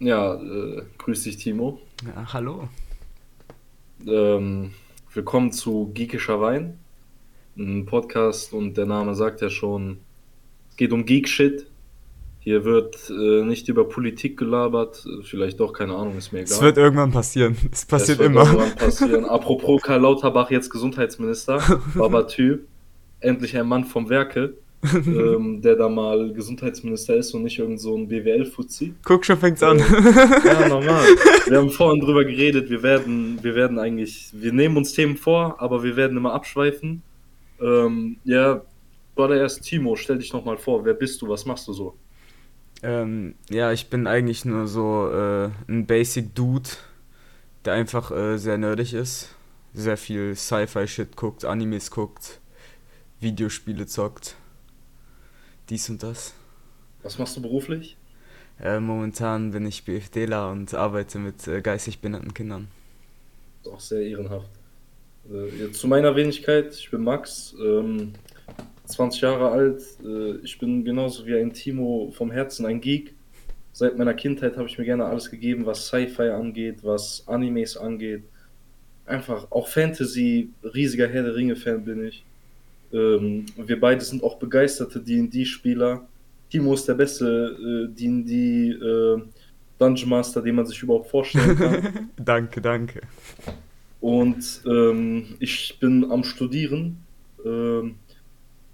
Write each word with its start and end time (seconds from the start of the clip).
Ja, 0.00 0.34
äh, 0.34 0.82
grüß 0.96 1.24
dich, 1.24 1.38
Timo. 1.38 1.80
Ja, 2.06 2.32
hallo. 2.32 2.68
Ähm, 4.06 4.70
willkommen 5.12 5.50
zu 5.50 5.90
Geekischer 5.92 6.40
Wein, 6.40 6.78
ein 7.56 7.84
Podcast 7.84 8.52
und 8.52 8.76
der 8.76 8.86
Name 8.86 9.16
sagt 9.16 9.40
ja 9.40 9.50
schon, 9.50 9.98
es 10.70 10.76
geht 10.76 10.92
um 10.92 11.04
Geek-Shit. 11.04 11.66
Hier 12.38 12.64
wird 12.64 13.10
äh, 13.10 13.42
nicht 13.42 13.68
über 13.68 13.88
Politik 13.88 14.36
gelabert, 14.38 15.04
vielleicht 15.24 15.58
doch, 15.58 15.72
keine 15.72 15.96
Ahnung, 15.96 16.16
ist 16.16 16.32
mir 16.32 16.40
egal. 16.42 16.52
Es 16.52 16.62
wird 16.62 16.76
irgendwann 16.78 17.10
passieren. 17.10 17.56
Es 17.72 17.84
passiert 17.84 18.20
es 18.20 18.24
wird 18.24 18.30
immer. 18.30 18.44
irgendwann 18.44 18.76
passieren. 18.76 19.24
Apropos 19.28 19.82
Karl 19.82 20.02
Lauterbach, 20.02 20.52
jetzt 20.52 20.70
Gesundheitsminister, 20.70 21.60
Babatü, 21.96 22.60
endlich 23.18 23.56
ein 23.56 23.66
Mann 23.66 23.84
vom 23.84 24.08
Werke, 24.08 24.54
ähm, 24.94 25.60
der 25.60 25.76
da 25.76 25.88
mal 25.88 26.32
Gesundheitsminister 26.32 27.16
ist 27.16 27.34
und 27.34 27.42
nicht 27.42 27.58
irgend 27.58 27.80
so 27.80 27.96
ein 27.96 28.08
BWL-Fuzzi. 28.08 28.94
Guck, 29.04 29.24
schon 29.24 29.38
fängt's 29.38 29.62
an. 29.62 29.78
Ja, 30.44 30.68
normal. 30.68 31.04
Wir 31.46 31.58
haben 31.58 31.70
vorhin 31.70 32.00
drüber 32.00 32.24
geredet, 32.24 32.70
wir 32.70 32.82
werden, 32.82 33.38
wir 33.42 33.54
werden 33.54 33.78
eigentlich, 33.78 34.30
wir 34.32 34.52
nehmen 34.52 34.76
uns 34.76 34.92
Themen 34.92 35.16
vor, 35.16 35.60
aber 35.60 35.82
wir 35.82 35.96
werden 35.96 36.16
immer 36.16 36.32
abschweifen. 36.32 37.02
Ähm, 37.60 38.16
ja, 38.24 38.62
war 39.16 39.28
der 39.28 39.38
erst 39.38 39.62
Timo, 39.62 39.96
stell 39.96 40.18
dich 40.18 40.32
nochmal 40.32 40.58
vor, 40.58 40.84
wer 40.84 40.94
bist 40.94 41.20
du, 41.20 41.28
was 41.28 41.44
machst 41.44 41.66
du 41.66 41.72
so? 41.72 41.94
ähm, 42.82 43.34
ja, 43.50 43.72
ich 43.72 43.90
bin 43.90 44.06
eigentlich 44.06 44.44
nur 44.44 44.66
so 44.66 45.10
äh, 45.10 45.50
ein 45.68 45.86
Basic 45.86 46.34
Dude, 46.34 46.70
der 47.64 47.74
einfach 47.74 48.10
äh, 48.10 48.38
sehr 48.38 48.58
nerdig 48.58 48.94
ist. 48.94 49.34
Sehr 49.74 49.96
viel 49.96 50.34
Sci-Fi-Shit 50.34 51.16
guckt, 51.16 51.44
Animes 51.44 51.90
guckt, 51.90 52.40
Videospiele 53.20 53.86
zockt. 53.86 54.36
Dies 55.70 55.90
und 55.90 56.02
das. 56.02 56.34
Was 57.02 57.18
machst 57.18 57.36
du 57.36 57.42
beruflich? 57.42 57.96
Äh, 58.60 58.80
momentan 58.80 59.52
bin 59.52 59.66
ich 59.66 59.84
BFDler 59.84 60.50
und 60.50 60.74
arbeite 60.74 61.18
mit 61.18 61.46
äh, 61.46 61.60
geistig 61.60 62.00
behinderten 62.00 62.34
Kindern. 62.34 62.68
Ist 63.62 63.70
auch 63.70 63.80
sehr 63.80 64.00
ehrenhaft. 64.00 64.50
Äh, 65.30 65.70
zu 65.72 65.86
meiner 65.86 66.16
Wenigkeit, 66.16 66.74
ich 66.74 66.90
bin 66.90 67.02
Max, 67.02 67.54
ähm, 67.62 68.14
20 68.86 69.20
Jahre 69.20 69.50
alt, 69.50 69.82
äh, 70.02 70.36
ich 70.42 70.58
bin 70.58 70.84
genauso 70.84 71.26
wie 71.26 71.36
ein 71.36 71.52
Timo 71.52 72.10
vom 72.16 72.30
Herzen 72.30 72.64
ein 72.64 72.80
Geek. 72.80 73.14
Seit 73.72 73.96
meiner 73.96 74.14
Kindheit 74.14 74.56
habe 74.56 74.68
ich 74.68 74.78
mir 74.78 74.84
gerne 74.84 75.04
alles 75.04 75.30
gegeben, 75.30 75.66
was 75.66 75.86
Sci-Fi 75.86 76.30
angeht, 76.30 76.82
was 76.82 77.22
Animes 77.28 77.76
angeht. 77.76 78.24
Einfach 79.04 79.50
auch 79.50 79.68
Fantasy, 79.68 80.50
riesiger 80.62 81.08
Herr 81.08 81.22
der 81.22 81.36
Ringe-Fan 81.36 81.84
bin 81.84 82.06
ich. 82.06 82.24
Ähm, 82.92 83.46
wir 83.56 83.78
beide 83.78 84.02
sind 84.02 84.22
auch 84.22 84.38
begeisterte 84.38 85.00
D&D-Spieler. 85.00 86.06
Timo 86.50 86.74
ist 86.74 86.88
der 86.88 86.94
beste 86.94 87.88
äh, 87.88 87.94
D&D 87.94 88.70
äh, 88.70 89.22
Dungeon 89.78 90.08
Master, 90.08 90.42
den 90.42 90.56
man 90.56 90.66
sich 90.66 90.82
überhaupt 90.82 91.10
vorstellen 91.10 91.56
kann. 91.56 92.10
danke, 92.16 92.60
danke. 92.60 93.02
Und 94.00 94.62
ähm, 94.66 95.36
ich 95.38 95.76
bin 95.80 96.10
am 96.10 96.24
Studieren, 96.24 96.98
ähm, 97.44 97.96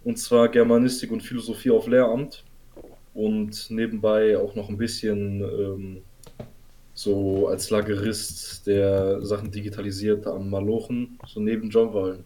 und 0.04 0.18
zwar 0.18 0.48
Germanistik 0.48 1.10
und 1.10 1.22
Philosophie 1.22 1.70
auf 1.70 1.86
Lehramt. 1.86 2.44
Und 3.14 3.70
nebenbei 3.70 4.36
auch 4.36 4.54
noch 4.54 4.68
ein 4.68 4.76
bisschen 4.76 5.40
ähm, 5.40 5.98
so 6.94 7.48
als 7.48 7.70
Lagerist, 7.70 8.66
der 8.66 9.24
Sachen 9.24 9.50
digitalisiert 9.50 10.26
am 10.26 10.50
Malochen, 10.50 11.18
so 11.26 11.40
Nebenjob, 11.40 11.94
weil 11.94 12.24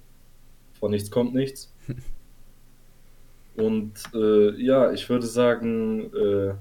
von 0.79 0.91
nichts 0.91 1.11
kommt 1.11 1.35
nichts. 1.35 1.73
Und 3.57 3.93
äh, 4.15 4.51
ja, 4.63 4.93
ich 4.93 5.09
würde 5.09 5.27
sagen, 5.27 6.13
äh, 6.15 6.55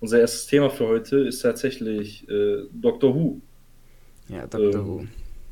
unser 0.00 0.20
erstes 0.20 0.46
Thema 0.46 0.68
für 0.68 0.86
heute 0.86 1.18
ist 1.20 1.40
tatsächlich 1.40 2.28
äh, 2.28 2.64
Doctor 2.72 3.14
Who. 3.14 3.40
Ja, 4.28 4.46
Dr. 4.46 4.86
Who. 4.86 5.00
Ähm, 5.00 5.08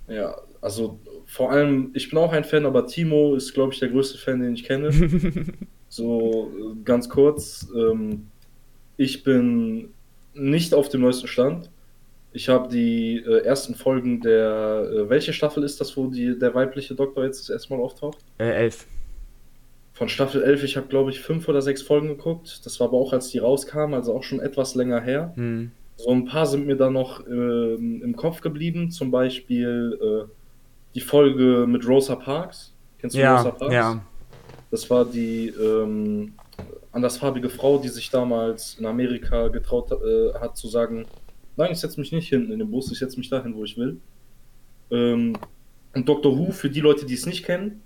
ja, 0.08 0.36
also 0.60 1.00
vor 1.26 1.50
allem, 1.50 1.90
ich 1.94 2.10
bin 2.10 2.18
auch 2.18 2.32
ein 2.32 2.44
Fan, 2.44 2.66
aber 2.66 2.86
Timo 2.86 3.34
ist, 3.34 3.54
glaube 3.54 3.72
ich, 3.72 3.80
der 3.80 3.88
größte 3.88 4.18
Fan, 4.18 4.40
den 4.40 4.54
ich 4.54 4.64
kenne. 4.64 4.90
So 5.88 6.52
äh, 6.58 6.82
ganz 6.84 7.08
kurz, 7.08 7.68
ähm, 7.74 8.26
ich 8.96 9.22
bin 9.22 9.94
nicht 10.34 10.74
auf 10.74 10.88
dem 10.88 11.02
neuesten 11.02 11.28
Stand. 11.28 11.70
Ich 12.32 12.48
habe 12.48 12.68
die 12.68 13.16
äh, 13.18 13.44
ersten 13.44 13.74
Folgen 13.74 14.20
der, 14.20 14.90
äh, 14.92 15.08
welche 15.08 15.32
Staffel 15.32 15.62
ist 15.62 15.80
das, 15.80 15.96
wo 15.96 16.08
die, 16.08 16.38
der 16.38 16.54
weibliche 16.54 16.94
Doktor 16.94 17.24
jetzt 17.24 17.40
das 17.40 17.50
erste 17.50 17.72
Mal 17.72 17.82
auftaucht? 17.82 18.18
Äh, 18.38 18.50
elf. 18.64 18.86
Von 19.96 20.10
Staffel 20.10 20.42
11, 20.42 20.62
ich 20.62 20.76
habe, 20.76 20.88
glaube 20.88 21.10
ich, 21.10 21.20
fünf 21.20 21.48
oder 21.48 21.62
sechs 21.62 21.80
Folgen 21.80 22.08
geguckt. 22.08 22.60
Das 22.66 22.78
war 22.80 22.88
aber 22.88 22.98
auch, 22.98 23.14
als 23.14 23.30
die 23.30 23.38
rauskamen, 23.38 23.94
also 23.94 24.14
auch 24.14 24.22
schon 24.22 24.40
etwas 24.40 24.74
länger 24.74 25.00
her. 25.00 25.32
Hm. 25.36 25.70
So 25.96 26.10
ein 26.10 26.26
paar 26.26 26.44
sind 26.44 26.66
mir 26.66 26.76
da 26.76 26.90
noch 26.90 27.26
ähm, 27.26 28.02
im 28.04 28.14
Kopf 28.14 28.42
geblieben. 28.42 28.90
Zum 28.90 29.10
Beispiel 29.10 29.98
äh, 30.28 30.30
die 30.94 31.00
Folge 31.00 31.64
mit 31.66 31.88
Rosa 31.88 32.14
Parks. 32.14 32.74
Kennst 32.98 33.16
du 33.16 33.20
Rosa 33.20 33.44
Ja, 33.44 33.50
Parks? 33.52 33.74
ja. 33.74 34.04
Das 34.70 34.90
war 34.90 35.06
die 35.06 35.48
ähm, 35.48 36.34
andersfarbige 36.92 37.48
Frau, 37.48 37.78
die 37.78 37.88
sich 37.88 38.10
damals 38.10 38.76
in 38.78 38.84
Amerika 38.84 39.48
getraut 39.48 39.90
äh, 39.92 40.34
hat 40.38 40.58
zu 40.58 40.68
sagen, 40.68 41.06
nein, 41.56 41.72
ich 41.72 41.78
setze 41.78 41.98
mich 41.98 42.12
nicht 42.12 42.28
hinten 42.28 42.52
in 42.52 42.58
den 42.58 42.70
Bus, 42.70 42.92
ich 42.92 42.98
setze 42.98 43.16
mich 43.18 43.30
dahin, 43.30 43.54
wo 43.54 43.64
ich 43.64 43.78
will. 43.78 43.98
Ähm, 44.90 45.38
und 45.94 46.06
Doctor 46.06 46.36
Who, 46.36 46.52
für 46.52 46.68
die 46.68 46.80
Leute, 46.80 47.06
die 47.06 47.14
es 47.14 47.24
nicht 47.24 47.46
kennen, 47.46 47.80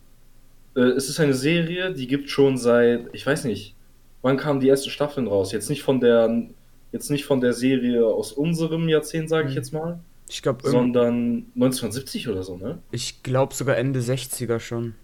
äh, 0.80 0.90
es 0.96 1.08
ist 1.08 1.20
eine 1.20 1.34
Serie, 1.34 1.92
die 1.92 2.06
gibt 2.06 2.30
schon 2.30 2.56
seit, 2.58 3.06
ich 3.12 3.24
weiß 3.26 3.44
nicht, 3.44 3.74
wann 4.22 4.36
kamen 4.36 4.60
die 4.60 4.68
ersten 4.68 4.90
Staffeln 4.90 5.26
raus? 5.28 5.52
Jetzt 5.52 5.68
nicht 5.70 5.82
von 5.82 6.00
der, 6.00 6.44
jetzt 6.92 7.10
nicht 7.10 7.24
von 7.24 7.40
der 7.40 7.52
Serie 7.52 8.04
aus 8.06 8.32
unserem 8.32 8.88
Jahrzehnt, 8.88 9.28
sage 9.28 9.48
ich 9.48 9.54
Hm. 9.54 9.56
jetzt 9.62 9.72
mal, 9.72 10.00
Ich 10.28 10.42
glaube, 10.42 10.68
sondern 10.68 11.46
1970 11.54 12.28
oder 12.28 12.42
so, 12.42 12.56
ne? 12.56 12.78
ich 12.92 13.22
glaube 13.22 13.54
sogar 13.54 13.76
Ende 13.76 14.00
60er 14.00 14.60
schon. 14.60 14.94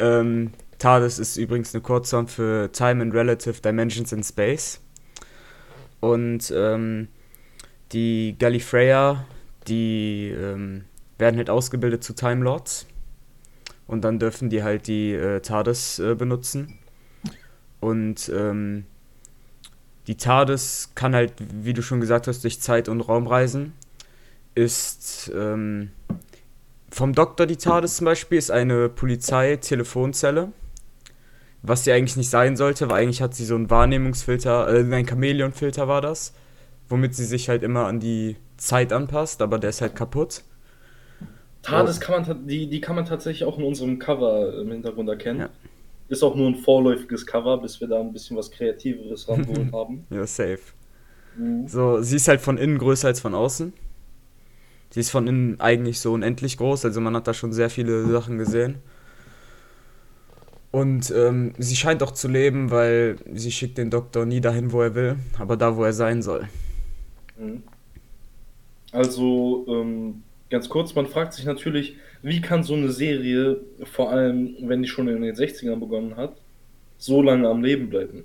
Ähm, 0.00 0.50
TARDIS 0.78 1.18
ist 1.18 1.36
übrigens 1.36 1.74
eine 1.74 1.82
Kurzform 1.82 2.26
für 2.26 2.72
Time 2.72 3.02
and 3.02 3.12
Relative 3.14 3.60
Dimensions 3.60 4.12
in 4.12 4.24
Space. 4.24 4.80
Und 6.00 6.50
ähm, 6.54 7.08
die 7.92 8.36
Gallifreyer, 8.38 9.26
die 9.68 10.34
ähm, 10.36 10.84
werden 11.18 11.36
halt 11.36 11.50
ausgebildet 11.50 12.02
zu 12.02 12.14
Time 12.14 12.42
Lords. 12.42 12.86
Und 13.86 14.02
dann 14.02 14.18
dürfen 14.18 14.50
die 14.50 14.62
halt 14.62 14.86
die 14.86 15.12
äh, 15.12 15.40
TARDIS 15.40 15.98
äh, 15.98 16.14
benutzen. 16.14 16.78
Und 17.80 18.30
ähm, 18.34 18.86
die 20.06 20.16
TARDIS 20.16 20.92
kann 20.94 21.14
halt, 21.14 21.32
wie 21.38 21.72
du 21.72 21.82
schon 21.82 22.00
gesagt 22.00 22.26
hast, 22.26 22.44
durch 22.44 22.60
Zeit 22.60 22.88
und 22.88 23.00
Raum 23.02 23.26
reisen. 23.26 23.72
Ist 24.54 25.30
ähm, 25.34 25.90
vom 26.90 27.12
Doktor 27.12 27.46
die 27.46 27.56
TARDIS 27.56 27.96
zum 27.96 28.04
Beispiel 28.06 28.38
ist 28.38 28.50
eine 28.50 28.88
Polizei-Telefonzelle. 28.88 30.52
Was 31.62 31.84
sie 31.84 31.92
eigentlich 31.92 32.16
nicht 32.16 32.30
sein 32.30 32.56
sollte, 32.56 32.88
weil 32.88 33.02
eigentlich 33.02 33.22
hat 33.22 33.34
sie 33.34 33.46
so 33.46 33.54
einen 33.54 33.70
Wahrnehmungsfilter, 33.70 34.68
äh, 34.68 34.94
ein 34.94 35.08
Chamäleon-Filter 35.08 35.88
war 35.88 36.02
das, 36.02 36.34
womit 36.88 37.14
sie 37.14 37.24
sich 37.24 37.48
halt 37.48 37.62
immer 37.62 37.86
an 37.86 38.00
die 38.00 38.36
Zeit 38.58 38.92
anpasst, 38.92 39.40
aber 39.40 39.58
der 39.58 39.70
ist 39.70 39.80
halt 39.80 39.96
kaputt. 39.96 40.42
TARDIS 41.64 42.00
kann 42.00 42.14
man, 42.16 42.24
ta- 42.24 42.34
die, 42.34 42.68
die 42.68 42.80
kann 42.80 42.96
man 42.96 43.04
tatsächlich 43.06 43.44
auch 43.44 43.58
in 43.58 43.64
unserem 43.64 43.98
Cover 43.98 44.60
im 44.60 44.70
Hintergrund 44.70 45.08
erkennen. 45.08 45.40
Ja. 45.40 45.48
Ist 46.08 46.22
auch 46.22 46.34
nur 46.36 46.48
ein 46.48 46.56
vorläufiges 46.56 47.26
Cover, 47.26 47.58
bis 47.58 47.80
wir 47.80 47.88
da 47.88 48.00
ein 48.00 48.12
bisschen 48.12 48.36
was 48.36 48.50
Kreativeres 48.50 49.28
rangeholt 49.28 49.72
haben. 49.72 50.06
Ja, 50.10 50.26
safe. 50.26 50.58
Mhm. 51.36 51.66
So, 51.66 52.02
sie 52.02 52.16
ist 52.16 52.28
halt 52.28 52.40
von 52.40 52.58
innen 52.58 52.78
größer 52.78 53.08
als 53.08 53.20
von 53.20 53.34
außen. 53.34 53.72
Sie 54.90 55.00
ist 55.00 55.10
von 55.10 55.26
innen 55.26 55.60
eigentlich 55.60 55.98
so 55.98 56.12
unendlich 56.12 56.56
groß, 56.56 56.84
also 56.84 57.00
man 57.00 57.16
hat 57.16 57.26
da 57.26 57.34
schon 57.34 57.52
sehr 57.52 57.68
viele 57.70 58.06
Sachen 58.06 58.38
gesehen. 58.38 58.76
Und 60.70 61.12
ähm, 61.16 61.52
sie 61.58 61.76
scheint 61.76 62.02
auch 62.02 62.10
zu 62.12 62.28
leben, 62.28 62.70
weil 62.70 63.16
sie 63.32 63.50
schickt 63.52 63.78
den 63.78 63.90
Doktor 63.90 64.26
nie 64.26 64.40
dahin, 64.40 64.72
wo 64.72 64.82
er 64.82 64.94
will, 64.94 65.16
aber 65.38 65.56
da, 65.56 65.76
wo 65.76 65.84
er 65.84 65.92
sein 65.92 66.22
soll. 66.22 66.48
Mhm. 67.38 67.62
Also, 68.92 69.64
ähm, 69.68 70.22
ganz 70.54 70.68
kurz, 70.68 70.94
man 70.94 71.06
fragt 71.06 71.32
sich 71.32 71.44
natürlich, 71.44 71.96
wie 72.22 72.40
kann 72.40 72.62
so 72.62 72.74
eine 72.74 72.90
Serie, 72.90 73.60
vor 73.82 74.10
allem 74.10 74.54
wenn 74.60 74.82
die 74.82 74.88
schon 74.88 75.08
in 75.08 75.20
den 75.20 75.34
60ern 75.34 75.80
begonnen 75.80 76.16
hat, 76.16 76.36
so 76.96 77.22
lange 77.22 77.48
am 77.48 77.64
Leben 77.64 77.90
bleiben? 77.90 78.24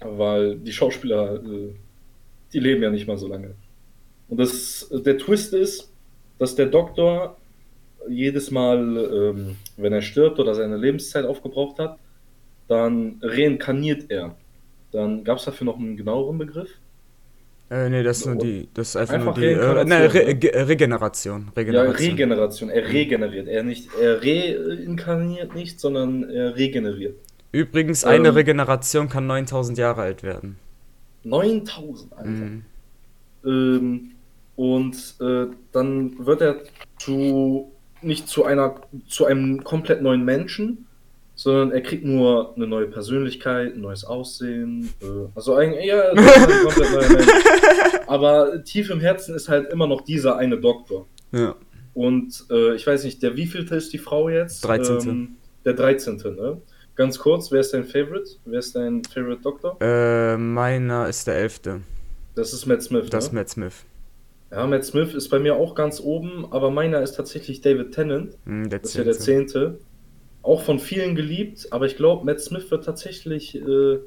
Weil 0.00 0.56
die 0.56 0.72
Schauspieler, 0.72 1.36
äh, 1.36 1.72
die 2.52 2.58
leben 2.58 2.82
ja 2.82 2.90
nicht 2.90 3.06
mal 3.06 3.18
so 3.18 3.28
lange. 3.28 3.54
Und 4.28 4.40
das, 4.40 4.90
der 4.92 5.16
Twist 5.16 5.54
ist, 5.54 5.92
dass 6.40 6.56
der 6.56 6.66
Doktor 6.66 7.36
jedes 8.08 8.50
Mal, 8.50 8.78
ähm, 8.78 9.56
wenn 9.76 9.92
er 9.92 10.02
stirbt 10.02 10.40
oder 10.40 10.56
seine 10.56 10.76
Lebenszeit 10.76 11.24
aufgebraucht 11.24 11.78
hat, 11.78 11.98
dann 12.66 13.20
reinkarniert 13.22 14.10
er. 14.10 14.34
Dann 14.90 15.22
gab 15.22 15.38
es 15.38 15.44
dafür 15.44 15.66
noch 15.66 15.78
einen 15.78 15.96
genaueren 15.96 16.38
Begriff. 16.38 16.79
Äh, 17.70 17.88
nee, 17.88 18.02
das 18.02 18.18
ist 18.18 18.26
nur 18.26 18.34
die, 18.34 18.68
das 18.74 18.90
ist 18.90 18.96
einfach, 18.96 19.14
einfach 19.14 19.36
nur 19.36 19.46
die, 19.46 19.52
äh, 19.52 19.84
ne, 19.84 20.12
Re 20.12 20.26
Re 20.26 20.68
Regeneration. 20.68 21.52
Regeneration. 21.56 22.04
Ja, 22.04 22.10
Regeneration. 22.10 22.68
Er 22.68 22.88
regeneriert. 22.88 23.46
Er 23.46 23.62
nicht, 23.62 23.88
er 24.00 24.20
reinkarniert 24.20 25.54
nicht, 25.54 25.78
sondern 25.78 26.28
er 26.28 26.56
regeneriert. 26.56 27.14
Übrigens, 27.52 28.04
eine 28.04 28.28
ähm, 28.28 28.34
Regeneration 28.34 29.08
kann 29.08 29.26
9000 29.26 29.78
Jahre 29.78 30.02
alt 30.02 30.24
werden. 30.24 30.56
9000, 31.22 32.12
Alter. 32.12 32.28
Mhm. 32.28 32.64
Ähm, 33.44 34.10
und 34.56 35.14
äh, 35.20 35.46
dann 35.72 36.26
wird 36.26 36.40
er 36.40 36.56
zu 36.98 37.72
nicht 38.02 38.28
zu 38.28 38.44
einer 38.44 38.80
zu 39.06 39.26
einem 39.26 39.62
komplett 39.62 40.02
neuen 40.02 40.24
Menschen, 40.24 40.86
sondern 41.40 41.72
er 41.72 41.80
kriegt 41.80 42.04
nur 42.04 42.54
eine 42.54 42.66
neue 42.66 42.86
Persönlichkeit, 42.86 43.74
ein 43.74 43.80
neues 43.80 44.04
Aussehen. 44.04 44.90
Äh, 45.00 45.06
also 45.34 45.54
eigentlich 45.54 45.86
ja. 45.86 46.12
Aber 48.06 48.62
tief 48.62 48.90
im 48.90 49.00
Herzen 49.00 49.34
ist 49.34 49.48
halt 49.48 49.72
immer 49.72 49.86
noch 49.86 50.02
dieser 50.02 50.36
eine 50.36 50.58
Doktor. 50.58 51.06
Ja. 51.32 51.56
Und 51.94 52.44
äh, 52.50 52.74
ich 52.74 52.86
weiß 52.86 53.04
nicht, 53.04 53.22
der 53.22 53.36
wievielte 53.36 53.74
ist 53.74 53.90
die 53.94 53.98
Frau 53.98 54.28
jetzt? 54.28 54.60
13. 54.66 55.08
Ähm, 55.08 55.28
der 55.64 55.72
13. 55.72 56.16
Ne? 56.16 56.60
Ganz 56.94 57.18
kurz, 57.18 57.50
wer 57.50 57.60
ist 57.60 57.72
dein 57.72 57.84
Favorite? 57.84 58.32
Wer 58.44 58.58
ist 58.58 58.76
dein 58.76 59.02
Favorite 59.02 59.40
Doktor? 59.40 59.78
Äh, 59.80 60.36
meiner 60.36 61.08
ist 61.08 61.26
der 61.26 61.36
11. 61.36 61.60
Das 62.34 62.52
ist 62.52 62.66
Matt 62.66 62.82
Smith. 62.82 63.08
Das 63.08 63.24
ne? 63.24 63.28
ist 63.28 63.32
Matt 63.32 63.48
Smith. 63.48 63.84
Ja, 64.50 64.66
Matt 64.66 64.84
Smith 64.84 65.14
ist 65.14 65.30
bei 65.30 65.38
mir 65.38 65.56
auch 65.56 65.74
ganz 65.74 66.00
oben, 66.00 66.46
aber 66.50 66.70
meiner 66.70 67.00
ist 67.00 67.12
tatsächlich 67.12 67.62
David 67.62 67.92
Tennant. 67.92 68.36
Mm, 68.44 68.68
der 68.68 68.80
das 68.80 68.90
ist 68.90 68.96
ja 68.96 69.04
der 69.04 69.18
Zehnte. 69.18 69.78
Auch 70.42 70.62
von 70.62 70.78
vielen 70.78 71.14
geliebt, 71.14 71.68
aber 71.70 71.86
ich 71.86 71.96
glaube, 71.96 72.24
Matt 72.24 72.40
Smith 72.40 72.70
wird 72.70 72.84
tatsächlich 72.84 73.54
äh, 73.54 73.98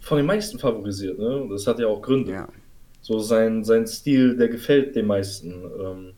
von 0.00 0.16
den 0.16 0.26
meisten 0.26 0.58
favorisiert. 0.58 1.18
Ne? 1.18 1.46
Das 1.50 1.66
hat 1.66 1.78
ja 1.78 1.86
auch 1.86 2.02
Gründe. 2.02 2.32
Ja. 2.32 2.48
So 3.00 3.18
sein, 3.18 3.64
sein 3.64 3.86
Stil, 3.86 4.36
der 4.36 4.48
gefällt 4.48 4.94
den 4.94 5.06
meisten. 5.06 5.64
Ähm, 5.80 6.12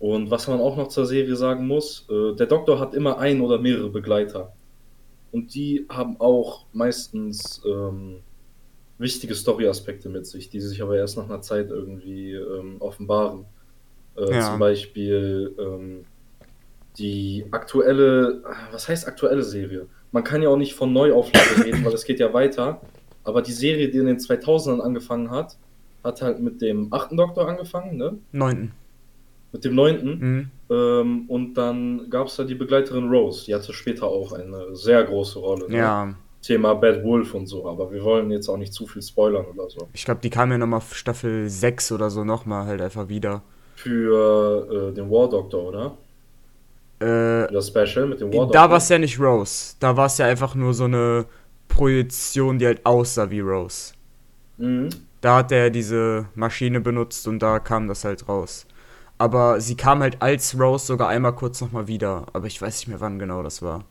und 0.00 0.30
was 0.30 0.48
man 0.48 0.60
auch 0.60 0.76
noch 0.76 0.88
zur 0.88 1.06
Serie 1.06 1.36
sagen 1.36 1.66
muss, 1.66 2.06
äh, 2.10 2.34
der 2.34 2.46
Doktor 2.46 2.80
hat 2.80 2.94
immer 2.94 3.18
ein 3.18 3.40
oder 3.40 3.58
mehrere 3.58 3.90
Begleiter. 3.90 4.52
Und 5.30 5.54
die 5.54 5.86
haben 5.88 6.18
auch 6.18 6.66
meistens 6.72 7.62
ähm, 7.64 8.20
wichtige 8.98 9.34
Story-Aspekte 9.34 10.08
mit 10.08 10.26
sich, 10.26 10.50
die 10.50 10.60
sich 10.60 10.82
aber 10.82 10.96
erst 10.96 11.16
nach 11.16 11.24
einer 11.24 11.42
Zeit 11.42 11.70
irgendwie 11.70 12.32
ähm, 12.32 12.76
offenbaren. 12.80 13.44
Äh, 14.16 14.32
ja. 14.32 14.50
Zum 14.50 14.58
Beispiel 14.58 15.54
ähm, 15.58 16.04
die 17.00 17.46
aktuelle, 17.50 18.42
was 18.70 18.88
heißt 18.88 19.08
aktuelle 19.08 19.42
Serie? 19.42 19.86
Man 20.12 20.22
kann 20.22 20.42
ja 20.42 20.48
auch 20.48 20.56
nicht 20.56 20.74
von 20.74 20.92
Neuauflage 20.92 21.64
reden, 21.64 21.84
weil 21.84 21.94
es 21.94 22.04
geht 22.04 22.20
ja 22.20 22.32
weiter. 22.32 22.80
Aber 23.24 23.42
die 23.42 23.52
Serie, 23.52 23.88
die 23.88 23.98
in 23.98 24.06
den 24.06 24.18
2000ern 24.18 24.80
angefangen 24.80 25.30
hat, 25.30 25.56
hat 26.02 26.22
halt 26.22 26.40
mit 26.40 26.60
dem 26.62 26.92
achten 26.92 27.16
Doktor 27.16 27.48
angefangen, 27.48 27.96
ne? 27.96 28.18
Neunten. 28.32 28.72
Mit 29.52 29.64
dem 29.64 29.74
neunten. 29.74 30.18
Mhm. 30.18 30.50
Ähm, 30.70 31.24
und 31.28 31.54
dann 31.54 32.08
gab 32.08 32.28
es 32.28 32.36
da 32.36 32.44
die 32.44 32.54
Begleiterin 32.54 33.08
Rose. 33.08 33.46
Die 33.46 33.54
hatte 33.54 33.72
später 33.72 34.06
auch 34.06 34.32
eine 34.32 34.76
sehr 34.76 35.02
große 35.04 35.38
Rolle. 35.38 35.68
Ne? 35.68 35.76
Ja. 35.76 36.14
Thema 36.42 36.74
Bad 36.74 37.04
Wolf 37.04 37.34
und 37.34 37.46
so. 37.46 37.66
Aber 37.66 37.92
wir 37.92 38.02
wollen 38.02 38.30
jetzt 38.30 38.48
auch 38.48 38.56
nicht 38.56 38.72
zu 38.72 38.86
viel 38.86 39.02
spoilern 39.02 39.46
oder 39.52 39.68
so. 39.68 39.88
Ich 39.92 40.04
glaube, 40.04 40.20
die 40.22 40.30
kam 40.30 40.50
ja 40.52 40.58
nochmal 40.58 40.80
Staffel 40.80 41.48
6 41.48 41.92
oder 41.92 42.10
so 42.10 42.24
nochmal 42.24 42.66
halt 42.66 42.80
einfach 42.80 43.08
wieder. 43.08 43.42
Für 43.74 44.90
äh, 44.90 44.94
den 44.94 45.10
War 45.10 45.28
Doctor, 45.28 45.64
oder? 45.64 45.96
Äh, 47.00 47.50
das 47.52 47.68
Special 47.68 48.06
mit 48.06 48.20
dem 48.20 48.30
Doctor. 48.30 48.52
Da 48.52 48.70
war 48.70 48.76
es 48.76 48.88
ja 48.88 48.98
nicht 48.98 49.18
Rose. 49.18 49.74
Da 49.80 49.96
war 49.96 50.06
es 50.06 50.18
ja 50.18 50.26
einfach 50.26 50.54
nur 50.54 50.74
so 50.74 50.84
eine 50.84 51.26
Projektion, 51.68 52.58
die 52.58 52.66
halt 52.66 52.84
aussah 52.84 53.30
wie 53.30 53.40
Rose. 53.40 53.94
Mhm. 54.58 54.90
Da 55.20 55.36
hat 55.36 55.52
er 55.52 55.70
diese 55.70 56.26
Maschine 56.34 56.80
benutzt 56.80 57.26
und 57.26 57.40
da 57.40 57.58
kam 57.58 57.88
das 57.88 58.04
halt 58.04 58.28
raus. 58.28 58.66
Aber 59.18 59.60
sie 59.60 59.76
kam 59.76 60.00
halt 60.00 60.20
als 60.20 60.58
Rose 60.58 60.86
sogar 60.86 61.08
einmal 61.08 61.34
kurz 61.34 61.60
nochmal 61.60 61.88
wieder. 61.88 62.26
Aber 62.32 62.46
ich 62.46 62.60
weiß 62.60 62.80
nicht 62.80 62.88
mehr, 62.88 63.00
wann 63.00 63.18
genau 63.18 63.42
das 63.42 63.62
war. 63.62 63.84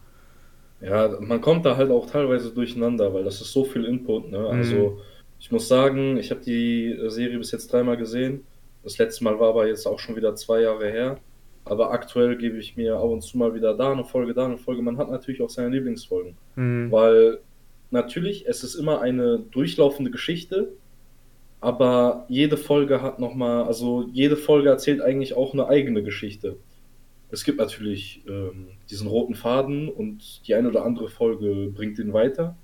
Ja, 0.81 1.17
man 1.19 1.41
kommt 1.41 1.65
da 1.65 1.75
halt 1.77 1.91
auch 1.91 2.09
teilweise 2.09 2.51
durcheinander, 2.51 3.13
weil 3.13 3.23
das 3.23 3.41
ist 3.41 3.51
so 3.51 3.65
viel 3.65 3.85
Input. 3.85 4.31
Ne? 4.31 4.39
Mhm. 4.39 4.45
Also, 4.45 5.01
ich 5.39 5.51
muss 5.51 5.67
sagen, 5.67 6.17
ich 6.17 6.31
habe 6.31 6.41
die 6.41 6.97
Serie 7.07 7.37
bis 7.37 7.51
jetzt 7.51 7.71
dreimal 7.71 7.97
gesehen. 7.97 8.45
Das 8.83 8.97
letzte 8.97 9.23
Mal 9.23 9.39
war 9.39 9.49
aber 9.49 9.67
jetzt 9.67 9.85
auch 9.85 9.99
schon 9.99 10.15
wieder 10.15 10.35
zwei 10.35 10.61
Jahre 10.61 10.89
her. 10.89 11.17
Aber 11.65 11.91
aktuell 11.91 12.37
gebe 12.37 12.57
ich 12.57 12.77
mir 12.77 12.95
ab 12.95 13.03
und 13.03 13.21
zu 13.21 13.37
mal 13.37 13.53
wieder 13.53 13.75
da 13.75 13.91
eine 13.91 14.03
Folge, 14.03 14.33
da 14.33 14.45
eine 14.45 14.57
Folge. 14.57 14.81
Man 14.81 14.97
hat 14.97 15.11
natürlich 15.11 15.41
auch 15.41 15.49
seine 15.49 15.69
Lieblingsfolgen. 15.69 16.35
Mhm. 16.55 16.91
Weil 16.91 17.39
natürlich, 17.91 18.47
es 18.47 18.63
ist 18.63 18.75
immer 18.75 19.01
eine 19.01 19.39
durchlaufende 19.39 20.11
Geschichte, 20.11 20.73
aber 21.61 22.25
jede 22.29 22.57
Folge 22.57 23.01
hat 23.01 23.19
nochmal, 23.19 23.63
also 23.63 24.07
jede 24.13 24.37
Folge 24.37 24.69
erzählt 24.69 25.01
eigentlich 25.01 25.35
auch 25.35 25.53
eine 25.53 25.67
eigene 25.67 26.03
Geschichte. 26.03 26.57
Es 27.31 27.43
gibt 27.43 27.59
natürlich 27.59 28.23
ähm, 28.27 28.69
diesen 28.89 29.07
roten 29.07 29.35
Faden 29.35 29.89
und 29.89 30.47
die 30.47 30.55
eine 30.55 30.69
oder 30.69 30.85
andere 30.85 31.09
Folge 31.09 31.69
bringt 31.73 31.97
den 31.97 32.13
weiter. 32.13 32.57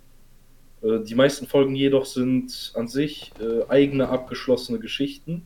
Äh, 0.81 1.01
die 1.01 1.15
meisten 1.15 1.45
Folgen 1.45 1.75
jedoch 1.75 2.05
sind 2.05 2.71
an 2.75 2.87
sich 2.87 3.31
äh, 3.39 3.69
eigene 3.69 4.09
abgeschlossene 4.09 4.79
Geschichten, 4.79 5.45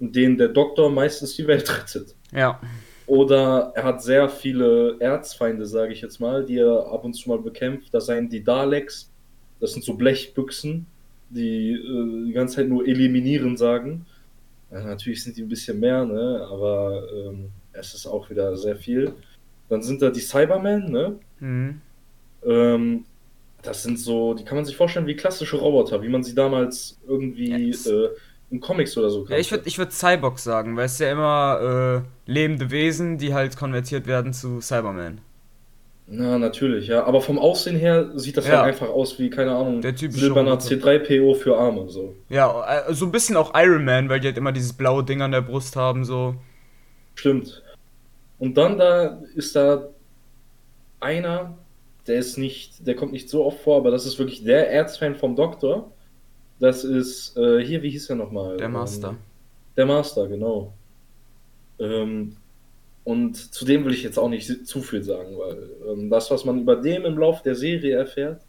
in 0.00 0.12
denen 0.12 0.36
der 0.36 0.48
Doktor 0.48 0.90
meistens 0.90 1.36
die 1.36 1.46
Welt 1.46 1.70
rettet. 1.78 2.15
Ja. 2.32 2.60
Oder 3.06 3.72
er 3.74 3.84
hat 3.84 4.02
sehr 4.02 4.28
viele 4.28 4.96
Erzfeinde, 4.98 5.64
sage 5.66 5.92
ich 5.92 6.00
jetzt 6.00 6.20
mal, 6.20 6.44
die 6.44 6.58
er 6.58 6.90
ab 6.90 7.04
und 7.04 7.14
zu 7.14 7.28
mal 7.28 7.38
bekämpft. 7.38 7.94
Da 7.94 8.00
seien 8.00 8.28
die 8.28 8.42
Daleks, 8.42 9.10
das 9.60 9.72
sind 9.72 9.84
so 9.84 9.94
Blechbüchsen, 9.94 10.86
die 11.30 11.72
äh, 11.72 12.26
die 12.26 12.32
ganze 12.32 12.56
Zeit 12.56 12.68
nur 12.68 12.86
eliminieren 12.86 13.56
sagen. 13.56 14.06
Ja, 14.72 14.82
natürlich 14.82 15.22
sind 15.22 15.36
die 15.36 15.42
ein 15.42 15.48
bisschen 15.48 15.78
mehr, 15.78 16.04
ne? 16.04 16.46
aber 16.50 17.06
ähm, 17.14 17.50
es 17.72 17.94
ist 17.94 18.06
auch 18.06 18.28
wieder 18.30 18.56
sehr 18.56 18.76
viel. 18.76 19.12
Dann 19.68 19.82
sind 19.82 20.02
da 20.02 20.10
die 20.10 20.20
Cybermen, 20.20 20.90
ne? 20.90 21.18
Mhm. 21.40 21.80
Ähm, 22.44 23.04
das 23.62 23.82
sind 23.82 23.98
so, 23.98 24.34
die 24.34 24.44
kann 24.44 24.56
man 24.56 24.64
sich 24.64 24.76
vorstellen 24.76 25.06
wie 25.06 25.16
klassische 25.16 25.56
Roboter, 25.56 26.02
wie 26.02 26.08
man 26.08 26.22
sie 26.22 26.34
damals 26.34 26.98
irgendwie 27.06 27.68
yes. 27.68 27.86
äh, 27.86 28.08
in 28.56 28.60
Comics 28.60 28.96
oder 28.96 29.10
so 29.10 29.20
kannte. 29.20 29.34
Ja, 29.34 29.38
ich 29.38 29.50
würde 29.50 29.64
ich 29.66 29.78
würd 29.78 29.92
Cyborg 29.92 30.38
sagen, 30.38 30.76
weil 30.76 30.86
es 30.86 30.98
ja 30.98 31.10
immer 31.10 32.02
äh, 32.26 32.30
lebende 32.30 32.70
Wesen, 32.70 33.18
die 33.18 33.34
halt 33.34 33.56
konvertiert 33.56 34.06
werden 34.06 34.32
zu 34.32 34.60
Cybermen. 34.60 35.20
Na, 36.08 36.38
natürlich, 36.38 36.86
ja. 36.86 37.04
Aber 37.04 37.20
vom 37.20 37.38
Aussehen 37.38 37.76
her 37.76 38.10
sieht 38.14 38.36
das 38.36 38.46
ja. 38.46 38.58
halt 38.58 38.68
einfach 38.68 38.88
aus 38.88 39.18
wie, 39.18 39.28
keine 39.28 39.56
Ahnung, 39.56 39.80
der 39.80 39.96
silberner 39.96 40.58
C3PO 40.58 41.34
für 41.34 41.58
Arme, 41.58 41.88
so. 41.88 42.14
Ja, 42.28 42.86
äh, 42.88 42.94
so 42.94 43.06
ein 43.06 43.12
bisschen 43.12 43.36
auch 43.36 43.52
Iron 43.54 43.84
Man, 43.84 44.08
weil 44.08 44.20
die 44.20 44.28
halt 44.28 44.38
immer 44.38 44.52
dieses 44.52 44.72
blaue 44.72 45.02
Ding 45.02 45.20
an 45.20 45.32
der 45.32 45.40
Brust 45.40 45.74
haben, 45.74 46.04
so. 46.04 46.36
Stimmt. 47.16 47.62
Und 48.38 48.56
dann 48.56 48.78
da 48.78 49.20
ist 49.34 49.56
da 49.56 49.88
einer, 51.00 51.58
der 52.06 52.16
ist 52.16 52.38
nicht, 52.38 52.86
der 52.86 52.94
kommt 52.94 53.12
nicht 53.12 53.28
so 53.28 53.44
oft 53.44 53.60
vor, 53.60 53.78
aber 53.78 53.90
das 53.90 54.06
ist 54.06 54.18
wirklich 54.18 54.44
der 54.44 54.70
Erzfan 54.70 55.16
vom 55.16 55.34
Doktor. 55.34 55.90
Das 56.58 56.84
ist, 56.84 57.36
äh, 57.36 57.64
hier, 57.64 57.82
wie 57.82 57.90
hieß 57.90 58.10
er 58.10 58.16
nochmal? 58.16 58.56
Der 58.56 58.68
Master. 58.68 59.10
Ähm, 59.10 59.18
der 59.76 59.86
Master, 59.86 60.26
genau. 60.26 60.72
Ähm, 61.78 62.36
und 63.04 63.36
zu 63.36 63.64
dem 63.64 63.84
will 63.84 63.92
ich 63.92 64.02
jetzt 64.02 64.18
auch 64.18 64.28
nicht 64.28 64.66
zu 64.66 64.82
viel 64.82 65.02
sagen, 65.02 65.38
weil 65.38 65.70
ähm, 65.88 66.10
das, 66.10 66.30
was 66.30 66.44
man 66.44 66.60
über 66.60 66.76
dem 66.76 67.04
im 67.04 67.18
Lauf 67.18 67.42
der 67.42 67.54
Serie 67.54 67.96
erfährt, 67.96 68.42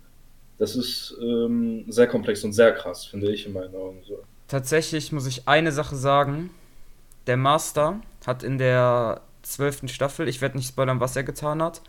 das 0.57 0.75
ist 0.75 1.15
ähm, 1.21 1.85
sehr 1.87 2.07
komplex 2.07 2.43
und 2.43 2.53
sehr 2.53 2.71
krass, 2.71 3.05
finde 3.05 3.31
ich 3.31 3.45
in 3.45 3.53
meinen 3.53 3.75
Augen 3.75 4.01
so. 4.07 4.17
Tatsächlich 4.47 5.11
muss 5.11 5.27
ich 5.27 5.47
eine 5.47 5.71
Sache 5.71 5.95
sagen. 5.95 6.49
Der 7.27 7.37
Master 7.37 8.01
hat 8.25 8.43
in 8.43 8.57
der 8.57 9.21
zwölften 9.43 9.87
Staffel, 9.87 10.27
ich 10.27 10.41
werde 10.41 10.57
nicht 10.57 10.69
spoilern, 10.69 10.99
was 10.99 11.15
er 11.15 11.23
getan 11.23 11.61
hat, 11.61 11.81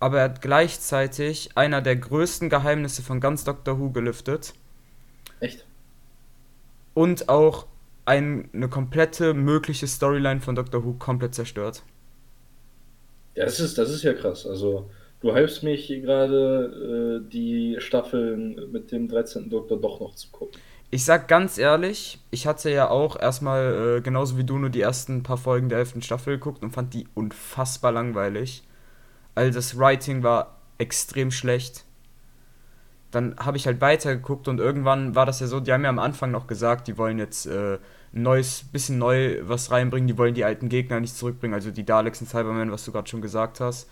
aber 0.00 0.18
er 0.18 0.24
hat 0.24 0.42
gleichzeitig 0.42 1.50
einer 1.56 1.82
der 1.82 1.96
größten 1.96 2.48
Geheimnisse 2.48 3.02
von 3.02 3.20
ganz 3.20 3.44
Doctor 3.44 3.78
Who 3.78 3.90
gelüftet. 3.90 4.54
Und 6.94 7.28
auch 7.28 7.66
ein, 8.04 8.48
eine 8.52 8.68
komplette 8.68 9.34
mögliche 9.34 9.86
Storyline 9.86 10.40
von 10.40 10.54
Doctor 10.54 10.84
Who 10.84 10.94
komplett 10.94 11.34
zerstört. 11.34 11.82
Ja, 13.34 13.44
das 13.44 13.60
ist, 13.60 13.78
das 13.78 13.90
ist 13.90 14.02
ja 14.02 14.12
krass. 14.12 14.46
Also, 14.46 14.90
du 15.20 15.34
hypst 15.34 15.62
mich 15.62 15.88
gerade, 15.88 17.22
äh, 17.24 17.30
die 17.30 17.76
Staffeln 17.78 18.70
mit 18.72 18.90
dem 18.90 19.08
13. 19.08 19.48
Doktor 19.50 19.80
doch 19.80 20.00
noch 20.00 20.14
zu 20.14 20.28
gucken. 20.30 20.60
Ich 20.92 21.04
sag 21.04 21.28
ganz 21.28 21.56
ehrlich, 21.56 22.18
ich 22.32 22.48
hatte 22.48 22.68
ja 22.68 22.90
auch 22.90 23.18
erstmal 23.18 23.98
äh, 23.98 24.00
genauso 24.00 24.36
wie 24.36 24.44
du 24.44 24.58
nur 24.58 24.70
die 24.70 24.80
ersten 24.80 25.22
paar 25.22 25.36
Folgen 25.36 25.68
der 25.68 25.78
11. 25.78 26.02
Staffel 26.02 26.34
geguckt 26.34 26.64
und 26.64 26.72
fand 26.72 26.94
die 26.94 27.06
unfassbar 27.14 27.92
langweilig. 27.92 28.64
Also 29.36 29.56
das 29.56 29.78
Writing 29.78 30.24
war 30.24 30.58
extrem 30.78 31.30
schlecht. 31.30 31.84
Dann 33.10 33.36
habe 33.38 33.56
ich 33.56 33.66
halt 33.66 33.80
weitergeguckt 33.80 34.46
und 34.48 34.60
irgendwann 34.60 35.14
war 35.14 35.26
das 35.26 35.40
ja 35.40 35.46
so, 35.46 35.60
die 35.60 35.72
haben 35.72 35.82
ja 35.82 35.90
am 35.90 35.98
Anfang 35.98 36.30
noch 36.30 36.46
gesagt, 36.46 36.86
die 36.88 36.96
wollen 36.96 37.18
jetzt 37.18 37.46
äh, 37.46 37.78
ein 38.12 38.22
neues, 38.22 38.64
bisschen 38.72 38.98
neu 38.98 39.38
was 39.42 39.70
reinbringen, 39.70 40.06
die 40.06 40.18
wollen 40.18 40.34
die 40.34 40.44
alten 40.44 40.68
Gegner 40.68 41.00
nicht 41.00 41.16
zurückbringen, 41.16 41.54
also 41.54 41.70
die 41.70 41.84
Daleks 41.84 42.20
und 42.20 42.28
Cybermen, 42.28 42.70
was 42.70 42.84
du 42.84 42.92
gerade 42.92 43.08
schon 43.08 43.22
gesagt 43.22 43.60
hast. 43.60 43.88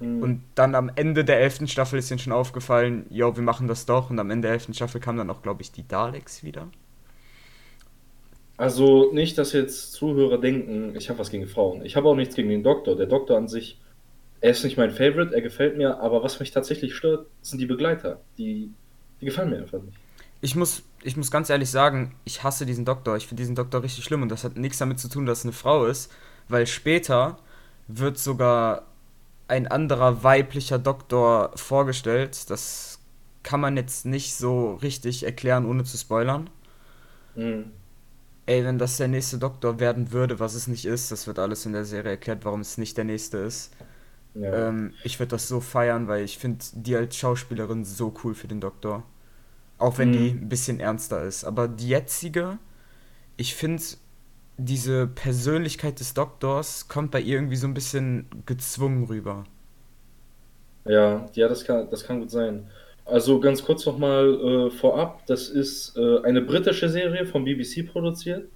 Mhm. 0.00 0.22
Und 0.22 0.42
dann 0.54 0.74
am 0.74 0.90
Ende 0.94 1.24
der 1.24 1.40
11. 1.40 1.68
Staffel 1.70 1.98
ist 1.98 2.10
ihnen 2.10 2.18
schon 2.18 2.32
aufgefallen, 2.32 3.06
ja, 3.10 3.34
wir 3.34 3.42
machen 3.42 3.68
das 3.68 3.86
doch. 3.86 4.10
Und 4.10 4.18
am 4.18 4.30
Ende 4.30 4.48
der 4.48 4.52
11. 4.52 4.68
Staffel 4.72 5.00
kamen 5.00 5.18
dann 5.18 5.30
auch, 5.30 5.42
glaube 5.42 5.62
ich, 5.62 5.72
die 5.72 5.86
Daleks 5.86 6.42
wieder. 6.42 6.68
Also 8.58 9.12
nicht, 9.12 9.36
dass 9.36 9.52
jetzt 9.52 9.92
Zuhörer 9.92 10.38
denken, 10.38 10.94
ich 10.96 11.10
habe 11.10 11.18
was 11.18 11.30
gegen 11.30 11.46
Frauen. 11.46 11.84
Ich 11.84 11.96
habe 11.96 12.08
auch 12.08 12.14
nichts 12.14 12.34
gegen 12.34 12.48
den 12.48 12.62
Doktor. 12.62 12.96
Der 12.96 13.06
Doktor 13.06 13.36
an 13.36 13.48
sich, 13.48 13.78
er 14.40 14.50
ist 14.50 14.64
nicht 14.64 14.76
mein 14.76 14.90
Favorite, 14.90 15.34
er 15.34 15.40
gefällt 15.40 15.76
mir, 15.76 15.98
aber 16.00 16.22
was 16.22 16.38
mich 16.40 16.50
tatsächlich 16.50 16.94
stört, 16.94 17.26
sind 17.42 17.58
die 17.58 17.66
Begleiter. 17.66 18.20
Die, 18.38 18.70
die 19.20 19.24
gefallen 19.24 19.50
mir 19.50 19.58
einfach 19.58 19.80
nicht. 19.80 19.96
Ich 20.40 20.54
muss, 20.54 20.82
ich 21.02 21.16
muss 21.16 21.30
ganz 21.30 21.50
ehrlich 21.50 21.70
sagen, 21.70 22.14
ich 22.24 22.42
hasse 22.42 22.66
diesen 22.66 22.84
Doktor. 22.84 23.16
Ich 23.16 23.26
finde 23.26 23.42
diesen 23.42 23.54
Doktor 23.54 23.82
richtig 23.82 24.04
schlimm 24.04 24.22
und 24.22 24.28
das 24.28 24.44
hat 24.44 24.56
nichts 24.56 24.78
damit 24.78 25.00
zu 25.00 25.08
tun, 25.08 25.26
dass 25.26 25.40
es 25.40 25.44
eine 25.44 25.52
Frau 25.52 25.86
ist, 25.86 26.12
weil 26.48 26.66
später 26.66 27.38
wird 27.88 28.18
sogar 28.18 28.86
ein 29.48 29.66
anderer 29.66 30.22
weiblicher 30.22 30.78
Doktor 30.78 31.52
vorgestellt. 31.54 32.50
Das 32.50 32.98
kann 33.42 33.60
man 33.60 33.76
jetzt 33.76 34.04
nicht 34.04 34.34
so 34.34 34.74
richtig 34.74 35.24
erklären, 35.24 35.66
ohne 35.66 35.84
zu 35.84 35.96
spoilern. 35.96 36.50
Mhm. 37.36 37.70
Ey, 38.46 38.64
wenn 38.64 38.78
das 38.78 38.96
der 38.96 39.08
nächste 39.08 39.38
Doktor 39.38 39.80
werden 39.80 40.12
würde, 40.12 40.38
was 40.38 40.54
es 40.54 40.68
nicht 40.68 40.84
ist, 40.84 41.10
das 41.10 41.26
wird 41.26 41.38
alles 41.38 41.66
in 41.66 41.72
der 41.72 41.84
Serie 41.84 42.12
erklärt, 42.12 42.44
warum 42.44 42.60
es 42.60 42.78
nicht 42.78 42.96
der 42.96 43.04
nächste 43.04 43.38
ist. 43.38 43.72
Ja. 44.38 44.68
Ähm, 44.68 44.92
ich 45.02 45.18
würde 45.18 45.30
das 45.30 45.48
so 45.48 45.60
feiern, 45.60 46.08
weil 46.08 46.24
ich 46.24 46.38
finde 46.38 46.64
die 46.74 46.96
als 46.96 47.16
Schauspielerin 47.16 47.84
so 47.84 48.14
cool 48.22 48.34
für 48.34 48.48
den 48.48 48.60
Doktor. 48.60 49.04
Auch 49.78 49.98
wenn 49.98 50.10
mhm. 50.10 50.12
die 50.12 50.30
ein 50.30 50.48
bisschen 50.48 50.80
ernster 50.80 51.22
ist. 51.22 51.44
Aber 51.44 51.68
die 51.68 51.88
jetzige, 51.88 52.58
ich 53.36 53.54
finde, 53.54 53.82
diese 54.58 55.06
Persönlichkeit 55.06 56.00
des 56.00 56.14
Doktors 56.14 56.88
kommt 56.88 57.10
bei 57.10 57.20
ihr 57.20 57.36
irgendwie 57.36 57.56
so 57.56 57.66
ein 57.66 57.74
bisschen 57.74 58.26
gezwungen 58.46 59.04
rüber. 59.04 59.44
Ja, 60.84 61.26
ja, 61.34 61.48
das 61.48 61.64
kann, 61.64 61.90
das 61.90 62.04
kann 62.04 62.20
gut 62.20 62.30
sein. 62.30 62.70
Also 63.04 63.38
ganz 63.38 63.62
kurz 63.62 63.86
nochmal 63.86 64.34
äh, 64.34 64.70
vorab, 64.70 65.24
das 65.26 65.48
ist 65.48 65.96
äh, 65.96 66.20
eine 66.22 66.42
britische 66.42 66.88
Serie 66.88 67.26
von 67.26 67.44
BBC 67.44 67.86
produziert. 67.86 68.48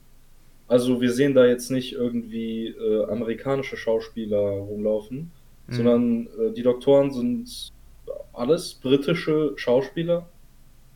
Also 0.67 1.01
wir 1.01 1.13
sehen 1.13 1.35
da 1.35 1.47
jetzt 1.47 1.71
nicht 1.71 1.93
irgendwie 1.93 2.69
äh, 2.69 3.05
amerikanische 3.05 3.77
Schauspieler 3.77 4.39
rumlaufen, 4.39 5.31
mhm. 5.71 5.75
sondern 5.75 6.27
äh, 6.27 6.53
die 6.53 6.63
Doktoren 6.63 7.11
sind 7.13 7.73
alles 8.33 8.75
britische 8.75 9.53
Schauspieler. 9.57 10.29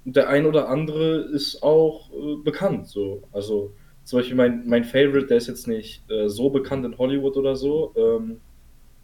Und 0.05 0.17
der 0.17 0.29
ein 0.29 0.45
oder 0.45 0.69
andere 0.69 1.17
ist 1.17 1.63
auch 1.63 2.11
äh, 2.13 2.37
bekannt. 2.43 2.89
So. 2.89 3.23
Also 3.33 3.73
zum 4.05 4.19
Beispiel 4.19 4.37
mein, 4.37 4.67
mein 4.67 4.85
Favorite, 4.85 5.27
der 5.27 5.39
ist 5.39 5.49
jetzt 5.49 5.67
nicht 5.67 6.09
äh, 6.11 6.29
so 6.29 6.51
bekannt 6.51 6.85
in 6.85 6.99
Hollywood 6.99 7.37
oder 7.37 7.57
so. 7.57 7.93
Ähm, 7.97 8.41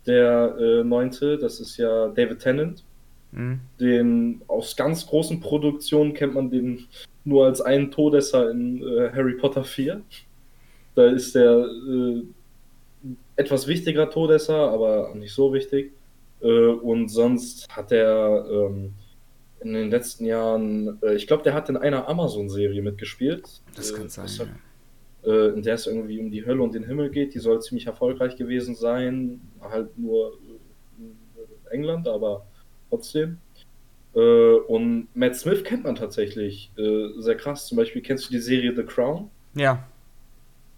der 0.06 0.56
äh, 0.58 0.84
neunte, 0.84 1.38
das 1.38 1.60
ist 1.60 1.76
ja 1.76 2.08
David 2.08 2.40
Tennant. 2.40 2.84
Mhm. 3.32 3.60
Den 3.78 4.42
aus 4.48 4.76
ganz 4.76 5.06
großen 5.06 5.40
Produktionen 5.40 6.14
kennt 6.14 6.34
man 6.34 6.50
den 6.50 6.86
nur 7.24 7.46
als 7.46 7.60
einen 7.60 7.90
Todesser 7.90 8.50
in 8.50 8.82
äh, 8.82 9.10
Harry 9.12 9.34
Potter 9.34 9.64
4. 9.64 10.02
Da 10.94 11.06
ist 11.06 11.34
der 11.34 11.66
äh, 11.66 12.22
etwas 13.40 13.66
wichtiger 13.66 14.10
Todesser, 14.10 14.70
aber 14.70 15.14
nicht 15.14 15.32
so 15.32 15.52
wichtig. 15.52 15.92
Äh, 16.42 16.66
und 16.66 17.08
sonst 17.08 17.68
hat 17.74 17.90
er 17.90 18.46
ähm, 18.50 18.92
in 19.60 19.72
den 19.72 19.90
letzten 19.90 20.26
Jahren, 20.26 20.98
äh, 21.02 21.14
ich 21.14 21.26
glaube, 21.26 21.42
der 21.42 21.54
hat 21.54 21.68
in 21.70 21.76
einer 21.76 22.06
Amazon-Serie 22.06 22.82
mitgespielt. 22.82 23.62
Das 23.74 23.94
kann 23.94 24.08
sein. 24.08 24.28
Hat, 24.28 24.48
äh, 25.24 25.48
in 25.48 25.62
der 25.62 25.74
es 25.74 25.86
irgendwie 25.86 26.18
um 26.20 26.30
die 26.30 26.44
Hölle 26.44 26.62
und 26.62 26.74
den 26.74 26.84
Himmel 26.84 27.10
geht. 27.10 27.34
Die 27.34 27.38
soll 27.38 27.62
ziemlich 27.62 27.86
erfolgreich 27.86 28.36
gewesen 28.36 28.74
sein, 28.74 29.40
halt 29.60 29.98
nur 29.98 30.38
in 30.98 31.16
England, 31.70 32.08
aber 32.08 32.46
trotzdem. 32.90 33.38
Äh, 34.14 34.20
und 34.20 35.08
Matt 35.14 35.36
Smith 35.36 35.64
kennt 35.64 35.84
man 35.84 35.94
tatsächlich 35.94 36.72
äh, 36.76 37.08
sehr 37.18 37.36
krass. 37.36 37.66
Zum 37.66 37.76
Beispiel 37.76 38.02
kennst 38.02 38.28
du 38.28 38.32
die 38.32 38.40
Serie 38.40 38.74
The 38.76 38.82
Crown? 38.82 39.30
Ja. 39.54 39.86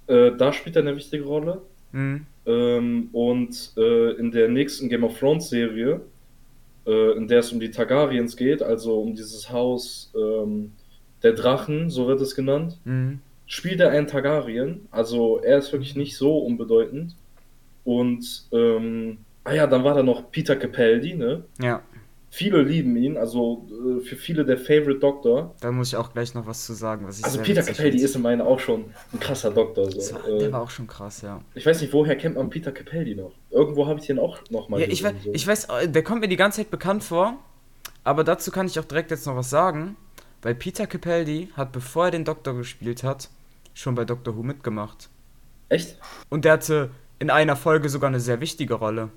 Da 0.09 0.53
spielt 0.53 0.77
er 0.77 0.83
eine 0.83 0.97
wichtige 0.97 1.25
Rolle. 1.25 1.63
Mhm. 1.93 2.27
Ähm, 2.47 3.09
und 3.13 3.73
äh, 3.77 4.13
in 4.13 4.31
der 4.31 4.49
nächsten 4.49 4.89
Game 4.89 5.05
of 5.05 5.19
Thrones 5.19 5.49
Serie, 5.49 6.01
äh, 6.87 7.17
in 7.17 7.29
der 7.29 7.41
es 7.41 7.53
um 7.53 7.61
die 7.61 7.71
Targaryens 7.71 8.37
geht, 8.37 8.63
also 8.63 9.01
um 9.01 9.15
dieses 9.15 9.51
Haus 9.51 10.13
ähm, 10.17 10.73
der 11.23 11.33
Drachen, 11.33 11.91
so 11.91 12.09
wird 12.09 12.21
es 12.21 12.35
genannt. 12.35 12.79
Mhm 12.85 13.21
spielt 13.53 13.81
er 13.81 13.91
einen 13.91 14.07
Targaryen. 14.07 14.89
Also 14.91 15.39
er 15.43 15.59
ist 15.59 15.73
wirklich 15.73 15.95
nicht 15.95 16.17
so 16.17 16.39
unbedeutend. 16.39 17.15
Und 17.85 18.47
ähm, 18.51 19.19
ah 19.45 19.53
ja, 19.53 19.67
dann 19.67 19.85
war 19.85 19.95
da 19.95 20.03
noch 20.03 20.31
Peter 20.31 20.57
Capaldi, 20.57 21.15
ne? 21.15 21.45
Ja. 21.61 21.83
Viele 22.35 22.63
lieben 22.63 22.97
ihn, 22.97 23.19
also 23.19 23.69
äh, 23.69 24.01
für 24.01 24.17
viele 24.17 24.47
der 24.47 24.57
Favorite 24.57 25.01
Doktor. 25.01 25.55
Da 25.61 25.71
muss 25.71 25.89
ich 25.89 25.97
auch 25.97 26.15
gleich 26.15 26.33
noch 26.33 26.47
was 26.47 26.65
zu 26.65 26.73
sagen. 26.73 27.07
Was 27.07 27.19
ich 27.19 27.25
also 27.27 27.39
Peter 27.43 27.63
Capaldi 27.63 27.99
ist 27.99 28.17
in 28.17 28.23
meinen 28.23 28.41
auch 28.41 28.59
schon 28.59 28.87
ein 29.13 29.21
krasser 29.21 29.51
Doktor. 29.51 29.91
So. 29.91 30.15
War, 30.15 30.23
der 30.23 30.49
äh, 30.49 30.53
war 30.53 30.63
auch 30.63 30.71
schon 30.71 30.87
krass, 30.87 31.21
ja. 31.21 31.43
Ich 31.55 31.67
weiß 31.67 31.83
nicht, 31.83 31.93
woher 31.93 32.17
kennt 32.17 32.37
man 32.37 32.49
Peter 32.49 32.73
Capaldi 32.73 33.17
noch? 33.17 33.33
Irgendwo 33.51 33.87
habe 33.87 34.01
ich 34.01 34.07
den 34.07 34.19
auch 34.19 34.39
noch 34.49 34.71
mal 34.71 34.81
ja, 34.81 34.87
gesehen, 34.87 35.15
ich, 35.19 35.25
so. 35.25 35.31
ich 35.35 35.47
weiß, 35.47 35.65
äh, 35.67 35.89
der 35.91 36.03
kommt 36.03 36.23
mir 36.23 36.29
die 36.29 36.37
ganze 36.37 36.63
Zeit 36.63 36.71
bekannt 36.71 37.05
vor. 37.05 37.37
Aber 38.03 38.25
dazu 38.25 38.51
kann 38.51 38.67
ich 38.67 38.81
auch 38.81 38.87
direkt 38.87 39.11
jetzt 39.11 39.27
noch 39.27 39.37
was 39.37 39.51
sagen. 39.51 39.97
Weil 40.41 40.55
Peter 40.55 40.87
Capaldi 40.87 41.51
hat, 41.55 41.71
bevor 41.73 42.07
er 42.07 42.13
den 42.13 42.25
Doktor 42.25 42.55
gespielt 42.55 43.03
hat, 43.03 43.29
schon 43.75 43.95
bei 43.95 44.07
Doctor 44.07 44.39
Who 44.39 44.43
mitgemacht. 44.43 45.11
Echt? 45.69 45.99
Und 46.31 46.47
der 46.47 46.53
hatte 46.53 46.93
in 47.19 47.29
einer 47.29 47.57
Folge 47.57 47.91
sogar 47.91 48.09
eine 48.09 48.21
sehr 48.21 48.41
wichtige 48.41 48.73
Rolle. 48.73 49.11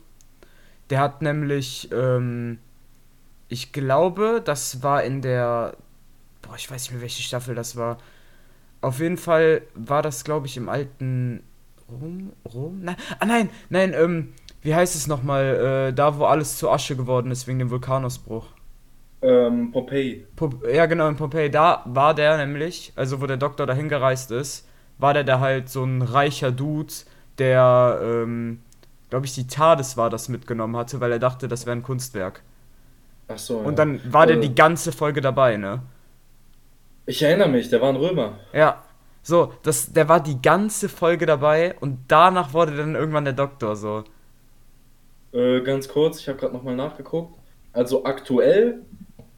Der 0.90 1.00
hat 1.00 1.22
nämlich, 1.22 1.88
ähm, 1.94 2.60
ich 3.48 3.72
glaube, 3.72 4.42
das 4.44 4.84
war 4.84 5.04
in 5.04 5.22
der, 5.22 5.76
boah, 6.42 6.56
ich 6.56 6.70
weiß 6.70 6.84
nicht 6.84 6.92
mehr, 6.92 7.02
welche 7.02 7.24
Staffel 7.24 7.56
das 7.56 7.76
war. 7.76 7.98
Auf 8.82 9.00
jeden 9.00 9.18
Fall 9.18 9.62
war 9.74 10.02
das, 10.02 10.24
glaube 10.24 10.48
ich, 10.48 10.58
im 10.58 10.70
alten 10.70 11.44
Rom, 11.90 12.34
Rom? 12.54 12.82
Nein, 12.84 12.96
ah 13.20 13.26
nein, 13.26 13.50
nein, 13.70 13.94
ähm, 13.94 14.34
wie 14.62 14.74
heißt 14.74 14.96
es 14.96 15.08
nochmal, 15.08 15.90
äh, 15.90 15.94
da 15.94 16.18
wo 16.18 16.26
alles 16.26 16.58
zu 16.58 16.70
Asche 16.70 16.96
geworden 16.96 17.32
ist 17.32 17.48
wegen 17.48 17.60
dem 17.60 17.70
Vulkanausbruch. 17.70 18.48
Ähm, 19.22 19.72
Pompeii. 19.72 20.26
ja, 20.72 20.86
genau, 20.86 21.08
in 21.08 21.16
Pompeii. 21.16 21.50
Da 21.50 21.82
war 21.86 22.14
der 22.14 22.38
nämlich, 22.38 22.94
also 22.96 23.22
wo 23.22 23.28
der 23.28 23.38
Doktor 23.38 23.66
dahin 23.66 23.90
gereist 23.90 24.32
ist, 24.32 24.68
war 24.98 25.14
der 25.14 25.24
da 25.24 25.40
halt 25.40 25.70
so 25.70 25.84
ein 25.84 26.02
reicher 26.02 26.52
Dude, 26.52 26.94
der, 27.38 28.00
ähm, 28.04 28.62
glaube 29.10 29.26
ich, 29.26 29.34
die 29.34 29.48
TARDIS 29.48 29.98
war 29.98 30.10
das 30.10 30.30
mitgenommen 30.30 30.76
hatte, 30.78 31.00
weil 31.00 31.12
er 31.12 31.20
dachte, 31.20 31.48
das 31.48 31.66
wäre 31.66 31.76
ein 31.76 31.84
Kunstwerk. 31.84 32.42
Ach 33.28 33.38
so. 33.38 33.58
Und 33.58 33.66
ja. 33.66 33.72
dann 33.86 34.02
war 34.12 34.22
also, 34.22 34.34
der 34.34 34.42
die 34.42 34.56
ganze 34.56 34.92
Folge 34.92 35.22
dabei, 35.22 35.58
ne? 35.58 35.82
Ich 37.06 37.22
erinnere 37.22 37.50
mich, 37.50 37.70
der 37.70 37.82
war 37.82 37.90
ein 37.90 37.96
Römer. 37.96 38.40
Ja. 38.54 38.84
So, 39.22 39.54
das, 39.64 39.92
der 39.92 40.08
war 40.08 40.22
die 40.22 40.40
ganze 40.40 40.88
Folge 40.88 41.26
dabei 41.26 41.76
und 41.80 41.98
danach 42.08 42.54
wurde 42.54 42.78
dann 42.78 42.94
irgendwann 42.94 43.26
der 43.26 43.34
Doktor 43.34 43.76
so. 43.76 44.04
Äh, 45.34 45.62
ganz 45.62 45.88
kurz, 45.88 46.20
ich 46.20 46.28
habe 46.30 46.38
gerade 46.38 46.54
nochmal 46.54 46.76
nachgeguckt. 46.76 47.36
Also 47.74 48.06
aktuell 48.06 48.82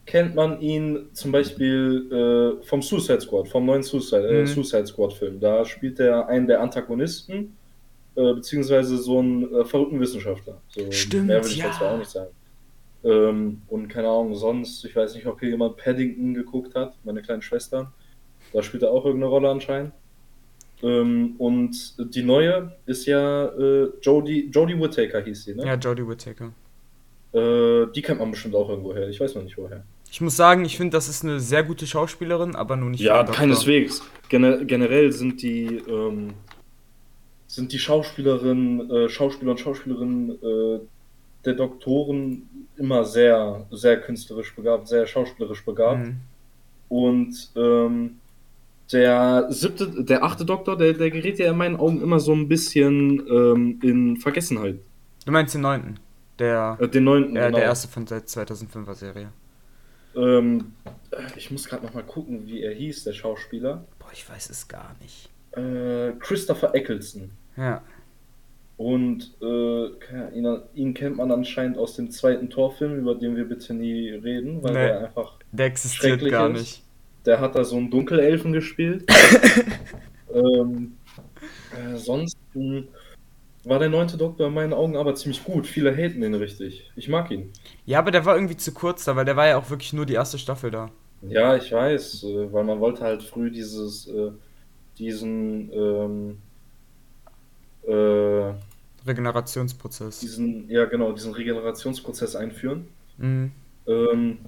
kennt 0.04 0.34
man 0.34 0.60
ihn 0.60 1.08
zum 1.12 1.32
Beispiel 1.32 2.60
äh, 2.60 2.64
vom 2.66 2.82
Suicide 2.82 3.20
Squad, 3.20 3.48
vom 3.48 3.64
neuen 3.64 3.82
Suicide, 3.82 4.28
äh, 4.28 4.40
mhm. 4.42 4.46
Suicide 4.46 4.86
Squad 4.86 5.12
Film. 5.14 5.40
Da 5.40 5.64
spielt 5.64 5.98
er 6.00 6.28
einen 6.28 6.46
der 6.46 6.60
Antagonisten, 6.60 7.56
äh, 8.14 8.34
beziehungsweise 8.34 8.96
so 8.98 9.18
einen 9.18 9.54
äh, 9.54 9.64
verrückten 9.64 10.00
Wissenschaftler. 10.00 10.60
So, 10.68 10.92
Stimmt, 10.92 11.28
mehr 11.28 11.42
will 11.42 11.50
ich 11.50 11.56
ja. 11.56 11.68
dazu 11.68 11.84
auch 11.84 11.98
nicht 11.98 12.10
sagen. 12.10 12.30
Ähm, 13.04 13.62
und 13.68 13.88
keine 13.88 14.08
Ahnung, 14.08 14.34
sonst, 14.34 14.84
ich 14.84 14.94
weiß 14.94 15.14
nicht, 15.14 15.26
ob 15.26 15.40
hier 15.40 15.50
jemand 15.50 15.76
Paddington 15.76 16.34
geguckt 16.34 16.74
hat, 16.74 16.94
meine 17.04 17.22
kleinen 17.22 17.42
Schwestern. 17.42 17.88
Da 18.52 18.62
spielt 18.62 18.82
er 18.82 18.90
auch 18.90 19.04
irgendeine 19.04 19.30
Rolle 19.30 19.50
anscheinend. 19.50 19.92
Ähm, 20.82 21.34
und 21.38 21.94
die 22.14 22.22
neue 22.22 22.72
ist 22.86 23.06
ja 23.06 23.46
äh, 23.46 23.90
Jodie, 24.00 24.48
Jodie 24.52 24.80
Whittaker 24.80 25.22
hieß 25.22 25.44
sie, 25.44 25.54
ne? 25.54 25.66
Ja, 25.66 25.74
Jodie 25.74 26.06
Whittaker. 26.06 26.52
Äh, 27.32 27.86
die 27.94 28.02
kennt 28.02 28.20
man 28.20 28.30
bestimmt 28.30 28.54
auch 28.54 28.68
irgendwo 28.68 28.94
her. 28.94 29.08
Ich 29.08 29.20
weiß 29.20 29.34
noch 29.34 29.42
nicht 29.42 29.58
woher. 29.58 29.84
Ich 30.10 30.20
muss 30.20 30.36
sagen, 30.36 30.64
ich 30.64 30.76
finde, 30.76 30.96
das 30.96 31.08
ist 31.08 31.24
eine 31.24 31.40
sehr 31.40 31.62
gute 31.62 31.86
Schauspielerin, 31.86 32.54
aber 32.54 32.76
nur 32.76 32.90
nicht. 32.90 33.00
Ja, 33.00 33.24
keineswegs. 33.24 34.02
Gen 34.28 34.66
generell 34.66 35.12
sind 35.12 35.42
die, 35.42 35.66
ähm, 35.88 36.30
sind 37.46 37.72
die 37.72 37.78
Schauspielerinnen, 37.78 38.90
äh, 38.90 39.08
Schauspieler 39.08 39.50
und 39.52 39.60
Schauspielerinnen 39.60 40.30
äh, 40.42 40.80
der 41.48 41.56
Doktoren 41.56 42.48
immer 42.76 43.04
sehr, 43.04 43.66
sehr 43.70 44.00
künstlerisch 44.00 44.54
begabt, 44.54 44.86
sehr 44.88 45.06
schauspielerisch 45.06 45.64
begabt. 45.64 46.06
Mhm. 46.06 46.20
Und 46.88 47.50
ähm, 47.56 48.18
der 48.92 49.46
siebte, 49.50 50.04
der 50.04 50.22
achte 50.22 50.44
Doktor, 50.44 50.76
der, 50.76 50.92
der 50.92 51.10
gerät 51.10 51.38
ja 51.38 51.50
in 51.50 51.56
meinen 51.56 51.76
Augen 51.76 52.00
immer 52.02 52.20
so 52.20 52.32
ein 52.32 52.48
bisschen 52.48 53.26
ähm, 53.28 53.78
in 53.82 54.16
Vergessenheit. 54.16 54.76
Du 55.24 55.32
meinst 55.32 55.54
den 55.54 55.62
neunten? 55.62 55.98
Der, 56.38 56.78
äh, 56.80 56.88
den 56.88 57.04
neunten, 57.04 57.36
äh, 57.36 57.46
genau. 57.46 57.58
Der 57.58 57.66
erste 57.66 57.88
von 57.88 58.06
der 58.06 58.20
2005er 58.26 58.94
Serie. 58.94 59.28
Ähm, 60.14 60.72
ich 61.36 61.50
muss 61.50 61.66
gerade 61.68 61.84
noch 61.84 61.94
mal 61.94 62.04
gucken, 62.04 62.46
wie 62.46 62.62
er 62.62 62.72
hieß, 62.72 63.04
der 63.04 63.12
Schauspieler. 63.12 63.84
Boah, 63.98 64.08
ich 64.12 64.28
weiß 64.28 64.50
es 64.50 64.68
gar 64.68 64.94
nicht. 65.00 65.28
Äh, 65.52 66.12
Christopher 66.20 66.74
Eccleston. 66.74 67.30
Ja. 67.56 67.82
Und 68.78 69.34
äh, 69.42 70.38
ihn, 70.38 70.60
ihn, 70.72 70.94
kennt 70.94 71.16
man 71.16 71.32
anscheinend 71.32 71.76
aus 71.78 71.96
dem 71.96 72.12
zweiten 72.12 72.48
Torfilm, 72.48 72.96
über 72.96 73.16
den 73.16 73.36
wir 73.36 73.44
bitte 73.44 73.74
nie 73.74 74.10
reden, 74.10 74.62
weil 74.62 74.72
nee, 74.72 74.86
der 74.86 75.00
einfach. 75.06 75.32
Der 75.50 75.66
existiert 75.66 76.24
gar 76.30 76.48
ist. 76.50 76.58
nicht. 76.58 76.82
Der 77.26 77.40
hat 77.40 77.56
da 77.56 77.64
so 77.64 77.76
einen 77.76 77.90
Dunkelelfen 77.90 78.52
gespielt. 78.52 79.04
ähm, 80.32 80.92
äh, 81.76 81.96
sonst 81.96 82.38
war 83.64 83.80
der 83.80 83.88
neunte 83.88 84.16
Doktor 84.16 84.46
in 84.46 84.54
meinen 84.54 84.72
Augen 84.72 84.96
aber 84.96 85.16
ziemlich 85.16 85.42
gut. 85.42 85.66
Viele 85.66 85.92
haten 85.92 86.20
den 86.20 86.34
richtig. 86.34 86.88
Ich 86.94 87.08
mag 87.08 87.32
ihn. 87.32 87.50
Ja, 87.84 87.98
aber 87.98 88.12
der 88.12 88.24
war 88.24 88.36
irgendwie 88.36 88.56
zu 88.56 88.72
kurz 88.72 89.04
da, 89.04 89.16
weil 89.16 89.24
der 89.24 89.34
war 89.34 89.48
ja 89.48 89.58
auch 89.58 89.70
wirklich 89.70 89.92
nur 89.92 90.06
die 90.06 90.14
erste 90.14 90.38
Staffel 90.38 90.70
da. 90.70 90.88
Ja, 91.22 91.56
ich 91.56 91.72
weiß, 91.72 92.22
äh, 92.22 92.52
weil 92.52 92.62
man 92.62 92.78
wollte 92.78 93.02
halt 93.02 93.24
früh 93.24 93.50
dieses, 93.50 94.06
äh, 94.06 94.30
diesen, 94.98 95.72
ähm, 95.72 96.38
äh, 97.88 98.52
Regenerationsprozess. 99.08 100.20
Diesen, 100.20 100.68
ja, 100.70 100.84
genau, 100.84 101.12
diesen 101.12 101.32
Regenerationsprozess 101.32 102.36
einführen. 102.36 102.88
Mhm. 103.16 103.52
Ähm, 103.86 104.38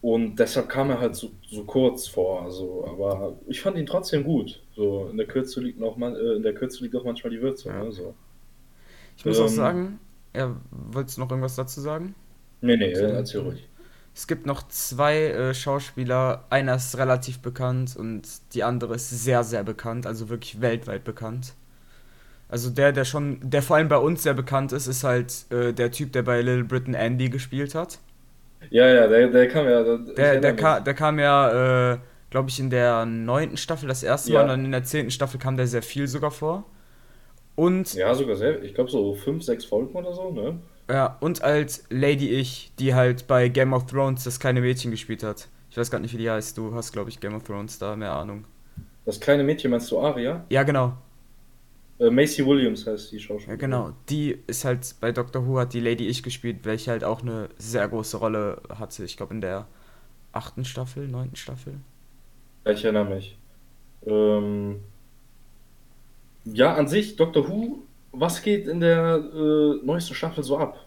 und 0.00 0.36
deshalb 0.36 0.68
kam 0.68 0.90
er 0.90 1.00
halt 1.00 1.14
so, 1.14 1.30
so 1.48 1.64
kurz 1.64 2.08
vor. 2.08 2.42
Also, 2.42 2.86
aber 2.88 3.36
ich 3.46 3.60
fand 3.60 3.76
ihn 3.76 3.86
trotzdem 3.86 4.24
gut. 4.24 4.62
So, 4.74 5.08
in 5.10 5.18
der 5.18 5.26
Kürze 5.26 5.60
liegt 5.60 5.82
auch 5.82 5.96
man, 5.96 6.16
äh, 6.16 6.32
in 6.36 6.42
der 6.42 6.54
Kürze 6.54 6.82
liegt 6.82 6.96
auch 6.96 7.04
manchmal 7.04 7.30
die 7.30 7.40
Würze. 7.40 7.68
Ja. 7.68 7.84
Ne, 7.84 7.92
so. 7.92 8.14
Ich 9.16 9.24
muss 9.24 9.38
ähm, 9.38 9.44
auch 9.44 9.48
sagen, 9.48 10.00
ja, 10.34 10.56
wolltest 10.70 11.18
du 11.18 11.20
noch 11.20 11.30
irgendwas 11.30 11.56
dazu 11.56 11.80
sagen? 11.80 12.14
Nee, 12.62 12.76
nee, 12.76 12.94
so, 12.94 13.04
erzähl 13.04 13.40
ruhig. 13.42 13.68
Es 14.14 14.26
gibt 14.26 14.46
noch 14.46 14.66
zwei 14.68 15.26
äh, 15.26 15.54
Schauspieler. 15.54 16.44
Einer 16.50 16.76
ist 16.76 16.96
relativ 16.98 17.40
bekannt 17.40 17.96
und 17.96 18.22
die 18.54 18.64
andere 18.64 18.94
ist 18.94 19.10
sehr, 19.10 19.44
sehr 19.44 19.62
bekannt, 19.64 20.06
also 20.06 20.28
wirklich 20.28 20.60
weltweit 20.60 21.04
bekannt. 21.04 21.54
Also 22.50 22.68
der, 22.68 22.90
der 22.92 23.04
schon, 23.04 23.38
der 23.42 23.62
vor 23.62 23.76
allem 23.76 23.88
bei 23.88 23.96
uns 23.96 24.24
sehr 24.24 24.34
bekannt 24.34 24.72
ist, 24.72 24.88
ist 24.88 25.04
halt 25.04 25.46
äh, 25.50 25.72
der 25.72 25.92
Typ, 25.92 26.12
der 26.12 26.22
bei 26.22 26.42
Little 26.42 26.64
Britain 26.64 26.94
Andy 26.94 27.28
gespielt 27.28 27.76
hat. 27.76 28.00
Ja, 28.70 28.88
ja, 28.88 29.06
der, 29.06 29.28
der 29.28 29.48
kam 29.48 29.66
ja. 29.66 29.82
Der, 29.84 29.98
der, 29.98 30.40
der, 30.40 30.56
ka 30.56 30.80
der 30.80 30.94
kam 30.94 31.18
ja, 31.18 31.92
äh, 31.92 31.98
glaube 32.30 32.50
ich, 32.50 32.58
in 32.58 32.68
der 32.68 33.06
neunten 33.06 33.56
Staffel 33.56 33.88
das 33.88 34.02
erste 34.02 34.32
ja. 34.32 34.38
Mal 34.38 34.42
und 34.42 34.48
dann 34.48 34.64
in 34.64 34.72
der 34.72 34.82
zehnten 34.82 35.12
Staffel 35.12 35.38
kam 35.38 35.56
der 35.56 35.68
sehr 35.68 35.82
viel 35.82 36.08
sogar 36.08 36.32
vor. 36.32 36.64
Und. 37.54 37.94
Ja, 37.94 38.14
sogar 38.14 38.36
sehr. 38.36 38.62
Ich 38.62 38.74
glaube 38.74 38.90
so 38.90 39.14
fünf, 39.14 39.44
sechs 39.44 39.64
Folgen 39.64 39.94
oder 39.94 40.12
so, 40.12 40.30
ne? 40.32 40.58
Ja, 40.90 41.18
und 41.20 41.42
als 41.42 41.84
Lady 41.88 42.30
Ich, 42.30 42.72
die 42.80 42.94
halt 42.94 43.28
bei 43.28 43.48
Game 43.48 43.72
of 43.72 43.86
Thrones 43.86 44.24
das 44.24 44.40
kleine 44.40 44.60
Mädchen 44.60 44.90
gespielt 44.90 45.22
hat. 45.22 45.46
Ich 45.70 45.76
weiß 45.76 45.88
gar 45.88 46.00
nicht, 46.00 46.12
wie 46.12 46.18
die 46.18 46.28
heißt. 46.28 46.58
Du 46.58 46.74
hast, 46.74 46.90
glaube 46.92 47.10
ich, 47.10 47.20
Game 47.20 47.34
of 47.34 47.44
Thrones 47.44 47.78
da 47.78 47.94
mehr 47.94 48.12
Ahnung. 48.12 48.44
Das 49.06 49.20
kleine 49.20 49.44
Mädchen 49.44 49.70
meinst 49.70 49.90
du 49.92 50.00
Aria? 50.00 50.44
Ja, 50.48 50.64
genau. 50.64 50.94
Äh, 52.00 52.10
Macy 52.10 52.44
Williams 52.44 52.86
heißt 52.86 53.12
die 53.12 53.20
Schauspielerin. 53.20 53.60
Ja, 53.60 53.66
genau. 53.66 53.92
Die 54.08 54.38
ist 54.46 54.64
halt 54.64 54.94
bei 55.00 55.12
Doctor 55.12 55.46
Who 55.46 55.58
hat 55.58 55.74
die 55.74 55.80
Lady 55.80 56.08
Ich 56.08 56.22
gespielt, 56.22 56.60
welche 56.64 56.90
halt 56.90 57.04
auch 57.04 57.20
eine 57.20 57.50
sehr 57.58 57.86
große 57.86 58.16
Rolle 58.16 58.62
hatte. 58.70 59.04
Ich 59.04 59.18
glaube 59.18 59.34
in 59.34 59.42
der 59.42 59.68
achten 60.32 60.64
Staffel, 60.64 61.06
neunten 61.06 61.36
Staffel. 61.36 61.74
Ich 62.64 62.84
erinnere 62.84 63.04
mich. 63.04 63.38
Ähm, 64.06 64.80
ja, 66.44 66.74
an 66.74 66.88
sich, 66.88 67.16
Doctor 67.16 67.46
Who, 67.48 67.82
was 68.12 68.42
geht 68.42 68.66
in 68.66 68.80
der 68.80 69.16
äh, 69.16 69.84
neuesten 69.84 70.14
Staffel 70.14 70.42
so 70.42 70.56
ab? 70.56 70.86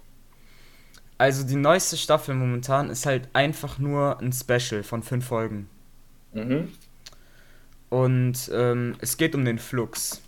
Also 1.19 1.45
die 1.45 1.55
neueste 1.55 1.95
Staffel 1.95 2.33
momentan 2.33 2.89
ist 2.89 3.05
halt 3.05 3.29
einfach 3.33 3.77
nur 3.77 4.19
ein 4.19 4.33
Special 4.33 4.81
von 4.81 5.03
fünf 5.03 5.27
Folgen. 5.27 5.69
Mhm. 6.33 6.69
Und 7.89 8.49
ähm, 8.51 8.95
es 8.99 9.17
geht 9.17 9.35
um 9.35 9.45
den 9.45 9.59
Flux 9.59 10.22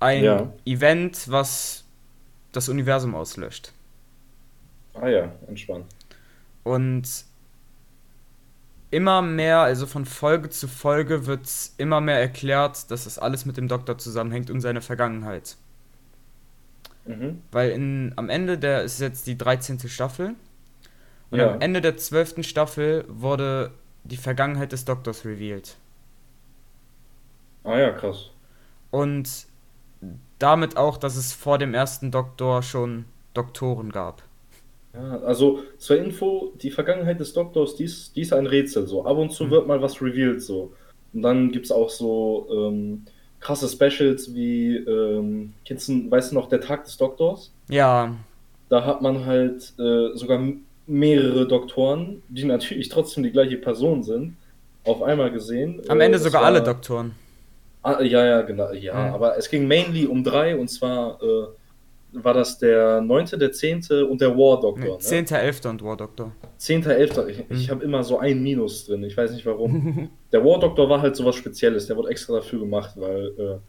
ein 0.00 0.24
ja. 0.24 0.52
Event, 0.64 1.30
was 1.30 1.84
das 2.52 2.68
Universum 2.68 3.14
auslöscht. 3.14 3.72
Ah 4.94 5.08
ja, 5.08 5.32
entspannt. 5.46 5.86
Und 6.64 7.06
immer 8.90 9.22
mehr, 9.22 9.60
also 9.60 9.86
von 9.86 10.06
Folge 10.06 10.48
zu 10.48 10.68
Folge 10.68 11.26
wird 11.26 11.48
immer 11.76 12.00
mehr 12.00 12.18
erklärt, 12.18 12.90
dass 12.90 13.04
das 13.04 13.18
alles 13.18 13.44
mit 13.44 13.56
dem 13.56 13.68
Doktor 13.68 13.98
zusammenhängt 13.98 14.50
und 14.50 14.60
seine 14.60 14.80
Vergangenheit. 14.80 15.56
Mhm. 17.04 17.42
Weil 17.52 17.70
in, 17.70 18.12
am 18.16 18.28
Ende 18.28 18.58
der 18.58 18.82
ist 18.82 19.00
jetzt 19.00 19.26
die 19.26 19.36
13. 19.36 19.80
Staffel. 19.88 20.34
Und 21.30 21.38
ja. 21.38 21.52
am 21.52 21.60
Ende 21.60 21.80
der 21.80 21.96
12. 21.96 22.44
Staffel 22.46 23.04
wurde 23.08 23.72
die 24.04 24.16
Vergangenheit 24.16 24.72
des 24.72 24.84
Doktors 24.84 25.24
revealed. 25.24 25.76
Ah 27.64 27.78
ja, 27.78 27.90
krass. 27.90 28.30
Und 28.90 29.45
damit 30.38 30.76
auch, 30.76 30.96
dass 30.96 31.16
es 31.16 31.32
vor 31.32 31.58
dem 31.58 31.74
ersten 31.74 32.10
Doktor 32.10 32.62
schon 32.62 33.04
Doktoren 33.34 33.92
gab. 33.92 34.22
Ja, 34.94 35.20
also 35.20 35.60
zur 35.78 35.98
Info, 35.98 36.52
die 36.62 36.70
Vergangenheit 36.70 37.20
des 37.20 37.32
Doktors, 37.32 37.76
die 37.76 37.84
ist, 37.84 38.16
die 38.16 38.22
ist 38.22 38.32
ein 38.32 38.46
Rätsel 38.46 38.86
so. 38.86 39.04
Ab 39.04 39.18
und 39.18 39.32
zu 39.32 39.44
mhm. 39.44 39.50
wird 39.50 39.66
mal 39.66 39.82
was 39.82 40.00
revealed 40.00 40.42
so. 40.42 40.72
Und 41.12 41.22
dann 41.22 41.52
gibt 41.52 41.66
es 41.66 41.72
auch 41.72 41.90
so 41.90 42.46
ähm, 42.50 43.04
krasse 43.40 43.68
Specials 43.68 44.34
wie, 44.34 44.76
ähm, 44.76 45.52
kennst 45.64 45.88
du, 45.88 46.10
weißt 46.10 46.32
du 46.32 46.34
noch, 46.36 46.48
der 46.48 46.60
Tag 46.60 46.84
des 46.84 46.96
Doktors? 46.96 47.52
Ja. 47.68 48.14
Da 48.68 48.84
hat 48.84 49.02
man 49.02 49.24
halt 49.24 49.72
äh, 49.78 50.16
sogar 50.16 50.40
mehrere 50.86 51.46
Doktoren, 51.46 52.22
die 52.28 52.44
natürlich 52.44 52.88
trotzdem 52.88 53.22
die 53.22 53.30
gleiche 53.30 53.56
Person 53.56 54.02
sind, 54.02 54.36
auf 54.84 55.02
einmal 55.02 55.30
gesehen. 55.30 55.82
Am 55.88 56.00
Ende 56.00 56.18
äh, 56.18 56.20
sogar 56.20 56.42
alle 56.42 56.62
Doktoren. 56.62 57.12
Ah, 57.86 58.02
ja, 58.02 58.26
ja, 58.26 58.42
genau. 58.42 58.72
Ja, 58.72 58.94
mhm. 58.94 59.14
aber 59.14 59.38
es 59.38 59.48
ging 59.48 59.68
mainly 59.68 60.06
um 60.06 60.24
drei 60.24 60.56
und 60.56 60.66
zwar 60.66 61.22
äh, 61.22 61.46
war 62.24 62.34
das 62.34 62.58
der 62.58 63.00
9., 63.00 63.38
der 63.38 63.52
10. 63.52 63.82
und 64.10 64.20
der 64.20 64.36
War 64.36 64.60
Doctor. 64.60 64.96
Nee, 64.96 64.98
10., 64.98 65.26
ne? 65.30 65.38
11. 65.38 65.64
und 65.66 65.84
War 65.84 65.96
Doctor. 65.96 66.32
10., 66.56 66.84
11. 66.84 67.28
Ich, 67.28 67.38
mhm. 67.38 67.44
ich 67.50 67.70
habe 67.70 67.84
immer 67.84 68.02
so 68.02 68.18
ein 68.18 68.42
Minus 68.42 68.86
drin, 68.86 69.04
ich 69.04 69.16
weiß 69.16 69.30
nicht 69.30 69.46
warum. 69.46 70.10
der 70.32 70.44
War 70.44 70.58
Doctor 70.58 70.88
war 70.90 71.00
halt 71.00 71.14
so 71.14 71.24
was 71.24 71.36
Spezielles, 71.36 71.86
der 71.86 71.96
wurde 71.96 72.08
extra 72.08 72.34
dafür 72.34 72.58
gemacht, 72.58 72.94
weil 72.96 73.60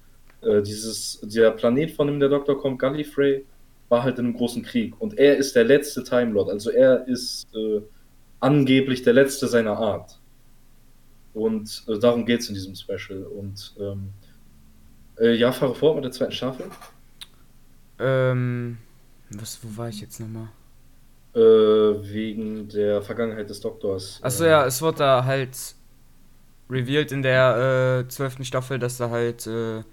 äh, 0.42 0.50
äh, 0.50 0.64
dieses, 0.64 1.20
der 1.22 1.52
Planet, 1.52 1.92
von 1.92 2.08
dem 2.08 2.20
der 2.20 2.30
Doktor 2.30 2.58
kommt, 2.58 2.80
Gallifrey, 2.80 3.46
war 3.90 4.02
halt 4.02 4.18
in 4.18 4.26
einem 4.26 4.36
großen 4.36 4.64
Krieg 4.64 5.00
und 5.00 5.20
er 5.20 5.38
ist 5.38 5.56
der 5.56 5.64
letzte 5.64 6.04
Time 6.04 6.32
Lord, 6.32 6.50
also 6.50 6.72
er 6.72 7.08
ist 7.08 7.48
äh, 7.56 7.82
angeblich 8.40 9.04
der 9.04 9.14
letzte 9.14 9.48
seiner 9.48 9.78
Art. 9.78 10.17
Und 11.38 11.84
äh, 11.88 12.00
darum 12.00 12.26
geht 12.26 12.42
es 12.42 12.50
in 12.50 12.56
diesem 12.56 12.76
Special. 12.76 13.24
Und 13.24 13.76
ähm, 13.80 14.10
äh, 15.20 15.36
ja, 15.36 15.52
fahre 15.52 15.76
fort 15.76 15.96
mit 15.96 16.04
der 16.04 16.12
zweiten 16.12 16.32
Staffel. 16.32 16.66
Ähm, 18.00 18.78
was, 19.30 19.60
wo 19.62 19.78
war 19.78 19.90
ich 19.90 20.02
jetzt 20.02 20.20
nochmal? 20.20 20.50
Äh, 21.36 21.40
wegen 21.40 22.68
der 22.70 23.04
Vergangenheit 23.04 23.50
des 23.50 23.60
Doktors. 23.60 24.20
Achso, 24.24 24.46
ja, 24.46 24.66
es 24.66 24.82
wurde 24.82 25.00
da 25.00 25.26
halt 25.26 25.76
revealed 26.70 27.12
in 27.12 27.22
der 27.22 28.04
äh, 28.06 28.08
zwölften 28.08 28.44
Staffel, 28.44 28.80
dass 28.80 28.98
da 28.98 29.12
halt 29.12 29.46
äh, 29.46 29.84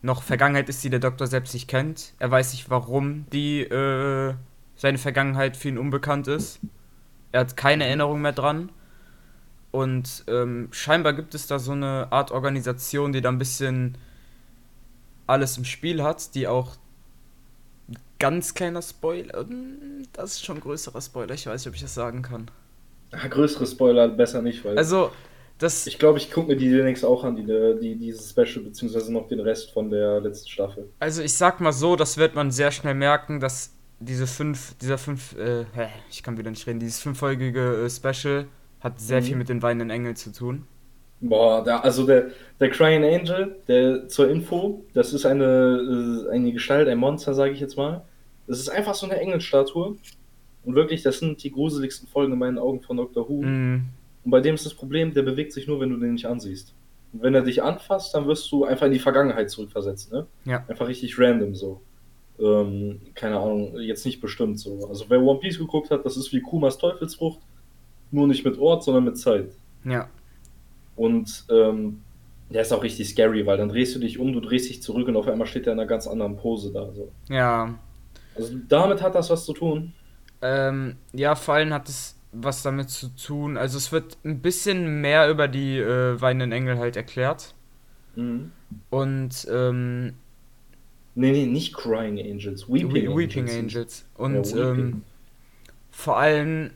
noch 0.00 0.22
Vergangenheit 0.22 0.68
ist, 0.70 0.82
die 0.84 0.90
der 0.90 1.00
Doktor 1.00 1.26
selbst 1.26 1.52
nicht 1.52 1.68
kennt. 1.68 2.14
Er 2.18 2.30
weiß 2.30 2.52
nicht, 2.52 2.70
warum 2.70 3.26
die 3.30 3.60
äh, 3.60 4.34
seine 4.76 4.98
Vergangenheit 4.98 5.56
für 5.56 5.68
ihn 5.68 5.78
unbekannt 5.78 6.28
ist. 6.28 6.60
Er 7.32 7.40
hat 7.40 7.56
keine 7.56 7.86
Erinnerung 7.86 8.22
mehr 8.22 8.32
dran. 8.32 8.70
Und 9.74 10.22
ähm, 10.28 10.68
scheinbar 10.70 11.14
gibt 11.14 11.34
es 11.34 11.48
da 11.48 11.58
so 11.58 11.72
eine 11.72 12.06
Art 12.12 12.30
Organisation, 12.30 13.12
die 13.12 13.20
da 13.20 13.28
ein 13.28 13.38
bisschen 13.38 13.98
alles 15.26 15.58
im 15.58 15.64
Spiel 15.64 16.00
hat, 16.00 16.36
die 16.36 16.46
auch 16.46 16.76
ganz 18.20 18.54
kleiner 18.54 18.82
Spoiler, 18.82 19.40
hm, 19.40 20.04
das 20.12 20.34
ist 20.34 20.44
schon 20.44 20.58
ein 20.58 20.60
größerer 20.60 21.00
Spoiler, 21.00 21.34
ich 21.34 21.48
weiß 21.48 21.60
nicht, 21.60 21.66
ob 21.66 21.74
ich 21.74 21.80
das 21.80 21.92
sagen 21.92 22.22
kann. 22.22 22.52
Ja, 23.10 23.26
größere 23.26 23.66
Spoiler 23.66 24.06
besser 24.06 24.42
nicht, 24.42 24.64
weil. 24.64 24.78
Also, 24.78 25.10
das. 25.58 25.88
Ich 25.88 25.98
glaube, 25.98 26.18
ich 26.18 26.30
gucke 26.30 26.50
mir 26.50 26.56
die 26.56 26.70
demnächst 26.70 27.04
auch 27.04 27.24
an, 27.24 27.34
die, 27.34 27.44
die, 27.80 27.96
dieses 27.96 28.30
Special, 28.30 28.64
beziehungsweise 28.64 29.12
noch 29.12 29.26
den 29.26 29.40
Rest 29.40 29.72
von 29.72 29.90
der 29.90 30.20
letzten 30.20 30.50
Staffel. 30.50 30.88
Also, 31.00 31.20
ich 31.20 31.34
sag 31.34 31.60
mal 31.60 31.72
so, 31.72 31.96
das 31.96 32.16
wird 32.16 32.36
man 32.36 32.52
sehr 32.52 32.70
schnell 32.70 32.94
merken, 32.94 33.40
dass 33.40 33.72
diese 33.98 34.28
fünf, 34.28 34.74
dieser 34.78 34.98
fünf, 34.98 35.36
äh, 35.36 35.64
ich 36.08 36.22
kann 36.22 36.38
wieder 36.38 36.50
nicht 36.50 36.64
reden, 36.64 36.78
dieses 36.78 37.00
fünffolgige 37.00 37.86
äh, 37.86 37.90
Special 37.90 38.46
Hat 38.84 39.00
sehr 39.00 39.20
Mhm. 39.20 39.24
viel 39.24 39.36
mit 39.36 39.48
den 39.48 39.62
weinenden 39.62 39.90
Engeln 39.90 40.14
zu 40.14 40.30
tun. 40.32 40.64
Boah, 41.20 41.64
da, 41.64 41.80
also 41.80 42.06
der, 42.06 42.26
der 42.60 42.70
Crying 42.70 43.02
Angel, 43.02 43.56
der 43.66 44.08
zur 44.08 44.28
Info, 44.30 44.84
das 44.92 45.12
ist 45.14 45.24
eine, 45.26 46.26
äh, 46.28 46.30
eine 46.32 46.52
Gestalt, 46.52 46.86
ein 46.86 46.98
Monster, 46.98 47.34
sage 47.34 47.52
ich 47.52 47.60
jetzt 47.60 47.76
mal. 47.76 48.02
Das 48.46 48.60
ist 48.60 48.68
einfach 48.68 48.94
so 48.94 49.06
eine 49.06 49.18
Engelstatue. 49.18 49.96
Und 50.64 50.74
wirklich, 50.74 51.02
das 51.02 51.18
sind 51.18 51.42
die 51.42 51.50
gruseligsten 51.50 52.08
Folgen 52.08 52.32
in 52.34 52.38
meinen 52.38 52.58
Augen 52.58 52.80
von 52.82 52.96
Doctor 52.96 53.28
Who. 53.28 53.42
Mhm. 53.42 53.84
Und 54.24 54.30
bei 54.30 54.40
dem 54.40 54.54
ist 54.54 54.64
das 54.66 54.74
Problem, 54.74 55.12
der 55.14 55.22
bewegt 55.22 55.52
sich 55.52 55.66
nur, 55.66 55.80
wenn 55.80 55.90
du 55.90 55.96
den 55.96 56.12
nicht 56.14 56.26
ansiehst. 56.26 56.74
Und 57.12 57.22
wenn 57.22 57.34
er 57.34 57.42
dich 57.42 57.62
anfasst, 57.62 58.14
dann 58.14 58.26
wirst 58.26 58.50
du 58.52 58.64
einfach 58.64 58.86
in 58.86 58.92
die 58.92 58.98
Vergangenheit 58.98 59.48
zurückversetzt, 59.50 60.12
ne? 60.12 60.26
Ja. 60.44 60.64
Einfach 60.68 60.88
richtig 60.88 61.18
random 61.18 61.54
so. 61.54 61.80
Ähm, 62.38 63.00
keine 63.14 63.38
Ahnung, 63.38 63.78
jetzt 63.78 64.04
nicht 64.04 64.20
bestimmt 64.20 64.58
so. 64.58 64.86
Also 64.88 65.04
wer 65.08 65.22
One 65.22 65.38
Piece 65.38 65.58
geguckt 65.58 65.90
hat, 65.90 66.04
das 66.04 66.16
ist 66.16 66.32
wie 66.32 66.40
Kumas 66.40 66.76
Teufelsfrucht, 66.78 67.38
nur 68.14 68.26
nicht 68.28 68.44
mit 68.44 68.58
Ort, 68.58 68.84
sondern 68.84 69.04
mit 69.04 69.18
Zeit. 69.18 69.50
Ja. 69.84 70.08
Und 70.96 71.44
ähm, 71.50 72.00
der 72.50 72.62
ist 72.62 72.72
auch 72.72 72.82
richtig 72.82 73.08
scary, 73.08 73.46
weil 73.46 73.56
dann 73.58 73.68
drehst 73.68 73.94
du 73.94 73.98
dich 73.98 74.18
um, 74.18 74.32
du 74.32 74.40
drehst 74.40 74.68
dich 74.68 74.82
zurück 74.82 75.08
und 75.08 75.16
auf 75.16 75.26
einmal 75.28 75.46
steht 75.46 75.66
er 75.66 75.72
in 75.72 75.80
einer 75.80 75.88
ganz 75.88 76.06
anderen 76.06 76.36
Pose 76.36 76.72
da. 76.72 76.92
So. 76.92 77.10
Ja. 77.28 77.74
Also 78.36 78.54
damit 78.68 79.02
hat 79.02 79.14
das 79.14 79.30
was 79.30 79.44
zu 79.44 79.52
tun. 79.52 79.92
Ähm, 80.42 80.96
ja, 81.12 81.34
vor 81.34 81.54
allem 81.54 81.72
hat 81.72 81.88
es 81.88 82.16
was 82.32 82.62
damit 82.62 82.90
zu 82.90 83.08
tun. 83.14 83.56
Also 83.56 83.78
es 83.78 83.92
wird 83.92 84.18
ein 84.24 84.40
bisschen 84.40 85.00
mehr 85.00 85.30
über 85.30 85.48
die 85.48 85.78
äh, 85.78 86.20
weinenden 86.20 86.52
Engel 86.52 86.78
halt 86.78 86.96
erklärt. 86.96 87.54
Mhm. 88.16 88.52
Und 88.90 89.46
ähm, 89.50 90.14
Nee, 91.16 91.30
nee, 91.30 91.46
nicht 91.46 91.74
Crying 91.74 92.18
Angels, 92.18 92.68
Weeping, 92.68 92.92
We 92.92 93.10
Angels. 93.10 93.16
Weeping 93.16 93.48
Angels. 93.50 94.04
Und 94.16 94.34
Ja, 94.34 94.56
Weeping. 94.56 94.78
ähm, 94.78 95.02
vor 95.92 96.18
allem 96.18 96.70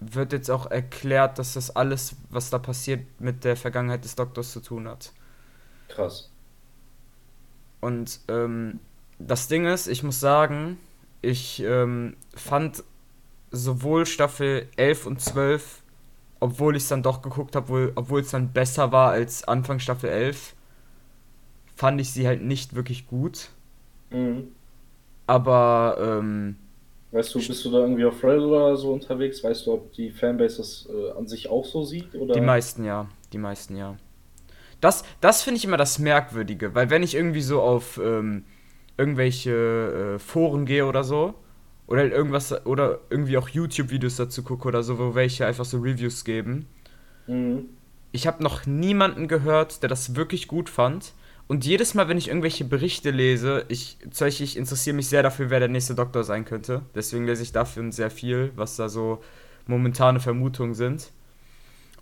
wird 0.00 0.32
jetzt 0.32 0.50
auch 0.50 0.70
erklärt, 0.70 1.38
dass 1.38 1.54
das 1.54 1.74
alles, 1.74 2.16
was 2.30 2.50
da 2.50 2.58
passiert, 2.58 3.20
mit 3.20 3.44
der 3.44 3.56
Vergangenheit 3.56 4.04
des 4.04 4.14
Doktors 4.14 4.52
zu 4.52 4.60
tun 4.60 4.88
hat. 4.88 5.12
Krass. 5.88 6.30
Und 7.80 8.20
ähm, 8.28 8.80
das 9.18 9.48
Ding 9.48 9.66
ist, 9.66 9.86
ich 9.86 10.02
muss 10.02 10.20
sagen, 10.20 10.78
ich 11.22 11.62
ähm, 11.62 12.16
fand 12.34 12.84
sowohl 13.50 14.06
Staffel 14.06 14.68
11 14.76 15.06
und 15.06 15.20
12, 15.20 15.82
obwohl 16.40 16.76
ich 16.76 16.82
es 16.82 16.88
dann 16.88 17.02
doch 17.02 17.22
geguckt 17.22 17.56
habe, 17.56 17.92
obwohl 17.94 18.20
es 18.20 18.30
dann 18.30 18.52
besser 18.52 18.92
war 18.92 19.10
als 19.10 19.44
Anfang 19.44 19.78
Staffel 19.78 20.10
11, 20.10 20.54
fand 21.74 22.00
ich 22.00 22.12
sie 22.12 22.26
halt 22.26 22.42
nicht 22.42 22.74
wirklich 22.74 23.06
gut. 23.06 23.50
Mhm. 24.10 24.48
Aber 25.26 25.96
ähm, 26.00 26.56
Weißt 27.16 27.34
du, 27.34 27.38
bist 27.38 27.64
du 27.64 27.70
da 27.70 27.78
irgendwie 27.78 28.04
auf 28.04 28.22
Reddit 28.22 28.42
oder 28.42 28.76
so 28.76 28.92
unterwegs? 28.92 29.42
Weißt 29.42 29.66
du, 29.66 29.72
ob 29.72 29.92
die 29.94 30.10
Fanbase 30.10 30.58
das 30.58 30.86
äh, 30.92 31.12
an 31.18 31.26
sich 31.26 31.48
auch 31.48 31.64
so 31.64 31.82
sieht? 31.82 32.14
Oder? 32.14 32.34
Die 32.34 32.42
meisten 32.42 32.84
ja, 32.84 33.08
die 33.32 33.38
meisten 33.38 33.74
ja. 33.74 33.96
Das, 34.82 35.02
das 35.22 35.42
finde 35.42 35.56
ich 35.56 35.64
immer 35.64 35.78
das 35.78 35.98
Merkwürdige, 35.98 36.74
weil 36.74 36.90
wenn 36.90 37.02
ich 37.02 37.14
irgendwie 37.14 37.40
so 37.40 37.62
auf 37.62 37.98
ähm, 38.02 38.44
irgendwelche 38.98 40.16
äh, 40.16 40.18
Foren 40.18 40.66
gehe 40.66 40.84
oder 40.84 41.04
so, 41.04 41.34
oder 41.86 42.04
irgendwas, 42.04 42.66
oder 42.66 42.98
irgendwie 43.08 43.38
auch 43.38 43.48
YouTube-Videos 43.48 44.16
dazu 44.16 44.42
gucke 44.42 44.68
oder 44.68 44.82
so, 44.82 44.98
wo 44.98 45.14
welche 45.14 45.46
einfach 45.46 45.64
so 45.64 45.78
Reviews 45.78 46.24
geben, 46.24 46.66
Mhm. 47.26 47.70
ich 48.12 48.26
habe 48.26 48.42
noch 48.42 48.66
niemanden 48.66 49.26
gehört, 49.26 49.82
der 49.82 49.88
das 49.88 50.14
wirklich 50.14 50.48
gut 50.48 50.68
fand. 50.68 51.12
Und 51.48 51.64
jedes 51.64 51.94
Mal, 51.94 52.08
wenn 52.08 52.18
ich 52.18 52.28
irgendwelche 52.28 52.64
Berichte 52.64 53.10
lese, 53.10 53.64
ich, 53.68 53.98
ich 54.20 54.56
interessiere 54.56 54.96
mich 54.96 55.08
sehr 55.08 55.22
dafür, 55.22 55.48
wer 55.50 55.60
der 55.60 55.68
nächste 55.68 55.94
Doktor 55.94 56.24
sein 56.24 56.44
könnte. 56.44 56.82
Deswegen 56.94 57.24
lese 57.24 57.42
ich 57.42 57.52
dafür 57.52 57.90
sehr 57.92 58.10
viel, 58.10 58.50
was 58.56 58.76
da 58.76 58.88
so 58.88 59.22
momentane 59.66 60.18
Vermutungen 60.18 60.74
sind. 60.74 61.10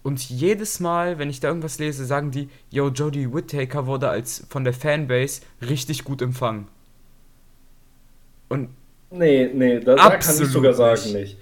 Und 0.03 0.29
jedes 0.29 0.81
Mal, 0.81 1.19
wenn 1.19 1.31
ich 1.31 1.41
da 1.41 1.49
irgendwas 1.49 1.79
lese, 1.79 2.05
sagen 2.05 2.31
die, 2.31 2.49
yo, 2.71 2.89
Jodie 2.89 3.33
Whittaker 3.33 3.87
wurde 3.87 4.09
als 4.09 4.47
von 4.49 4.65
der 4.65 4.75
Fanbase 4.75 5.43
richtig 5.63 6.05
gut 6.05 6.23
empfangen. 6.23 6.69
Und 8.49 8.71
Nee, 9.11 9.49
nee, 9.55 9.79
da, 9.79 9.95
da 9.95 10.17
kann 10.17 10.43
ich 10.43 10.49
sogar 10.49 10.75
sagen 10.75 11.05
nicht. 11.05 11.15
nicht. 11.15 11.39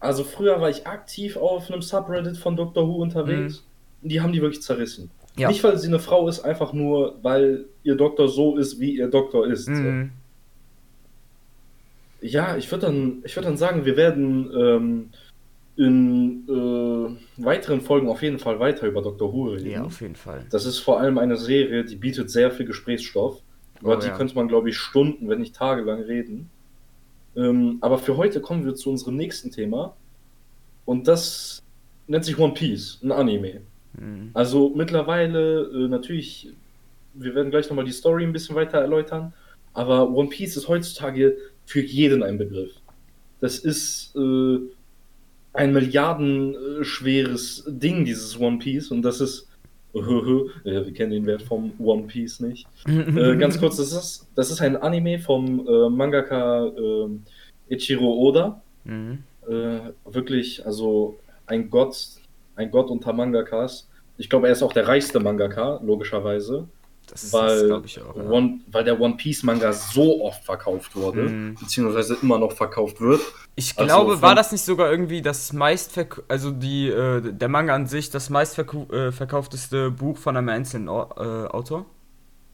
Also 0.00 0.24
früher 0.24 0.60
war 0.60 0.70
ich 0.70 0.86
aktiv 0.86 1.36
auf 1.36 1.70
einem 1.70 1.82
Subreddit 1.82 2.38
von 2.38 2.56
Doctor 2.56 2.88
Who 2.88 2.96
unterwegs. 3.02 3.64
Und 4.02 4.10
die 4.10 4.20
haben 4.20 4.32
die 4.32 4.40
wirklich 4.40 4.62
zerrissen. 4.62 5.10
Ja. 5.38 5.48
Nicht, 5.48 5.62
weil 5.64 5.78
sie 5.78 5.88
eine 5.88 5.98
Frau 5.98 6.28
ist, 6.28 6.40
einfach 6.40 6.72
nur, 6.72 7.18
weil 7.22 7.66
ihr 7.82 7.94
Doktor 7.94 8.28
so 8.28 8.56
ist, 8.56 8.80
wie 8.80 8.96
ihr 8.96 9.08
Doktor 9.08 9.46
ist. 9.46 9.64
So. 9.66 9.72
mhm. 9.72 10.10
Ja, 12.20 12.56
ich 12.56 12.70
würde 12.70 12.86
dann, 12.86 13.22
ich 13.24 13.36
würd 13.36 13.46
dann 13.46 13.56
sagen, 13.56 13.84
wir 13.84 13.96
werden 13.96 14.50
ähm, 14.52 15.10
in 15.76 16.44
äh, 16.48 17.44
weiteren 17.44 17.80
Folgen 17.80 18.08
auf 18.08 18.22
jeden 18.22 18.40
Fall 18.40 18.58
weiter 18.58 18.88
über 18.88 19.02
Doctor 19.02 19.32
Who 19.32 19.44
reden. 19.50 19.70
ja, 19.70 19.84
auf 19.84 20.00
jeden 20.00 20.16
Fall. 20.16 20.44
Das 20.50 20.64
ist 20.66 20.80
vor 20.80 20.98
allem 20.98 21.18
eine 21.18 21.36
Serie, 21.36 21.84
die 21.84 21.94
bietet 21.94 22.30
sehr 22.30 22.50
viel 22.50 22.66
Gesprächsstoff. 22.66 23.40
Über 23.80 23.96
Oh, 23.96 24.00
die 24.00 24.08
ja. 24.08 24.16
könnte 24.16 24.34
man, 24.34 24.48
glaube 24.48 24.68
ich, 24.70 24.76
Stunden, 24.76 25.28
wenn 25.28 25.38
nicht 25.38 25.54
tagelang 25.54 26.00
reden. 26.02 26.50
Ähm, 27.36 27.78
aber 27.80 27.98
für 27.98 28.16
heute 28.16 28.40
kommen 28.40 28.64
wir 28.64 28.74
zu 28.74 28.90
unserem 28.90 29.14
nächsten 29.14 29.52
Thema. 29.52 29.94
Und 30.84 31.06
das 31.06 31.62
nennt 32.08 32.24
sich 32.24 32.36
One 32.36 32.54
Piece, 32.54 32.98
ein 33.04 33.12
Anime. 33.12 33.60
Mhm. 33.94 34.30
Also 34.34 34.72
mittlerweile, 34.74 35.62
äh, 35.62 35.88
natürlich, 35.88 36.50
wir 37.14 37.34
werden 37.34 37.50
gleich 37.50 37.68
nochmal 37.68 37.84
die 37.84 37.92
Story 37.92 38.24
ein 38.24 38.32
bisschen 38.32 38.56
weiter 38.56 38.78
erläutern. 38.78 39.32
Aber 39.74 40.10
One 40.10 40.28
Piece 40.28 40.56
ist 40.56 40.68
heutzutage 40.68 41.36
für 41.66 41.80
jeden 41.80 42.22
ein 42.22 42.38
Begriff. 42.38 42.72
Das 43.40 43.58
ist 43.58 44.14
äh, 44.16 44.58
ein 45.52 45.72
milliardenschweres 45.72 47.64
Ding, 47.68 48.04
dieses 48.04 48.38
One 48.38 48.58
Piece. 48.58 48.90
Und 48.90 49.02
das 49.02 49.20
ist. 49.20 49.46
ja, 49.94 50.02
wir 50.84 50.92
kennen 50.92 51.12
den 51.12 51.26
Wert 51.26 51.42
vom 51.42 51.72
One 51.78 52.02
Piece 52.04 52.40
nicht. 52.40 52.66
Äh, 52.86 53.36
ganz 53.36 53.58
kurz, 53.58 53.78
das 53.78 53.92
ist, 53.92 54.28
das 54.34 54.50
ist 54.50 54.60
ein 54.60 54.76
Anime 54.76 55.18
vom 55.18 55.66
äh, 55.66 55.88
Mangaka 55.88 56.66
äh, 56.66 57.74
Ichiro 57.74 58.12
Oda. 58.12 58.62
Mhm. 58.84 59.22
Äh, 59.48 59.80
wirklich, 60.04 60.64
also 60.66 61.18
ein 61.46 61.70
Gott, 61.70 61.96
ein 62.58 62.70
Gott 62.70 62.90
unter 62.90 63.12
Mangakas. 63.12 63.88
Ich 64.18 64.28
glaube, 64.28 64.48
er 64.48 64.52
ist 64.52 64.62
auch 64.62 64.72
der 64.72 64.86
reichste 64.88 65.20
Mangaka, 65.20 65.80
logischerweise, 65.82 66.68
Das 67.06 67.32
weil, 67.32 67.80
ich 67.84 68.02
auch. 68.02 68.16
Ja. 68.16 68.24
One, 68.28 68.60
weil 68.70 68.82
der 68.84 69.00
One 69.00 69.14
Piece 69.16 69.44
Manga 69.44 69.72
so 69.72 70.22
oft 70.24 70.44
verkauft 70.44 70.94
wurde, 70.96 71.22
Mhm. 71.22 71.54
beziehungsweise 71.54 72.18
immer 72.20 72.38
noch 72.38 72.52
verkauft 72.52 73.00
wird. 73.00 73.20
Ich 73.54 73.78
Also 73.78 73.86
glaube, 73.86 74.12
von- 74.14 74.22
war 74.22 74.34
das 74.34 74.50
nicht 74.52 74.62
sogar 74.64 74.90
irgendwie 74.90 75.22
das 75.22 75.52
meistverk 75.52 76.22
also 76.28 76.50
die 76.50 76.88
äh, 76.88 77.20
der 77.32 77.48
Manga 77.48 77.74
an 77.74 77.86
sich 77.86 78.10
das 78.10 78.28
meistverkaufteste 78.28 79.06
äh, 79.08 79.12
verkaufteste 79.12 79.90
Buch 79.92 80.18
von 80.18 80.36
einem 80.36 80.48
einzelnen 80.48 80.88
Au 80.88 81.08
äh, 81.16 81.46
Autor? 81.48 81.86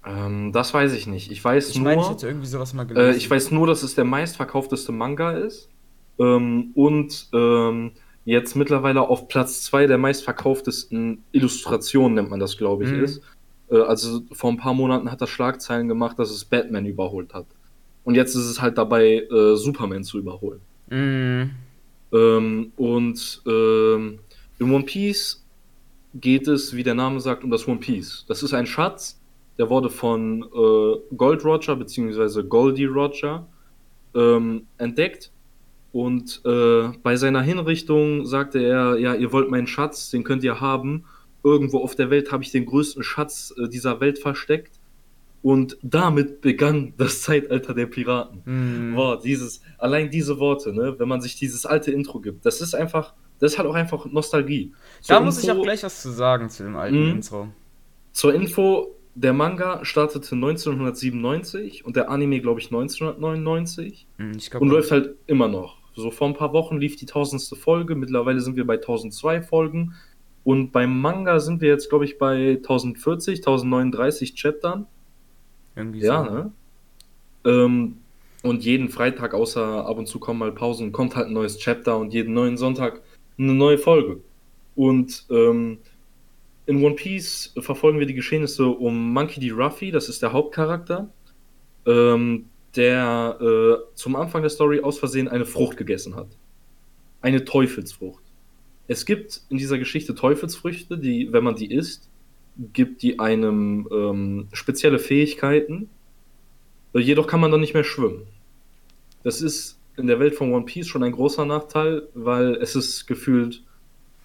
Ähm, 0.07 0.53
das 0.53 0.75
weiß 0.75 0.93
ich 0.93 1.07
nicht. 1.07 1.31
Ich 1.33 1.43
weiß 1.43 1.71
Ich 1.71 1.77
nur, 1.77 1.85
meine, 1.85 2.03
ich 2.03 2.11
hätte 2.11 2.27
irgendwie 2.27 2.47
sowas 2.47 2.75
mal 2.75 2.85
gelesen. 2.85 3.15
äh, 3.15 3.17
ich 3.17 3.29
weiß 3.31 3.51
nur, 3.53 3.67
dass 3.67 3.83
es 3.83 3.95
der 3.95 4.05
meistverkaufteste 4.05 4.93
Manga 4.93 5.33
ist. 5.33 5.71
Ähm, 6.19 6.73
und 6.75 7.29
ähm, 7.33 7.93
jetzt 8.25 8.55
mittlerweile 8.57 9.03
auf 9.03 9.29
Platz 9.29 9.63
zwei 9.63 9.87
der 9.87 9.99
meistverkauftesten 9.99 11.23
Illustrationen, 11.33 12.15
nennt 12.15 12.31
man 12.31 12.41
das, 12.41 12.57
glaube 12.57 12.85
ich, 12.85 12.91
Mhm. 12.91 13.05
ist. 13.05 13.23
Äh, 13.71 13.79
also 13.79 14.23
vor 14.33 14.51
ein 14.51 14.57
paar 14.57 14.75
Monaten 14.75 15.11
hat 15.11 15.21
das 15.21 15.31
Schlagzeilen 15.31 15.89
gemacht, 15.89 16.19
dass 16.19 16.31
es 16.31 16.45
Batman 16.45 16.87
überholt 16.87 17.35
hat. 17.35 17.47
Und 18.05 18.15
jetzt 18.15 18.35
ist 18.35 18.47
es 18.47 18.61
halt 18.61 18.79
dabei, 18.79 19.27
äh, 19.31 19.57
Superman 19.57 20.05
zu 20.05 20.19
überholen. 20.19 20.61
Mhm. 20.91 21.51
Ähm, 22.13 22.73
und 22.77 23.43
ähm, 23.47 24.19
in 24.59 24.71
One 24.71 24.85
Piece 24.85 25.43
geht 26.15 26.47
es, 26.47 26.77
wie 26.77 26.83
der 26.83 26.95
Name 26.95 27.21
sagt, 27.21 27.43
um 27.45 27.51
das 27.51 27.67
One 27.67 27.79
Piece. 27.81 28.25
Das 28.29 28.43
ist 28.43 28.55
ein 28.55 28.67
Schatz, 28.67 29.21
der 29.59 29.69
wurde 29.69 29.91
von 29.91 30.43
äh, 30.45 31.15
Gold 31.17 31.45
Roger 31.45 31.77
bzw. 31.77 32.43
Goldie 32.45 32.85
Roger 32.85 33.47
ähm, 34.15 34.67
entdeckt. 34.79 35.33
Und 35.95 36.41
äh, 36.45 36.89
bei 37.05 37.15
seiner 37.15 37.41
Hinrichtung 37.41 38.27
sagte 38.27 38.59
er, 38.61 38.99
ja, 38.99 39.15
ihr 39.15 39.31
wollt 39.31 39.49
meinen 39.49 39.69
Schatz, 39.69 40.11
den 40.11 40.25
könnt 40.25 40.43
ihr 40.43 40.61
haben. 40.61 41.05
Irgendwo 41.45 41.79
auf 41.85 41.95
der 41.95 42.11
Welt 42.11 42.33
habe 42.33 42.43
ich 42.43 42.51
den 42.51 42.67
größten 42.67 43.05
Schatz 43.05 43.55
äh, 43.57 43.69
dieser 43.69 44.01
Welt 44.01 44.19
versteckt. 44.19 44.81
Und 45.41 45.79
damit 45.83 46.41
begann 46.41 46.95
das 46.97 47.23
Zeitalter 47.23 47.75
der 47.75 47.87
Piraten. 47.87 48.43
Mhm. 48.45 48.95
Boah, 48.97 49.21
dieses, 49.21 49.61
allein 49.79 50.11
diese 50.11 50.41
Worte, 50.41 50.73
ne, 50.73 50.99
wenn 50.99 51.07
man 51.07 51.21
sich 51.21 51.37
dieses 51.37 51.65
alte 51.65 51.93
Intro 51.93 52.19
gibt, 52.19 52.45
das 52.45 52.61
ist 52.61 52.75
einfach, 52.75 53.15
das 53.39 53.53
ist 53.53 53.59
halt 53.59 53.69
auch 53.69 53.75
einfach 53.77 54.05
Nostalgie. 54.07 54.73
Da 55.07 55.19
Zur 55.19 55.25
muss 55.27 55.45
ich 55.45 55.53
auch 55.53 55.63
gleich 55.63 55.85
was 55.85 56.03
zu 56.03 56.11
sagen 56.11 56.51
zu 56.51 56.65
dem 56.65 56.75
alten 56.75 57.05
Mhm. 57.05 57.11
Intro. 57.13 57.49
Zur 58.11 58.35
Info, 58.35 58.97
der 59.15 59.33
Manga 59.33 59.85
startete 59.85 60.35
1997 60.35 61.85
und 61.85 61.95
der 61.95 62.11
Anime, 62.11 62.41
glaube 62.41 62.59
ich, 62.59 62.67
1999 62.73 64.09
Mhm, 64.19 64.33
ich 64.37 64.47
und 64.47 64.51
glaube. 64.51 64.67
läuft 64.67 64.91
halt 64.91 65.15
immer 65.29 65.47
noch. 65.47 65.84
So 65.95 66.11
vor 66.11 66.29
ein 66.29 66.35
paar 66.35 66.53
Wochen 66.53 66.79
lief 66.79 66.97
die 66.97 67.07
tausendste 67.07 67.57
Folge, 67.57 67.95
mittlerweile 67.95 68.41
sind 68.41 68.57
wir 68.57 68.67
bei 68.67 68.75
1002 68.75 69.43
Folgen 69.43 69.95
und 70.43 70.73
beim 70.73 71.01
Manga 71.01 71.41
sind 71.41 71.61
wir 71.61 71.69
jetzt, 71.69 71.89
glaube 71.89 72.05
ich, 72.05 72.19
bei 72.19 72.57
1040, 72.57 73.39
1039 73.39 74.35
Chaptern. 74.35 74.87
Irgendwie 75.77 76.01
Ja, 76.01 76.25
so. 76.25 76.31
ne? 76.31 76.53
Ähm, 77.47 77.97
und 78.43 78.63
jeden 78.63 78.91
Freitag, 78.91 79.33
außer 79.33 79.87
ab 79.87 79.97
und 79.97 80.07
zu 80.07 80.19
kommen 80.19 80.39
mal 80.39 80.53
Pausen, 80.53 80.93
kommt 80.93 81.17
halt 81.17 81.29
ein 81.29 81.33
neues 81.33 81.59
Chapter 81.59 81.97
und 81.97 82.13
jeden 82.13 82.35
neuen 82.35 82.59
Sonntag 82.59 83.01
eine 83.39 83.55
neue 83.55 83.79
Folge. 83.79 84.21
Und 84.75 85.25
ähm, 85.31 85.79
in 86.67 86.83
One 86.85 86.95
Piece 86.95 87.55
verfolgen 87.59 87.99
wir 87.99 88.07
die 88.07 88.15
Geschehnisse 88.15 88.67
um 88.67 89.13
Monkey 89.13 89.41
D. 89.41 89.51
Ruffy, 89.51 89.91
das 89.91 90.09
ist 90.09 90.23
der 90.23 90.33
Hauptcharakter, 90.33 91.09
ähm, 91.87 92.47
der 92.77 93.39
äh, 93.41 93.95
zum 93.95 94.17
Anfang 94.17 94.43
der 94.43 94.51
Story 94.51 94.81
aus 94.81 94.99
Versehen 94.99 95.29
eine 95.29 95.47
Frucht 95.47 95.77
gegessen 95.77 96.17
hat. 96.17 96.29
Eine 97.21 97.45
Teufelsfrucht. 97.45 98.23
Es 98.87 99.07
gibt 99.07 99.43
in 99.49 99.57
dieser 99.57 99.79
Geschichte 99.79 100.15
Teufelsfrüchte, 100.15 100.99
die, 100.99 101.33
wenn 101.33 101.45
man 101.45 101.57
die 101.57 101.73
isst, 101.73 102.11
gibt 102.73 103.03
die 103.03 103.19
einem 103.19 103.89
ähm, 103.91 104.49
spezielle 104.53 104.99
Fähigkeiten. 104.99 105.89
Jedoch 106.93 107.27
kann 107.27 107.41
man 107.41 107.51
dann 107.51 107.61
nicht 107.61 107.75
mehr 107.75 107.85
schwimmen. 107.85 108.27
Das 109.23 109.41
ist 109.41 109.81
in 109.97 110.07
der 110.07 110.21
Welt 110.21 110.35
von 110.35 110.53
One 110.53 110.65
Piece 110.65 110.87
schon 110.87 111.03
ein 111.03 111.13
großer 111.13 111.45
Nachteil, 111.45 112.09
weil 112.15 112.55
es 112.57 112.77
ist 112.77 113.07
gefühlt, 113.07 113.63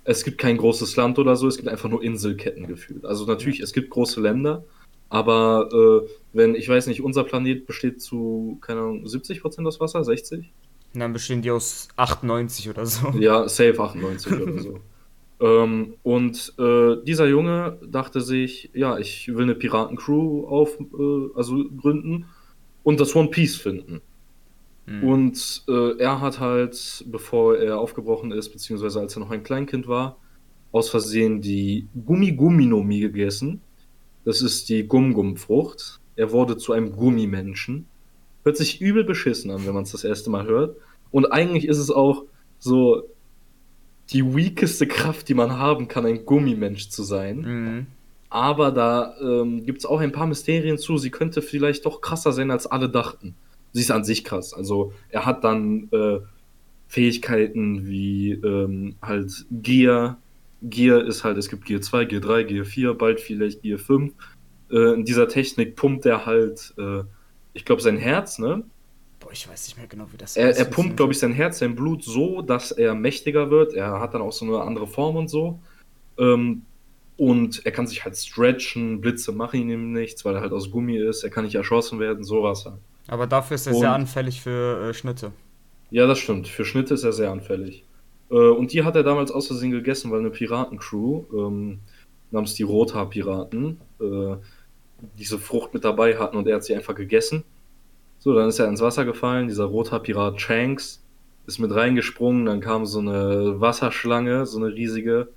es 0.03 0.23
gibt 0.23 0.38
kein 0.38 0.57
großes 0.57 0.95
Land 0.95 1.19
oder 1.19 1.35
so, 1.35 1.47
es 1.47 1.57
gibt 1.57 1.69
einfach 1.69 1.89
nur 1.89 2.03
Inselketten 2.03 2.67
gefühlt. 2.67 3.05
Also 3.05 3.25
natürlich, 3.25 3.59
es 3.62 3.73
gibt 3.73 3.89
große 3.89 4.19
Länder, 4.21 4.63
aber 5.10 5.69
äh, 5.72 6.10
wenn, 6.34 6.56
ich 6.56 6.69
weiß 6.69 6.88
nicht, 6.88 7.02
unser 7.02 7.24
Planet 7.24 7.65
besteht 7.65 8.02
zu, 8.02 8.58
keine 8.62 8.82
Ahnung, 8.82 9.06
70% 9.06 9.67
aus 9.67 9.80
Wasser, 9.80 10.04
60? 10.04 10.52
Und 10.93 11.00
dann 11.00 11.13
bestehen 11.13 11.41
die 11.41 11.52
aus 11.52 11.88
98 11.98 12.69
oder 12.69 12.86
so. 12.86 13.10
Ja, 13.19 13.48
safe 13.48 13.80
98 13.80 14.34
oder 14.34 14.60
so. 14.60 14.80
Ähm, 15.41 15.93
und 16.04 16.54
äh, 16.60 16.98
dieser 17.06 17.26
Junge 17.28 17.80
dachte 17.88 18.19
sich, 18.19 18.72
ja, 18.74 18.98
ich 18.98 19.30
will 19.30 19.43
eine 19.43 19.56
Piratencrew 19.56 20.45
auf, 20.45 20.78
äh, 20.80 21.34
also 21.34 21.63
gründen 21.78 22.26
und 22.84 23.00
das 23.00 23.15
One 23.15 23.30
Piece 23.30 23.56
finden. 23.56 24.02
Hm. 24.86 25.04
Und 25.04 25.63
äh, 25.69 25.98
er 25.98 26.19
hat 26.19 26.39
halt, 26.39 27.06
bevor 27.08 27.58
er 27.58 27.80
aufgebrochen 27.80 28.32
ist, 28.32 28.50
beziehungsweise 28.50 29.00
als 29.00 29.15
er 29.15 29.22
noch 29.22 29.32
ein 29.32 29.43
Kleinkind 29.43 29.88
war, 29.88 30.17
aus 30.72 30.89
Versehen 30.89 31.41
die 31.41 31.88
Gummi-Gummi-Nomi 32.06 33.00
gegessen. 33.00 33.62
Das 34.30 34.44
ist 34.44 34.70
die 34.70 34.88
Gum-Gum-Frucht. 34.88 36.00
Er 36.15 36.32
wurde 36.32 36.56
zu 36.56 36.72
einem 36.74 36.96
Gummimenschen. 36.96 37.88
Hört 38.44 38.58
sich 38.58 38.80
übel 38.80 39.04
beschissen 39.04 39.50
an, 39.50 39.65
wenn 39.65 39.74
man 39.74 39.86
es 39.86 39.92
das 39.92 40.04
erste 40.04 40.30
Mal 40.30 40.46
hört. 40.46 40.78
Und 41.10 41.32
eigentlich 41.32 41.68
ist 41.68 41.80
es 41.80 41.89
auch 41.89 42.26
so 42.60 43.10
die 44.12 44.36
weakeste 44.36 44.86
Kraft, 44.86 45.30
die 45.30 45.34
man 45.34 45.58
haben 45.58 45.88
kann, 45.88 46.06
ein 46.06 46.28
Gummimensch 46.28 46.89
zu 46.89 47.02
sein. 47.02 47.38
Mhm. 47.39 47.88
Aber 48.30 48.70
da 48.70 49.15
ähm, 49.20 49.65
gibt 49.65 49.80
es 49.80 49.88
auch 49.88 50.00
ein 50.00 50.12
paar 50.12 50.28
Mysterien 50.28 50.78
zu. 50.78 51.00
Sie 51.00 51.10
könnte 51.10 51.42
vielleicht 51.42 51.88
doch 51.88 52.00
krasser 52.00 52.32
sein, 52.32 52.52
als 52.52 52.68
alle 52.68 52.88
dachten. 52.88 53.34
Sie 53.74 53.82
ist 53.82 53.89
an 53.89 54.04
sich 54.04 54.24
krass. 54.24 54.54
Also 54.54 54.94
er 55.10 55.26
hat 55.26 55.44
dann 55.44 55.89
äh, 55.92 56.20
Fähigkeiten 56.88 57.88
wie 57.88 58.34
ähm, 58.34 58.94
halt 59.02 59.48
Gear. 59.50 60.20
Gear 60.62 61.04
ist 61.06 61.24
halt, 61.24 61.38
es 61.38 61.50
gibt 61.50 61.65
Gear 61.65 61.82
2, 61.82 62.06
Gear 62.06 62.22
3, 62.22 62.43
Gear 62.43 62.65
4, 62.65 62.93
bald 62.93 63.19
vielleicht 63.19 63.62
Gear 63.62 63.80
5. 63.80 64.13
Äh, 64.72 64.93
in 64.93 65.06
dieser 65.06 65.28
Technik 65.28 65.76
pumpt 65.76 66.06
er 66.06 66.26
halt, 66.26 66.74
äh, 66.78 67.04
ich 67.54 67.65
glaube, 67.65 67.82
sein 67.82 67.98
Herz, 67.98 68.39
ne? 68.39 68.63
Boah, 69.19 69.32
ich 69.32 69.48
weiß 69.50 69.67
nicht 69.67 69.78
mehr 69.78 69.88
genau, 69.88 70.06
wie 70.12 70.17
das 70.17 70.38
Er, 70.38 70.56
er 70.56 70.65
pumpt, 70.65 70.98
glaube 70.98 71.12
ich, 71.13 71.19
sein 71.19 71.34
Herz, 71.34 71.60
sein 71.60 71.76
Blut 71.76 72.04
so, 72.04 72.41
dass 72.41 72.72
er 72.72 72.93
mächtiger 72.95 73.50
wird. 73.50 73.74
Er 73.74 74.00
hat 74.00 74.13
dann 74.13 74.22
auch 74.22 74.32
so 74.32 74.45
eine 74.45 74.62
andere 74.62 74.88
Form 74.88 75.15
und 75.15 75.28
so. 75.30 75.60
Ähm, 76.17 76.63
und 77.17 77.65
er 77.65 77.72
kann 77.74 77.86
sich 77.88 78.06
halt 78.06 78.15
stretchen, 78.15 79.02
Blitze 79.02 79.34
machen 79.34 79.69
ihm 79.69 79.91
nichts, 79.91 80.24
weil 80.24 80.36
er 80.36 80.41
halt 80.41 80.54
aus 80.54 80.72
Gummi 80.72 80.98
ist. 80.98 81.24
Er 81.24 81.30
kann 81.30 81.43
nicht 81.43 81.56
erschossen 81.56 82.00
werden, 82.00 82.24
sowas 82.24 82.65
halt. 82.65 82.80
Aber 83.08 83.28
dafür 83.28 83.56
ist 83.56 83.67
er 83.67 83.74
sehr 83.74 83.89
Und- 83.89 83.95
anfällig 83.95 84.39
für 84.41 84.89
äh, 84.89 84.93
Schnitte. 84.93 85.32
Ja, 85.91 86.06
das 86.06 86.19
stimmt. 86.19 86.48
Für 86.48 86.63
Schnitte 86.63 86.93
ist 86.93 87.04
er 87.04 87.12
sehr 87.12 87.32
anfällig. 87.32 87.84
Äh, 88.30 88.36
und 88.36 88.74
die 88.74 88.84
hat 88.84 88.96
er 88.96 89.04
damals 89.04 89.32
aus 89.32 89.48
Versehen 89.48 89.72
gegessen, 89.72 90.12
weil 90.12 90.20
eine 90.20 90.30
Piratencrew 90.30 91.24
ähm, 91.34 91.80
namens 92.32 92.54
die 92.54 92.63
Rothaar-Piraten 92.63 93.80
äh, 94.02 94.36
diese 95.18 95.39
Frucht 95.39 95.74
mit 95.74 95.84
dabei 95.86 96.18
hatten 96.18 96.38
und 96.38 96.48
er 96.48 96.56
hat 96.56 96.63
sie 96.63 96.76
einfach 96.76 96.96
gegessen. 96.96 97.44
So, 98.20 98.34
dann 98.34 98.50
ist 98.50 98.60
er 98.60 98.68
ins 98.68 98.82
Wasser 98.82 99.06
gefallen. 99.06 99.48
Dieser 99.48 99.65
Rothaar-Pirat 99.65 100.42
Shanks 100.42 101.02
ist 101.48 101.60
mit 101.60 101.74
reingesprungen. 101.74 102.46
Dann 102.46 102.60
kam 102.60 102.86
so 102.86 103.00
eine 103.00 103.62
Wasserschlange, 103.62 104.46
so 104.46 104.58
eine 104.58 104.74
riesige, 104.74 105.30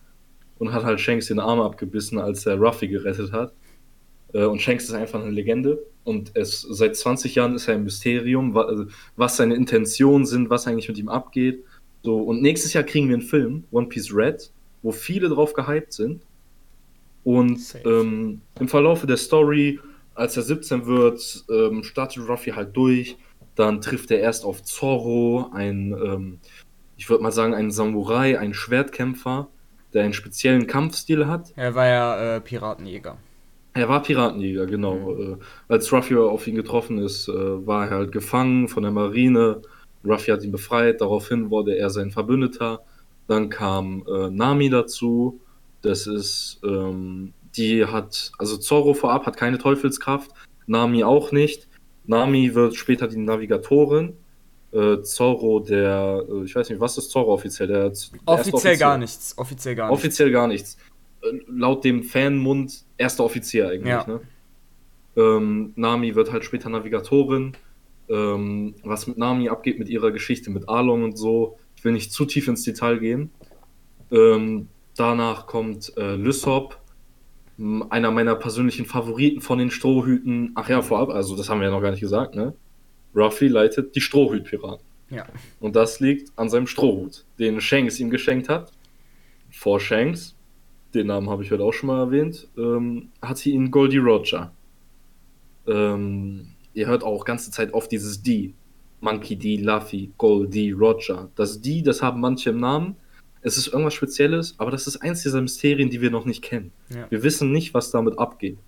und 0.59 0.73
hat 0.73 0.85
halt 0.85 1.01
Shanks 1.01 1.29
den 1.29 1.39
Arm 1.39 1.61
abgebissen, 1.61 2.19
als 2.19 2.45
er 2.47 2.59
Ruffy 2.59 2.89
gerettet 2.89 3.33
hat. 3.33 3.53
Äh, 4.33 4.45
und 4.45 4.61
Shanks 4.61 4.85
ist 4.85 4.95
einfach 4.95 5.21
eine 5.21 5.31
Legende. 5.31 5.79
Und 6.05 6.33
es, 6.35 6.63
seit 6.63 6.97
20 6.97 7.37
Jahren 7.37 7.55
ist 7.55 7.69
er 7.69 7.75
ein 7.75 7.85
Mysterium, 7.85 8.57
also, 8.57 8.87
was 9.17 9.37
seine 9.37 9.55
Intentionen 9.55 10.27
sind, 10.27 10.51
was 10.51 10.67
eigentlich 10.67 10.89
mit 10.89 10.99
ihm 10.99 11.09
abgeht. 11.09 11.65
So, 12.03 12.19
und 12.19 12.43
nächstes 12.43 12.73
Jahr 12.73 12.85
kriegen 12.85 13.09
wir 13.09 13.15
einen 13.15 13.23
Film, 13.23 13.65
One 13.71 13.87
Piece 13.87 14.13
Red, 14.13 14.51
wo 14.83 14.93
viele 14.93 15.29
drauf 15.29 15.53
gehypt 15.53 15.93
sind. 15.93 16.23
Und 17.25 17.61
ähm, 17.85 18.41
im 18.59 18.69
Verlaufe 18.69 19.07
der 19.07 19.17
Story, 19.17 19.79
als 20.15 20.37
er 20.37 20.43
17 20.43 20.87
wird, 20.87 21.45
ähm, 21.49 21.85
startet 21.85 22.29
Ruffy 22.29 22.51
halt 22.51 22.77
durch. 22.77 23.17
Dann 23.55 23.81
trifft 23.81 24.11
er 24.11 24.19
erst 24.19 24.45
auf 24.45 24.65
Zorro, 24.65 25.51
ein, 25.53 25.93
ähm, 25.93 26.39
ich 26.97 27.09
würde 27.09 27.23
mal 27.23 27.33
sagen, 27.33 27.55
ein 27.55 27.71
Samurai, 27.71 28.39
ein 28.39 28.55
Schwertkämpfer, 28.55 29.49
der 29.93 30.05
einen 30.05 30.15
speziellen 30.15 30.67
Kampfstil 30.67 31.27
hat. 31.27 31.53
Er 31.55 31.75
war 31.75 31.87
ja 31.87 32.37
äh, 32.37 32.41
Piratenjäger. 32.41 33.19
Er 33.75 33.89
war 33.89 34.03
Piratenjäger, 34.03 34.67
genau. 34.67 35.17
Äh, 35.17 35.37
als 35.69 35.93
Ruffy 35.93 36.17
auf 36.17 36.47
ihn 36.47 36.57
getroffen 36.57 36.99
ist, 36.99 37.29
äh, 37.29 37.33
war 37.67 37.87
er 37.87 37.99
halt 37.99 38.13
gefangen 38.13 38.69
von 38.69 38.83
der 38.83 38.93
Marine. 38.93 39.63
Ruffy 40.05 40.31
hat 40.31 40.43
ihn 40.43 40.53
befreit, 40.53 41.01
daraufhin 41.01 41.51
wurde 41.51 41.77
er 41.77 41.91
sein 41.91 42.11
Verbündeter. 42.11 42.83
Dann 43.29 43.49
kam 43.49 44.05
äh, 44.09 44.31
Nami 44.31 44.69
dazu. 44.69 45.41
Das 45.83 46.07
ist, 46.07 46.61
ähm, 46.65 47.33
die 47.57 47.85
hat, 47.87 48.33
also 48.39 48.57
Zorro 48.57 48.95
vorab 48.95 49.27
hat 49.27 49.37
keine 49.37 49.59
Teufelskraft, 49.59 50.31
Nami 50.67 51.05
auch 51.05 51.33
nicht. 51.33 51.69
Nami 52.07 52.55
wird 52.55 52.75
später 52.75 53.09
die 53.09 53.17
Navigatorin. 53.19 54.17
Äh, 54.73 55.03
Zorro, 55.03 55.61
der, 55.61 56.25
äh, 56.29 56.45
ich 56.45 56.55
weiß 56.55 56.71
nicht, 56.71 56.81
was 56.81 56.99
ist 56.99 57.11
Zorro 57.11 57.33
offiziell? 57.35 57.69
Der, 57.69 57.91
der 57.91 57.93
Offiziell 58.25 58.77
gar 58.77 58.97
nichts. 58.99 59.37
Offiziell 59.37 59.75
gar 59.75 59.89
nichts. 59.89 60.01
Offiziell 60.01 60.31
gar 60.31 60.47
nichts. 60.49 60.77
Äh, 61.23 61.39
Laut 61.49 61.85
dem 61.85 62.03
Fanmund 62.03 62.85
erster 62.97 63.25
Offizier 63.25 63.69
eigentlich, 63.69 63.89
Ja. 63.89 64.07
ne? 64.07 64.21
Ähm, 65.17 65.73
Nami 65.77 66.15
wird 66.15 66.33
halt 66.33 66.45
später 66.45 66.71
Navigatorin. 66.71 67.53
Ähm, 68.13 68.75
was 68.85 69.07
mit 69.07 69.17
Nami 69.17 69.49
abgeht, 69.49 69.79
mit 69.79 69.89
ihrer 69.89 70.11
Geschichte 70.11 70.51
mit 70.51 70.69
Arlong 70.69 71.03
und 71.03 71.17
so, 71.17 71.59
ich 71.77 71.85
will 71.85 71.93
nicht 71.93 72.13
zu 72.13 72.27
tief 72.27 72.47
ins 72.47 72.63
Detail 72.63 72.99
gehen. 72.99 73.31
Ähm, 74.11 74.69
danach 74.97 75.47
kommt 75.47 75.97
äh, 75.97 76.17
Lysop, 76.17 76.79
einer 77.91 78.11
meiner 78.11 78.35
persönlichen 78.35 78.85
Favoriten 78.87 79.41
von 79.41 79.59
den 79.59 79.71
Strohhüten. 79.71 80.53
Ach 80.55 80.69
ja, 80.69 80.83
vorab, 80.83 81.11
also 81.11 81.37
das 81.37 81.49
haben 81.49 81.61
wir 81.61 81.69
ja 81.69 81.73
noch 81.73 81.81
gar 81.81 81.91
nicht 81.91 82.01
gesagt, 82.01 82.35
ne? 82.35 82.55
Ruffy 83.15 83.49
leitet 83.49 83.95
die 83.95 84.01
Strohhüt-Piraten. 84.01 84.85
Ja. 85.11 85.27
Und 85.61 85.77
das 85.77 86.01
liegt 86.01 86.33
an 86.37 86.49
seinem 86.49 86.67
Strohhut, 86.67 87.25
den 87.39 87.61
Shanks 87.61 88.01
ihm 88.01 88.11
geschenkt 88.11 88.49
hat. 88.49 88.73
Vor 89.51 89.81
Shanks, 89.81 90.35
den 90.95 91.09
Namen 91.09 91.29
habe 91.29 91.43
ich 91.45 91.51
heute 91.51 91.63
auch 91.63 91.73
schon 91.73 91.89
mal 91.89 92.01
erwähnt, 92.01 92.49
ähm, 92.57 93.11
hat 93.21 93.39
sie 93.39 93.53
ihn 93.53 93.71
Goldie 93.71 93.99
Roger. 93.99 94.53
Ähm, 95.67 96.52
ihr 96.75 96.87
hört 96.87 97.05
auch 97.05 97.25
ganze 97.25 97.51
Zeit 97.51 97.73
oft 97.75 97.91
dieses 97.91 98.23
D. 98.23 98.55
Monkey 99.01 99.37
D, 99.37 99.57
Luffy, 99.57 100.13
Goldie, 100.17 100.71
Roger. 100.71 101.29
Das 101.35 101.61
D, 101.61 101.83
das 101.83 102.03
haben 102.03 102.21
manche 102.21 102.51
im 102.51 102.61
Namen. 102.61 102.97
Es 103.41 103.57
ist 103.57 103.67
irgendwas 103.67 103.95
Spezielles, 103.95 104.55
aber 104.59 104.71
das 104.71 104.87
ist 104.87 104.99
eins 104.99 105.23
dieser 105.23 105.41
Mysterien, 105.41 105.91
die 105.91 106.01
wir 106.01 106.11
noch 106.11 106.25
nicht 106.25 106.43
kennen. 106.43 106.71
Ja. 106.89 107.11
Wir 107.11 107.23
wissen 107.25 107.51
nicht, 107.51 107.75
was 107.75 107.91
damit 107.91 108.19
abgeht. 108.19 108.59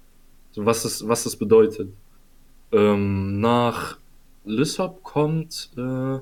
So, 0.51 0.67
was, 0.67 0.83
das, 0.83 1.07
was 1.07 1.25
das 1.25 1.37
bedeutet. 1.37 1.93
Ähm, 2.73 3.41
nach 3.41 3.99
Lysop 4.45 5.05
kommt 5.05 5.71
äh, 5.77 6.19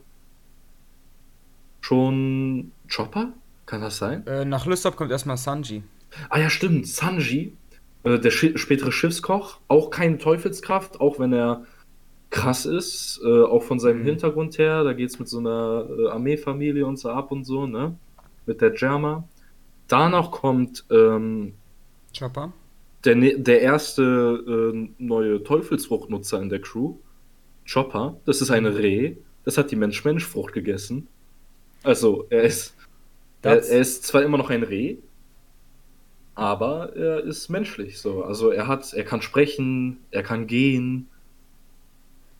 schon 1.80 2.72
Chopper? 2.94 3.32
Kann 3.64 3.80
das 3.80 3.96
sein? 3.96 4.26
Äh, 4.26 4.44
nach 4.44 4.66
Lysop 4.66 4.96
kommt 4.96 5.10
erstmal 5.10 5.38
Sanji. 5.38 5.82
Ah 6.28 6.38
ja, 6.38 6.50
stimmt. 6.50 6.86
Sanji, 6.86 7.56
äh, 8.04 8.18
der 8.18 8.30
Schi 8.30 8.56
spätere 8.58 8.92
Schiffskoch, 8.92 9.60
auch 9.68 9.90
keine 9.90 10.18
Teufelskraft, 10.18 11.00
auch 11.00 11.18
wenn 11.18 11.32
er 11.32 11.64
krass 12.30 12.66
ist, 12.66 13.20
äh, 13.24 13.42
auch 13.44 13.62
von 13.64 13.80
seinem 13.80 14.02
Mhm. 14.02 14.04
Hintergrund 14.04 14.58
her. 14.58 14.84
Da 14.84 14.92
geht 14.94 15.10
es 15.10 15.18
mit 15.18 15.28
so 15.28 15.38
einer 15.38 15.88
äh, 15.98 16.08
Armeefamilie 16.08 16.86
und 16.86 16.98
so 16.98 17.10
ab 17.10 17.32
und 17.32 17.44
so, 17.44 17.66
ne? 17.66 17.98
Mit 18.46 18.60
der 18.62 18.70
Germa. 18.70 19.28
Danach 19.88 20.30
kommt 20.32 20.84
ähm, 20.90 21.54
Chopper. 22.12 22.52
der, 23.04 23.16
ne- 23.16 23.38
der 23.38 23.60
erste 23.62 24.72
äh, 24.74 24.88
neue 24.98 25.42
Teufelsfruchtnutzer 25.42 26.40
in 26.40 26.48
der 26.48 26.60
Crew, 26.60 26.96
Chopper, 27.72 28.20
das 28.26 28.40
ist 28.42 28.50
ein 28.50 28.66
Reh, 28.66 29.16
das 29.44 29.58
hat 29.58 29.70
die 29.70 29.76
Mensch-Mensch-Frucht 29.76 30.52
gegessen. 30.54 31.08
Also, 31.84 32.26
er 32.30 32.42
ist, 32.44 32.76
er, 33.42 33.62
er 33.64 33.80
ist 33.80 34.04
zwar 34.04 34.22
immer 34.24 34.38
noch 34.38 34.50
ein 34.50 34.62
Reh, 34.64 34.98
aber 36.34 36.94
er 36.96 37.20
ist 37.24 37.48
menschlich 37.48 37.98
so. 38.00 38.24
Also 38.24 38.50
er 38.50 38.66
hat, 38.66 38.92
er 38.94 39.04
kann 39.04 39.22
sprechen, 39.22 39.98
er 40.10 40.22
kann 40.22 40.46
gehen. 40.46 41.08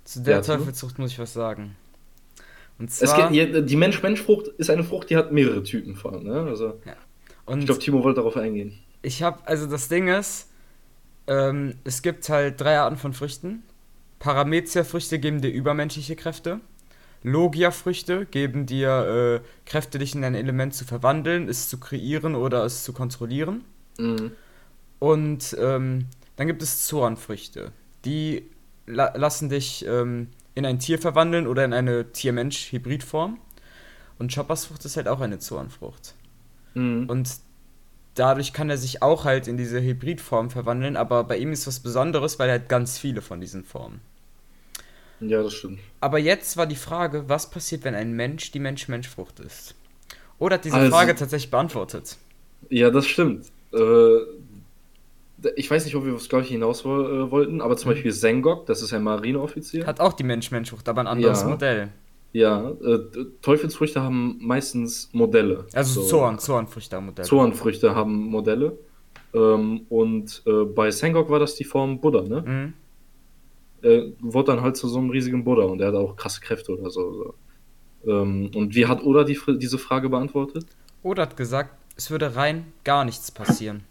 Zu 0.04 0.20
der 0.22 0.36
Ja, 0.36 0.42
zu? 0.42 0.52
Teufelsfrucht 0.56 0.98
muss 0.98 1.12
ich 1.12 1.18
was 1.18 1.32
sagen. 1.32 1.76
Und 2.78 2.90
zwar, 2.90 3.30
gibt, 3.30 3.54
ja, 3.54 3.60
die 3.60 3.76
Mensch-Mensch-Frucht 3.76 4.48
ist 4.48 4.70
eine 4.70 4.82
Frucht, 4.84 5.10
die 5.10 5.16
hat 5.16 5.30
mehrere 5.32 5.62
Typen 5.62 5.94
von. 5.96 6.24
Ne? 6.24 6.42
Also, 6.42 6.80
Und 7.44 7.60
Ich 7.60 7.66
glaube, 7.66 7.80
Timo 7.80 8.02
wollte 8.02 8.16
darauf 8.16 8.36
eingehen. 8.36 8.78
ich 9.02 9.22
habe, 9.22 9.46
also 9.46 9.66
das 9.66 9.88
Ding 9.88 10.08
ist, 10.08 10.48
ähm, 11.26 11.76
es 11.84 12.02
gibt 12.02 12.28
halt 12.28 12.60
drei 12.60 12.78
Arten 12.78 12.96
von 12.96 13.12
Früchten. 13.12 13.62
Paramezia-Früchte 14.18 15.18
geben 15.18 15.40
dir 15.42 15.50
übermenschliche 15.50 16.16
Kräfte. 16.16 16.60
Logia-Früchte 17.22 18.26
geben 18.26 18.66
dir 18.66 19.42
äh, 19.44 19.48
Kräfte, 19.68 19.98
dich 19.98 20.14
in 20.14 20.24
ein 20.24 20.34
Element 20.34 20.74
zu 20.74 20.84
verwandeln, 20.84 21.48
es 21.48 21.68
zu 21.68 21.78
kreieren 21.78 22.34
oder 22.34 22.64
es 22.64 22.82
zu 22.84 22.92
kontrollieren. 22.92 23.64
Mhm. 23.98 24.32
Und 24.98 25.56
ähm, 25.58 26.06
dann 26.36 26.46
gibt 26.46 26.62
es 26.62 26.86
Zornfrüchte. 26.86 27.72
Die 28.04 28.48
la 28.86 29.16
lassen 29.16 29.48
dich 29.48 29.84
ähm, 29.86 30.28
in 30.54 30.66
ein 30.66 30.78
Tier 30.78 30.98
verwandeln 30.98 31.46
oder 31.46 31.64
in 31.64 31.72
eine 31.72 32.12
Tier-Mensch-Hybridform. 32.12 33.38
Und 34.18 34.34
Choppers 34.34 34.66
Frucht 34.66 34.84
ist 34.84 34.96
halt 34.96 35.08
auch 35.08 35.20
eine 35.20 35.38
Zornfrucht. 35.38 36.14
Mhm. 36.74 37.08
Und 37.08 37.30
dadurch 38.14 38.52
kann 38.52 38.70
er 38.70 38.76
sich 38.76 39.02
auch 39.02 39.24
halt 39.24 39.48
in 39.48 39.56
diese 39.56 39.80
Hybridform 39.80 40.50
verwandeln, 40.50 40.96
aber 40.96 41.24
bei 41.24 41.38
ihm 41.38 41.52
ist 41.52 41.66
was 41.66 41.80
Besonderes, 41.80 42.38
weil 42.38 42.48
er 42.48 42.56
hat 42.56 42.68
ganz 42.68 42.98
viele 42.98 43.22
von 43.22 43.40
diesen 43.40 43.64
Formen. 43.64 44.00
Ja, 45.20 45.42
das 45.42 45.54
stimmt. 45.54 45.78
Aber 46.00 46.18
jetzt 46.18 46.56
war 46.56 46.66
die 46.66 46.76
Frage, 46.76 47.28
was 47.28 47.50
passiert, 47.50 47.84
wenn 47.84 47.94
ein 47.94 48.12
Mensch 48.12 48.50
die 48.50 48.58
Mensch-Mensch-Frucht 48.58 49.40
ist? 49.40 49.74
Oder 50.38 50.54
hat 50.54 50.64
diese 50.64 50.76
Also- 50.76 50.90
Frage 50.90 51.14
tatsächlich 51.14 51.50
beantwortet? 51.50 52.18
Ja, 52.68 52.90
das 52.90 53.06
stimmt. 53.06 53.46
Äh, 53.72 54.18
ich 55.56 55.68
weiß 55.70 55.84
nicht, 55.84 55.96
ob 55.96 56.04
wir 56.04 56.14
aufs 56.14 56.28
gleiche 56.28 56.50
hinaus 56.50 56.82
äh, 56.82 56.84
wollten, 56.84 57.60
aber 57.60 57.76
zum 57.76 57.90
Beispiel 57.90 58.12
Sengok, 58.12 58.66
das 58.66 58.80
ist 58.82 58.92
ein 58.92 59.02
Marineoffizier. 59.02 59.86
Hat 59.86 59.98
auch 60.00 60.12
die 60.12 60.22
Mensch-Mensch-Frucht, 60.22 60.88
aber 60.88 61.00
ein 61.00 61.06
anderes 61.08 61.42
Ja. 61.42 61.48
Modell. 61.48 61.88
Ja, 62.34 62.70
äh, 62.70 62.98
Teufelsfrüchte 63.42 64.00
haben 64.00 64.38
meistens 64.40 65.10
Modelle. 65.12 65.66
Also 65.74 66.00
So, 66.02 66.06
Zorn, 66.08 66.38
Zornfrüchte-Modell. 66.38 67.24
Zornfrüchte 67.24 67.94
haben 67.94 68.24
Modelle. 68.26 68.78
Ähm, 69.34 69.82
und 69.88 70.42
äh, 70.46 70.64
bei 70.64 70.90
Sengok 70.90 71.28
war 71.28 71.40
das 71.40 71.56
die 71.56 71.64
Form 71.64 72.00
Buddha, 72.00 72.22
ne? 72.22 72.42
Mhm. 72.42 72.74
äh, 73.88 74.12
wurde 74.20 74.52
dann 74.52 74.62
halt 74.62 74.76
zu 74.76 74.86
so 74.88 74.98
einem 74.98 75.10
riesigen 75.10 75.42
Buddha 75.44 75.64
und 75.64 75.78
der 75.78 75.88
hat 75.88 75.94
auch 75.94 76.14
krasse 76.16 76.40
Kräfte 76.40 76.72
oder 76.78 76.88
so. 76.90 77.34
so. 78.04 78.10
Ähm, 78.10 78.50
und 78.54 78.74
wie 78.74 78.86
hat 78.86 79.02
Oda 79.02 79.24
die, 79.24 79.38
diese 79.58 79.76
Frage 79.78 80.08
beantwortet? 80.08 80.66
Oder 81.02 81.22
hat 81.22 81.36
gesagt, 81.36 81.74
es 81.96 82.10
würde 82.10 82.36
rein 82.36 82.72
gar 82.84 83.04
nichts 83.04 83.30
passieren. 83.30 83.84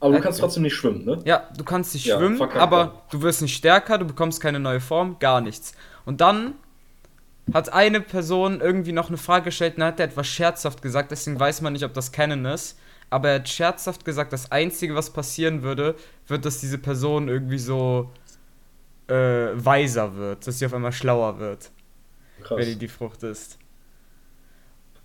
Aber 0.00 0.12
du 0.12 0.18
Äh, 0.18 0.20
kannst 0.20 0.40
trotzdem 0.40 0.62
nicht 0.62 0.74
schwimmen, 0.74 1.04
ne? 1.04 1.22
Ja, 1.24 1.48
du 1.56 1.64
kannst 1.64 1.94
nicht 1.94 2.06
Ja, 2.06 2.16
schwimmen, 2.18 2.40
aber 2.54 3.02
du 3.10 3.22
wirst 3.22 3.42
nicht 3.42 3.56
stärker, 3.56 3.98
du 3.98 4.04
bekommst 4.04 4.40
keine 4.40 4.60
neue 4.60 4.80
Form, 4.80 5.18
gar 5.18 5.40
nichts. 5.40 5.72
Und 6.04 6.20
dann 6.20 6.54
hat 7.52 7.72
eine 7.72 8.00
Person 8.00 8.60
irgendwie 8.60 8.92
noch 8.92 9.08
eine 9.08 9.16
Frage 9.18 9.46
gestellt 9.46 9.76
und 9.76 9.84
hat 9.84 10.00
er 10.00 10.06
etwas 10.06 10.26
scherzhaft 10.26 10.82
gesagt, 10.82 11.10
deswegen 11.12 11.38
weiß 11.38 11.60
man 11.62 11.72
nicht, 11.72 11.84
ob 11.84 11.94
das 11.94 12.12
Canon 12.12 12.44
ist. 12.46 12.78
Aber 13.10 13.28
er 13.30 13.34
hat 13.36 13.48
scherzhaft 13.48 14.04
gesagt, 14.04 14.32
das 14.32 14.50
Einzige, 14.50 14.94
was 14.96 15.10
passieren 15.12 15.62
würde, 15.62 15.94
wird, 16.26 16.44
dass 16.44 16.58
diese 16.60 16.78
Person 16.78 17.28
irgendwie 17.28 17.58
so 17.58 18.10
äh, 19.08 19.14
weiser 19.54 20.16
wird, 20.16 20.46
dass 20.46 20.58
sie 20.58 20.66
auf 20.66 20.74
einmal 20.74 20.92
schlauer 20.92 21.38
wird, 21.38 21.70
Krass. 22.40 22.56
wenn 22.56 22.66
die 22.68 22.76
die 22.76 22.88
Frucht 22.88 23.22
ist. 23.24 23.58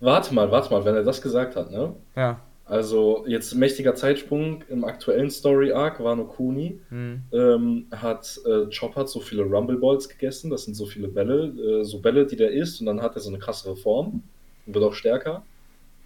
Warte 0.02 0.34
mal, 0.34 0.50
warte 0.50 0.70
mal, 0.70 0.84
wenn 0.84 0.96
er 0.96 1.04
das 1.04 1.22
gesagt 1.22 1.54
hat, 1.54 1.70
ne? 1.70 1.94
Ja. 2.16 2.40
Also 2.64 3.24
jetzt 3.26 3.54
mächtiger 3.54 3.94
Zeitsprung 3.94 4.62
im 4.68 4.84
aktuellen 4.84 5.30
Story 5.30 5.72
Arc 5.72 6.02
Wano 6.02 6.24
Kuni 6.24 6.80
Hm. 6.88 7.22
ähm, 7.32 7.86
hat 7.92 8.40
äh, 8.44 8.66
Chopper 8.74 9.02
hat 9.02 9.08
so 9.08 9.20
viele 9.20 9.42
Rumble 9.44 9.76
Balls 9.76 10.08
gegessen, 10.08 10.50
das 10.50 10.64
sind 10.64 10.74
so 10.74 10.86
viele 10.86 11.06
Bälle, 11.08 11.80
äh, 11.80 11.84
so 11.84 12.00
Bälle, 12.00 12.26
die 12.26 12.36
der 12.36 12.50
isst 12.52 12.80
und 12.80 12.86
dann 12.86 13.00
hat 13.00 13.14
er 13.14 13.20
so 13.20 13.28
eine 13.28 13.38
krassere 13.38 13.76
Form 13.76 14.22
und 14.66 14.74
wird 14.74 14.84
auch 14.84 14.94
stärker. 14.94 15.44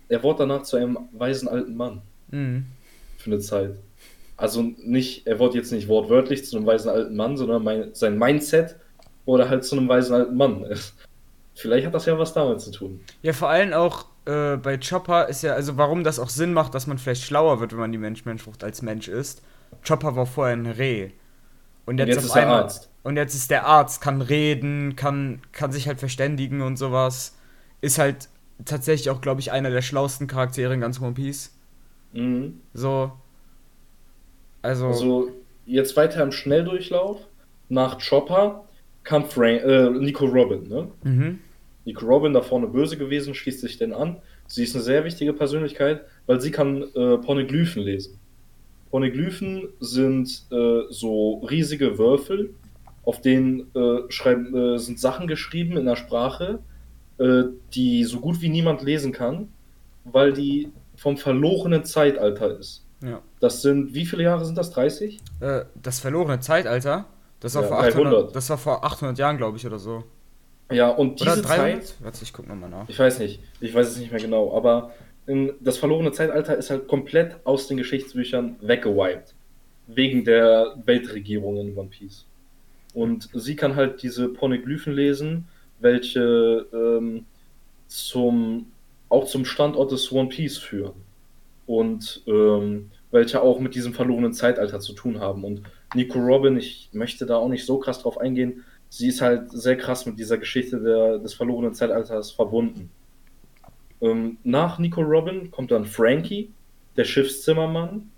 Er 0.08 0.22
wurde 0.22 0.40
danach 0.40 0.62
zu 0.62 0.76
einem 0.76 0.98
weisen 1.12 1.48
alten 1.48 1.74
Mann 1.76 2.02
Hm. 2.30 2.66
für 3.16 3.30
eine 3.30 3.38
Zeit. 3.40 3.76
Also 4.36 4.62
nicht, 4.62 5.26
er 5.26 5.38
wurde 5.38 5.56
jetzt 5.56 5.72
nicht 5.72 5.88
wortwörtlich 5.88 6.44
zu 6.44 6.56
einem 6.58 6.66
weisen 6.66 6.90
alten 6.90 7.16
Mann, 7.16 7.36
sondern 7.38 7.64
mein, 7.64 7.94
sein 7.94 8.18
Mindset 8.18 8.76
wurde 9.24 9.48
halt 9.48 9.64
zu 9.64 9.76
einem 9.76 9.88
weisen 9.88 10.14
alten 10.14 10.36
Mann. 10.36 10.66
Vielleicht 11.56 11.86
hat 11.86 11.94
das 11.94 12.04
ja 12.04 12.18
was 12.18 12.34
damit 12.34 12.60
zu 12.60 12.70
tun. 12.70 13.00
Ja, 13.22 13.32
vor 13.32 13.48
allem 13.48 13.72
auch 13.72 14.04
äh, 14.26 14.56
bei 14.56 14.78
Chopper 14.78 15.28
ist 15.28 15.42
ja, 15.42 15.54
also 15.54 15.78
warum 15.78 16.04
das 16.04 16.18
auch 16.18 16.28
Sinn 16.28 16.52
macht, 16.52 16.74
dass 16.74 16.86
man 16.86 16.98
vielleicht 16.98 17.22
schlauer 17.22 17.60
wird, 17.60 17.72
wenn 17.72 17.78
man 17.78 17.92
die 17.92 17.98
Mensch-Mensch-Frucht 17.98 18.62
als 18.62 18.82
Mensch 18.82 19.08
isst. 19.08 19.42
Chopper 19.86 20.16
war 20.16 20.26
vorher 20.26 20.54
ein 20.54 20.66
Reh. 20.66 21.10
Und 21.86 21.98
jetzt, 21.98 22.08
jetzt 22.08 22.18
auf 22.18 22.24
ist 22.24 22.30
einmal. 22.32 22.62
Arzt. 22.62 22.90
Und 23.04 23.16
jetzt 23.16 23.34
ist 23.34 23.50
der 23.50 23.66
Arzt, 23.66 24.02
kann 24.02 24.20
reden, 24.20 24.96
kann, 24.96 25.40
kann 25.52 25.72
sich 25.72 25.88
halt 25.88 25.98
verständigen 25.98 26.60
und 26.60 26.76
sowas. 26.76 27.36
Ist 27.80 27.98
halt 27.98 28.28
tatsächlich 28.64 29.08
auch, 29.08 29.22
glaube 29.22 29.40
ich, 29.40 29.50
einer 29.50 29.70
der 29.70 29.82
schlauesten 29.82 30.26
Charaktere 30.26 30.74
in 30.74 30.80
ganz 30.80 31.00
One 31.00 31.14
Piece. 31.14 31.56
Mhm. 32.12 32.60
So. 32.74 33.12
Also. 34.60 34.88
Also 34.88 35.30
jetzt 35.64 35.96
weiter 35.96 36.22
im 36.22 36.32
Schnelldurchlauf. 36.32 37.20
Nach 37.68 37.98
Chopper 37.98 38.64
kam 39.04 39.24
Frank, 39.24 39.62
äh, 39.62 39.88
Nico 39.90 40.26
Robin, 40.26 40.64
ne? 40.68 40.88
Mhm. 41.04 41.38
Nico 41.86 42.04
Robin 42.04 42.34
da 42.34 42.42
vorne 42.42 42.66
böse 42.66 42.98
gewesen, 42.98 43.34
schließt 43.34 43.60
sich 43.60 43.78
denn 43.78 43.94
an. 43.94 44.16
Sie 44.48 44.64
ist 44.64 44.74
eine 44.74 44.84
sehr 44.84 45.04
wichtige 45.04 45.32
Persönlichkeit, 45.32 46.04
weil 46.26 46.40
sie 46.40 46.50
kann 46.50 46.82
äh, 46.82 47.16
Pornoglyphen 47.18 47.82
lesen. 47.82 48.18
Pornoglyphen 48.90 49.68
sind 49.80 50.44
äh, 50.50 50.80
so 50.90 51.38
riesige 51.48 51.96
Würfel, 51.98 52.54
auf 53.04 53.20
denen 53.20 53.72
äh, 53.74 54.10
schreiben, 54.10 54.54
äh, 54.74 54.78
sind 54.78 54.98
Sachen 54.98 55.26
geschrieben 55.28 55.72
in 55.72 55.80
einer 55.86 55.96
Sprache, 55.96 56.58
äh, 57.18 57.44
die 57.72 58.04
so 58.04 58.20
gut 58.20 58.40
wie 58.42 58.48
niemand 58.48 58.82
lesen 58.82 59.12
kann, 59.12 59.48
weil 60.04 60.32
die 60.32 60.70
vom 60.96 61.16
verlorenen 61.16 61.84
Zeitalter 61.84 62.58
ist. 62.58 62.84
Ja. 63.02 63.20
Das 63.40 63.62
sind, 63.62 63.94
wie 63.94 64.06
viele 64.06 64.24
Jahre 64.24 64.44
sind 64.44 64.58
das? 64.58 64.70
30? 64.70 65.20
Äh, 65.40 65.64
das 65.80 66.00
verlorene 66.00 66.40
Zeitalter. 66.40 67.06
Das 67.40 67.54
war, 67.54 67.62
Ja, 67.62 67.68
vor 67.68 67.78
800, 67.80 67.94
300. 68.12 68.36
das 68.36 68.50
war 68.50 68.58
vor 68.58 68.84
800 68.84 69.18
Jahren, 69.18 69.36
glaube 69.36 69.58
ich, 69.58 69.66
oder 69.66 69.78
so. 69.78 70.04
Ja, 70.70 70.90
und 70.90 71.20
Oder 71.20 71.36
diese 71.36 71.46
300? 71.46 71.84
Zeit, 71.84 71.96
Warte, 72.00 72.18
ich 72.22 72.32
guck 72.32 72.48
nochmal 72.48 72.70
nach. 72.70 72.88
ich 72.88 72.98
weiß 72.98 73.20
nicht, 73.20 73.40
ich 73.60 73.72
weiß 73.72 73.88
es 73.88 73.98
nicht 73.98 74.10
mehr 74.10 74.20
genau, 74.20 74.56
aber 74.56 74.92
in, 75.26 75.52
das 75.60 75.78
verlorene 75.78 76.12
Zeitalter 76.12 76.56
ist 76.56 76.70
halt 76.70 76.88
komplett 76.88 77.36
aus 77.44 77.68
den 77.68 77.76
Geschichtsbüchern 77.76 78.56
weggewiped. 78.60 79.34
Wegen 79.88 80.24
der 80.24 80.76
Weltregierung 80.84 81.58
in 81.58 81.76
One 81.76 81.88
Piece. 81.88 82.26
Und 82.94 83.28
sie 83.32 83.54
kann 83.54 83.76
halt 83.76 84.02
diese 84.02 84.28
Poneglyphen 84.28 84.92
lesen, 84.92 85.46
welche 85.78 86.66
ähm, 86.72 87.26
zum, 87.86 88.66
auch 89.08 89.26
zum 89.26 89.44
Standort 89.44 89.92
des 89.92 90.10
One 90.10 90.28
Piece 90.28 90.58
führen. 90.58 90.94
Und 91.66 92.22
ähm, 92.26 92.90
welche 93.10 93.42
auch 93.42 93.60
mit 93.60 93.74
diesem 93.74 93.94
verlorenen 93.94 94.32
Zeitalter 94.32 94.80
zu 94.80 94.92
tun 94.92 95.20
haben. 95.20 95.44
Und 95.44 95.62
Nico 95.94 96.18
Robin, 96.18 96.56
ich 96.56 96.90
möchte 96.92 97.26
da 97.26 97.36
auch 97.36 97.48
nicht 97.48 97.64
so 97.64 97.78
krass 97.78 98.02
drauf 98.02 98.18
eingehen, 98.18 98.64
sie 98.88 99.08
ist 99.08 99.20
halt 99.20 99.50
sehr 99.52 99.76
krass 99.76 100.06
mit 100.06 100.18
dieser 100.18 100.38
Geschichte 100.38 100.80
der, 100.80 101.18
des 101.18 101.34
verlorenen 101.34 101.74
Zeitalters 101.74 102.30
verbunden. 102.30 102.90
Ähm, 104.00 104.38
nach 104.44 104.78
Nico 104.78 105.00
Robin 105.00 105.50
kommt 105.50 105.70
dann 105.70 105.84
Frankie, 105.86 106.50
der 106.96 107.04
Schiffszimmermann. 107.04 108.10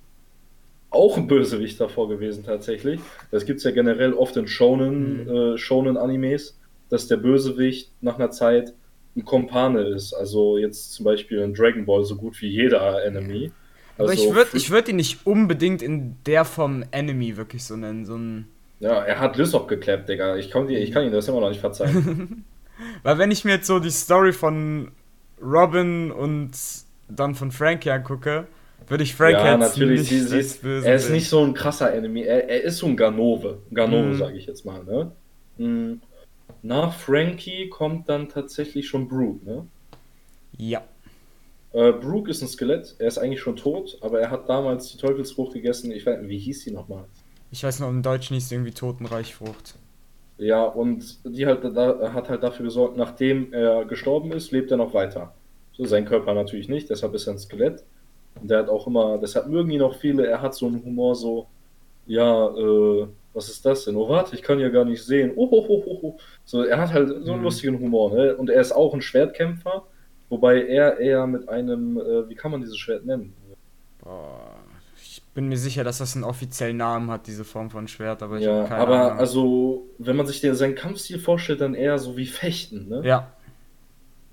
Auch 0.91 1.17
ein 1.19 1.27
Bösewicht 1.27 1.81
davor 1.81 2.09
gewesen 2.09 2.45
tatsächlich. 2.45 3.01
Das 3.31 3.45
gibt 3.45 3.59
es 3.59 3.65
ja 3.65 3.71
generell 3.73 4.15
oft 4.15 4.37
in 4.37 4.49
Shonen, 4.49 5.25
Mhm. 5.25 5.29
äh, 5.55 5.59
Shonen-Animes, 5.59 6.59
dass 6.89 7.09
der 7.09 7.19
Bösewicht 7.19 7.91
nach 8.01 8.17
einer 8.19 8.31
Zeit 8.31 8.73
ein 9.15 9.25
Kompane 9.25 9.83
ist. 9.83 10.15
Also 10.15 10.57
jetzt 10.57 10.93
zum 10.93 11.05
Beispiel 11.05 11.39
in 11.41 11.53
Dragon 11.53 11.85
Ball 11.85 12.05
so 12.05 12.17
gut 12.17 12.41
wie 12.41 12.49
jeder 12.49 13.05
Enemy. 13.05 13.51
Aber 13.99 14.11
Also 14.11 14.23
ich 14.29 14.35
würde 14.35 14.57
ich 14.57 14.71
würd 14.71 14.89
ihn 14.89 14.97
nicht 14.97 15.27
unbedingt 15.27 15.83
in 15.83 16.17
der 16.25 16.45
Form 16.45 16.85
Enemy 16.93 17.37
wirklich 17.37 17.65
so 17.65 17.77
nennen. 17.77 18.07
So 18.07 18.15
ein 18.17 18.47
Ja, 18.81 19.03
er 19.03 19.19
hat 19.19 19.37
Lysop 19.37 19.69
geklappt, 19.69 20.09
Digga. 20.09 20.37
Ich 20.37 20.51
kann, 20.51 20.69
ich 20.69 20.93
kann 20.93 21.05
ihm 21.05 21.13
das 21.13 21.27
immer 21.29 21.41
noch 21.41 21.49
nicht 21.49 21.61
verzeihen. 21.61 22.45
Weil 23.03 23.19
wenn 23.19 23.31
ich 23.31 23.45
mir 23.45 23.53
jetzt 23.57 23.67
so 23.67 23.81
die 23.81 23.91
Story 23.91 24.33
von 24.33 24.93
Robin 25.43 26.13
und 26.13 26.53
dann 27.09 27.35
von 27.35 27.51
Frankie 27.51 27.91
angucke, 27.91 28.47
würde 28.87 29.03
ich 29.03 29.15
Frankie 29.15 29.45
ja, 29.45 29.57
natürlich. 29.57 30.01
nicht 30.01 30.11
Sie, 30.11 30.21
sie 30.21 30.39
ist, 30.39 30.63
böse 30.63 30.87
er 30.87 30.95
ist 30.95 31.11
nicht 31.11 31.29
so 31.29 31.45
ein 31.45 31.55
krasser 31.55 31.93
Enemy. 31.93 32.23
Er, 32.23 32.49
er 32.49 32.63
ist 32.63 32.79
so 32.79 32.87
ein 32.87 32.97
Ganove. 32.97 33.59
Ganove, 33.75 34.09
Mhm. 34.15 34.19
sage 34.19 34.37
ich 34.39 34.47
jetzt 34.47 34.65
mal. 34.65 34.85
Ne? 34.85 35.11
Mhm. 35.59 36.01
Nach 36.63 36.95
Frankie 36.95 37.69
kommt 37.69 38.09
dann 38.09 38.29
tatsächlich 38.29 38.89
schon 38.89 39.09
Brooke. 39.09 39.45
Ne? 39.45 39.67
Ja. 40.57 40.83
Äh, 41.73 41.93
Brooke 41.93 42.31
ist 42.31 42.43
ein 42.43 42.49
Skelett. 42.49 42.95
Er 42.99 43.09
ist 43.09 43.19
eigentlich 43.19 43.41
schon 43.41 43.57
tot, 43.57 43.99
aber 44.01 44.21
er 44.21 44.31
hat 44.31 44.49
damals 44.49 44.91
die 44.91 44.99
Teufelsfrucht 44.99 45.53
gegessen. 45.53 45.91
Ich 45.93 46.07
weiß 46.07 46.21
nicht, 46.21 46.31
wie 46.31 46.39
hieß 46.39 46.65
die 46.65 46.71
nochmal? 46.71 47.05
Ich 47.51 47.63
weiß 47.65 47.81
noch, 47.81 47.89
im 47.91 48.03
Deutschen 48.03 48.35
hieß 48.35 48.51
irgendwie 48.53 48.73
Totenreichfrucht. 48.73 49.79
Ja, 50.39 50.65
und 50.65 51.19
die 51.25 51.47
halt, 51.47 51.65
da, 51.65 52.13
hat 52.13 52.29
halt 52.29 52.43
dafür 52.43 52.65
gesorgt, 52.67 52.97
nachdem 52.97 53.53
er 53.53 53.85
gestorben 53.87 54.31
ist, 54.33 54.53
lebt 54.53 54.71
er 54.71 54.77
noch 54.77 54.95
weiter. 54.95 55.35
So, 55.73 55.85
sein 55.85 56.05
Körper 56.05 56.35
natürlich 56.35 56.69
nicht, 56.69 56.91
deshalb 56.91 57.15
ist 57.15 57.27
er 57.27 57.35
ein 57.35 57.39
Skelett. 57.39 57.85
Und 58.41 58.51
der 58.51 58.61
hat 58.61 58.69
auch 58.69 58.87
immer, 58.87 59.19
deshalb 59.19 59.49
mögen 59.49 59.71
ihn 59.71 59.83
auch 59.83 59.97
viele, 59.97 60.27
er 60.27 60.41
hat 60.43 60.55
so 60.55 60.67
einen 60.67 60.85
Humor 60.85 61.17
so, 61.17 61.49
ja, 62.07 62.49
äh, 62.57 63.09
was 63.35 63.49
ist 63.49 63.65
das 63.67 63.85
denn? 63.85 63.97
Oh, 63.97 64.09
warte, 64.09 64.35
ich 64.37 64.43
kann 64.43 64.61
ja 64.61 64.69
gar 64.71 64.85
nicht 64.85 65.03
sehen. 65.05 65.33
Oh, 65.37 65.49
oh, 65.51 65.67
oh, 65.69 65.83
oh, 65.87 65.99
oh. 66.03 66.19
So, 66.45 66.63
er 66.65 66.79
hat 66.81 66.93
halt 66.93 67.09
so 67.25 67.33
einen 67.33 67.43
Mhm. 67.43 67.45
lustigen 67.45 67.79
Humor, 67.81 68.13
ne? 68.15 68.37
Und 68.37 68.51
er 68.51 68.61
ist 68.61 68.73
auch 68.73 68.95
ein 68.95 69.03
Schwertkämpfer. 69.03 69.85
wobei 70.31 70.63
er 70.67 70.99
eher 70.99 71.27
mit 71.27 71.49
einem, 71.49 71.99
äh, 71.99 72.29
wie 72.29 72.35
kann 72.35 72.51
man 72.51 72.61
dieses 72.61 72.77
Schwert 72.79 73.07
nennen? 73.07 73.35
Boah, 73.99 74.58
bin 75.39 75.49
mir 75.49 75.57
sicher, 75.59 75.85
dass 75.85 75.99
das 75.99 76.17
einen 76.17 76.25
offiziellen 76.25 76.77
Namen 76.79 77.11
hat, 77.13 77.29
diese 77.29 77.45
Form 77.45 77.71
von 77.71 77.87
Schwert, 77.89 78.23
aber 78.25 78.39
ich 78.39 78.47
Ja, 78.47 78.51
habe 78.51 78.59
keine 78.65 78.91
aber 78.91 78.99
Ahnung. 78.99 79.19
also, 79.19 79.95
wenn 79.99 80.17
man 80.17 80.27
sich 80.27 80.41
den, 80.41 80.55
seinen 80.55 80.75
Kampfstil 80.75 81.19
vorstellt, 81.19 81.61
dann 81.61 81.75
eher 81.75 81.99
so 81.99 82.17
wie 82.17 82.27
Fechten, 82.27 82.89
ne? 82.89 83.11
Ja, 83.11 83.35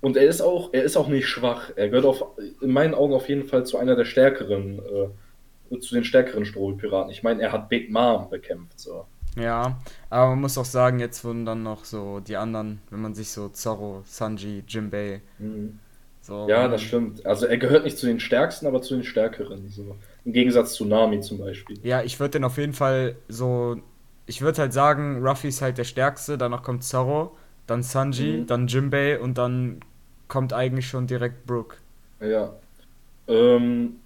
Und 0.00 0.16
er 0.16 0.26
ist 0.26 0.40
auch, 0.40 0.72
er 0.72 0.84
ist 0.84 0.96
auch 0.96 1.08
nicht 1.08 1.26
schwach. 1.28 1.70
Er 1.76 1.88
gehört 1.88 2.04
auf, 2.06 2.24
in 2.60 2.70
meinen 2.72 2.94
Augen 2.94 3.14
auf 3.14 3.28
jeden 3.28 3.44
Fall 3.44 3.64
zu 3.66 3.78
einer 3.78 3.96
der 3.96 4.04
stärkeren, 4.04 4.78
äh, 4.78 5.78
zu 5.80 5.94
den 5.94 6.04
stärkeren 6.04 6.44
Strohpiraten. 6.46 7.10
Ich 7.12 7.22
meine, 7.22 7.42
er 7.42 7.52
hat 7.52 7.68
Big 7.68 7.90
Mom 7.90 8.30
bekämpft, 8.30 8.80
so. 8.80 9.06
ja, 9.36 9.78
aber 10.10 10.30
man 10.30 10.40
muss 10.40 10.58
auch 10.58 10.64
sagen, 10.64 10.98
jetzt 11.00 11.24
wurden 11.24 11.44
dann 11.44 11.62
noch 11.62 11.84
so 11.84 12.20
die 12.20 12.36
anderen, 12.36 12.80
wenn 12.90 13.00
man 13.02 13.14
sich 13.14 13.30
so 13.30 13.48
Zorro, 13.50 14.02
Sanji, 14.06 14.64
Jinbei, 14.66 15.22
Mhm. 15.38 15.80
So. 16.26 16.46
Ja, 16.48 16.68
das 16.68 16.82
stimmt. 16.82 17.24
Also 17.24 17.46
er 17.46 17.56
gehört 17.58 17.84
nicht 17.84 17.96
zu 17.98 18.06
den 18.06 18.20
stärksten, 18.20 18.66
aber 18.66 18.82
zu 18.82 18.94
den 18.94 19.04
stärkeren. 19.04 19.68
So. 19.68 19.96
Im 20.24 20.32
Gegensatz 20.32 20.74
zu 20.74 20.84
Nami 20.84 21.20
zum 21.20 21.38
Beispiel. 21.38 21.78
Ja, 21.82 22.02
ich 22.02 22.18
würde 22.20 22.32
den 22.32 22.44
auf 22.44 22.58
jeden 22.58 22.72
Fall 22.72 23.16
so. 23.28 23.76
Ich 24.26 24.40
würde 24.42 24.60
halt 24.62 24.72
sagen, 24.72 25.24
Ruffy 25.24 25.48
ist 25.48 25.62
halt 25.62 25.78
der 25.78 25.84
Stärkste, 25.84 26.36
danach 26.36 26.62
kommt 26.64 26.82
Zorro, 26.82 27.36
dann 27.68 27.82
Sanji, 27.84 28.38
Mhm. 28.38 28.46
dann 28.46 28.66
Jinbei 28.66 29.20
und 29.20 29.38
dann 29.38 29.80
kommt 30.26 30.52
eigentlich 30.52 30.88
schon 30.88 31.06
direkt 31.06 31.46
Brook. 31.46 31.76
Ja. 32.20 32.52
Ähm, 33.28 33.96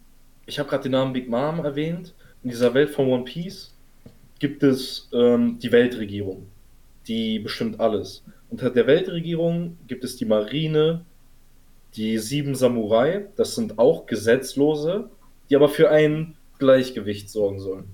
ich 0.47 0.59
habe 0.59 0.69
gerade 0.69 0.83
den 0.85 0.93
Namen 0.93 1.13
Big 1.13 1.29
Mom 1.29 1.65
erwähnt. 1.65 2.15
In 2.43 2.51
dieser 2.51 2.75
Welt 2.75 2.91
von 2.91 3.07
One 3.07 3.25
Piece 3.25 3.73
gibt 4.39 4.63
es 4.63 5.09
ähm, 5.13 5.59
die 5.59 5.73
Weltregierung. 5.73 6.47
Die 7.09 7.39
bestimmt 7.39 7.81
alles. 7.81 8.23
Unter 8.51 8.71
der 8.71 8.87
Weltregierung 8.87 9.79
gibt 9.87 10.05
es 10.05 10.17
die 10.17 10.25
Marine, 10.25 11.05
die 11.97 12.19
sieben 12.19 12.55
Samurai, 12.55 13.27
das 13.37 13.55
sind 13.55 13.79
auch 13.79 14.07
Gesetzlose, 14.07 15.11
die 15.49 15.57
aber 15.57 15.69
für 15.69 15.91
ein 15.91 16.37
Gleichgewicht 16.59 17.31
sorgen 17.31 17.59
sollen. 17.59 17.85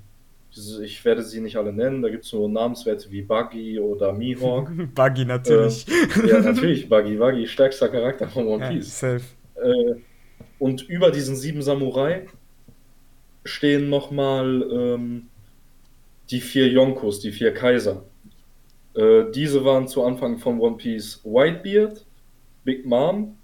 Ich 0.83 1.05
werde 1.05 1.23
sie 1.23 1.41
nicht 1.41 1.57
alle 1.57 1.73
nennen, 1.73 2.01
da 2.01 2.09
gibt 2.09 2.25
es 2.25 2.33
nur 2.33 2.49
Namenswerte 2.49 3.11
wie 3.11 3.23
Buggy 3.23 3.79
oder 3.79 4.13
Mihawk. 4.13 4.71
Buggy 4.95 5.25
natürlich. 5.27 5.87
ja, 6.27 6.41
natürlich, 6.43 6.89
Buggy, 6.89 7.17
Buggy, 7.17 7.47
stärkster 7.47 7.89
Charakter 7.89 8.27
von 8.29 8.47
One 8.47 8.65
Ja, 8.65 8.71
Piece. 8.71 8.99
safe. 8.99 9.25
Äh, 9.57 9.97
und 10.59 10.89
über 10.89 11.11
diesen 11.11 11.37
sieben 11.37 11.61
Samurai 11.61 12.27
stehen 13.45 13.91
nochmal 13.91 14.63
ähm, 14.73 15.27
die 16.31 16.41
vier 16.41 16.69
Yonkos, 16.69 17.21
die 17.21 17.33
vier 17.33 17.53
Kaiser. 17.53 18.05
Äh, 18.95 19.25
diese 19.35 19.65
waren 19.65 19.89
zu 19.89 20.05
Anfang 20.05 20.39
von 20.39 20.59
One 20.59 20.77
Piece 20.77 21.21
Whitebeard, 21.25 22.07
Big 22.65 22.87
Mom, 22.87 23.37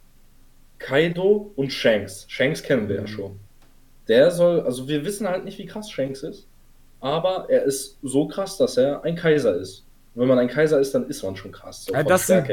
Kaido 0.82 1.52
und 1.56 1.72
Shanks. 1.72 2.26
Shanks 2.28 2.62
kennen 2.62 2.88
wir 2.88 2.96
ja 2.96 3.02
Mhm. 3.02 3.06
schon. 3.06 3.40
Der 4.08 4.30
soll, 4.30 4.60
also 4.60 4.88
wir 4.88 5.04
wissen 5.04 5.28
halt 5.28 5.44
nicht, 5.44 5.58
wie 5.58 5.66
krass 5.66 5.90
Shanks 5.90 6.22
ist, 6.22 6.46
aber 7.00 7.46
er 7.48 7.62
ist 7.62 7.98
so 8.02 8.26
krass, 8.26 8.58
dass 8.58 8.76
er 8.76 9.04
ein 9.04 9.16
Kaiser 9.16 9.56
ist. 9.56 9.84
Und 10.14 10.22
wenn 10.22 10.28
man 10.28 10.38
ein 10.38 10.48
Kaiser 10.48 10.78
ist, 10.80 10.94
dann 10.94 11.08
ist 11.08 11.22
man 11.22 11.36
schon 11.36 11.52
krass. 11.52 11.84
So 11.86 11.94
Ja, 11.94 12.02
das 12.02 12.26
sind-. 12.26 12.50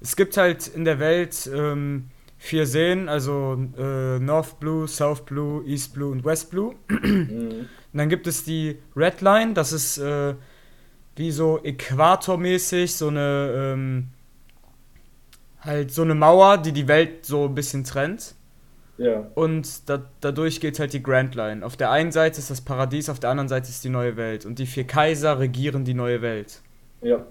Es 0.00 0.14
gibt 0.16 0.36
halt 0.36 0.66
in 0.68 0.84
der 0.84 0.98
Welt 0.98 1.48
ähm, 1.54 2.10
vier 2.36 2.66
Seen, 2.66 3.08
also 3.08 3.56
äh, 3.78 4.18
North 4.18 4.60
Blue, 4.60 4.86
South 4.86 5.24
Blue, 5.24 5.64
East 5.66 5.94
Blue 5.94 6.10
und 6.12 6.24
West 6.24 6.50
Blue. 6.50 6.74
Mhm. 6.88 7.68
Und 7.90 7.96
dann 7.98 8.10
gibt 8.10 8.26
es 8.26 8.44
die 8.44 8.76
Red 8.94 9.22
Line, 9.22 9.54
das 9.54 9.72
ist 9.72 9.96
äh, 9.96 10.34
wie 11.16 11.30
so 11.30 11.58
äquatormäßig, 11.64 12.94
so 12.94 13.08
eine 13.08 13.72
ähm, 13.74 14.08
halt 15.60 15.92
so 15.92 16.02
eine 16.02 16.14
Mauer, 16.14 16.58
die 16.58 16.72
die 16.72 16.88
Welt 16.88 17.26
so 17.26 17.46
ein 17.46 17.54
bisschen 17.54 17.84
trennt. 17.84 18.34
Ja. 18.98 19.30
Und 19.34 19.88
da, 19.88 20.04
dadurch 20.20 20.60
geht 20.60 20.78
halt 20.80 20.92
die 20.92 21.02
Grand 21.02 21.34
Line. 21.34 21.64
Auf 21.64 21.76
der 21.76 21.90
einen 21.90 22.10
Seite 22.10 22.38
ist 22.40 22.50
das 22.50 22.60
Paradies, 22.60 23.08
auf 23.08 23.20
der 23.20 23.30
anderen 23.30 23.48
Seite 23.48 23.68
ist 23.68 23.84
die 23.84 23.88
neue 23.88 24.16
Welt. 24.16 24.44
Und 24.44 24.58
die 24.58 24.66
vier 24.66 24.84
Kaiser 24.84 25.38
regieren 25.38 25.84
die 25.84 25.94
neue 25.94 26.20
Welt. 26.20 26.60
Ja. 27.00 27.24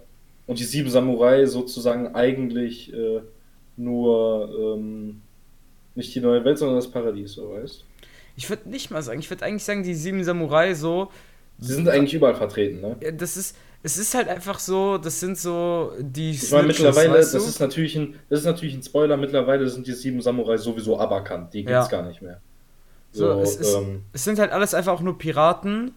Und 0.45 0.59
die 0.59 0.63
sieben 0.63 0.89
Samurai 0.89 1.45
sozusagen 1.45 2.15
eigentlich 2.15 2.93
äh, 2.93 3.21
nur 3.75 4.78
ähm, 4.78 5.21
nicht 5.93 6.15
die 6.15 6.21
neue 6.21 6.43
Welt, 6.45 6.57
sondern 6.57 6.78
das 6.78 6.89
Paradies, 6.89 7.34
so 7.34 7.51
weißt 7.51 7.84
Ich 8.38 8.49
würde 8.49 8.69
nicht 8.69 8.89
mal 8.89 9.01
sagen, 9.01 9.19
ich 9.19 9.30
würde 9.30 9.43
eigentlich 9.43 9.65
sagen, 9.65 9.84
die 9.84 9.93
sieben 9.93 10.23
Samurai 10.23 10.73
so. 10.73 11.09
Sie 11.59 11.73
sind 11.73 11.89
eigentlich 11.89 12.13
überall 12.13 12.36
vertreten, 12.36 12.82
ne? 12.82 12.95
Das 13.13 13.36
ist, 13.36 13.57
es 13.84 13.97
ist 13.97 14.13
halt 14.15 14.28
einfach 14.28 14.59
so, 14.59 14.97
das 14.97 15.19
sind 15.19 15.38
so 15.38 15.91
die 15.99 16.32
Ich 16.32 16.51
meine, 16.51 16.67
mittlerweile, 16.67 17.13
weißt 17.13 17.34
das 17.34 17.43
du? 17.43 17.49
ist 17.49 17.59
natürlich 17.59 17.95
ein, 17.95 18.15
das 18.30 18.39
ist 18.39 18.45
natürlich 18.45 18.75
ein 18.75 18.84
Spoiler, 18.84 19.17
mittlerweile 19.17 19.67
sind 19.69 19.88
die 19.88 19.93
sieben 19.93 20.21
Samurai 20.21 20.57
sowieso 20.57 20.99
aberkannt, 20.99 21.53
die 21.53 21.59
gibt's 21.63 21.71
Ja. 21.71 21.88
gar 21.88 22.07
nicht 22.07 22.21
mehr. 22.21 22.41
So, 23.11 23.34
So, 23.34 23.39
es, 23.41 23.55
ist, 23.55 23.75
ähm, 23.75 24.03
es 24.13 24.23
sind 24.23 24.39
halt 24.39 24.51
alles 24.51 24.73
einfach 24.73 24.93
auch 24.93 25.01
nur 25.01 25.17
Piraten, 25.17 25.93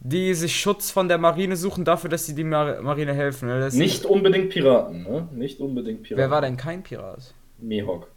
die 0.00 0.34
sich 0.34 0.58
Schutz 0.60 0.90
von 0.90 1.08
der 1.08 1.18
Marine 1.18 1.56
suchen, 1.56 1.84
dafür, 1.84 2.10
dass 2.10 2.26
sie 2.26 2.34
die 2.34 2.44
Mar 2.44 2.80
Marine 2.82 3.14
helfen. 3.14 3.48
ne? 3.48 3.60
Das 3.60 3.74
nicht 3.74 4.04
unbedingt 4.04 4.50
Piraten, 4.50 5.02
ne? 5.02 5.28
Nicht 5.32 5.60
unbedingt 5.60 6.02
Piraten. 6.02 6.18
Wer 6.22 6.30
war 6.30 6.40
denn 6.40 6.56
kein 6.56 6.82
Pirat? 6.82 7.34
Mihawk. 7.58 8.08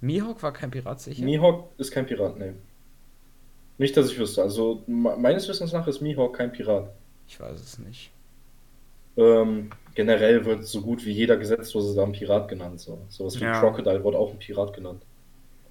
Mihawk 0.00 0.42
war 0.42 0.52
kein 0.52 0.70
Pirat, 0.70 1.00
sicher? 1.00 1.24
Mihawk 1.24 1.70
ist 1.78 1.90
kein 1.90 2.06
Pirat, 2.06 2.38
ne. 2.38 2.54
Nicht, 3.78 3.96
dass 3.96 4.10
ich 4.10 4.18
wüsste. 4.18 4.42
Also, 4.42 4.82
me- 4.86 5.16
meines 5.16 5.48
Wissens 5.48 5.72
nach 5.72 5.86
ist 5.86 6.00
Mihawk 6.00 6.36
kein 6.36 6.50
Pirat. 6.52 6.90
Ich 7.28 7.38
weiß 7.38 7.60
es 7.60 7.78
nicht. 7.78 8.10
Ähm, 9.18 9.70
generell 9.94 10.44
wird 10.46 10.64
so 10.64 10.80
gut 10.80 11.04
wie 11.04 11.10
jeder 11.12 11.36
Gesetzlose 11.36 11.94
da 11.94 12.04
ein 12.04 12.12
Pirat 12.12 12.48
genannt. 12.48 12.80
So. 12.80 12.98
Sowas 13.08 13.38
wie 13.40 13.44
Ja. 13.44 13.58
Crocodile 13.60 14.02
wurde 14.04 14.18
auch 14.18 14.30
ein 14.32 14.38
Pirat 14.38 14.72
genannt. 14.74 15.02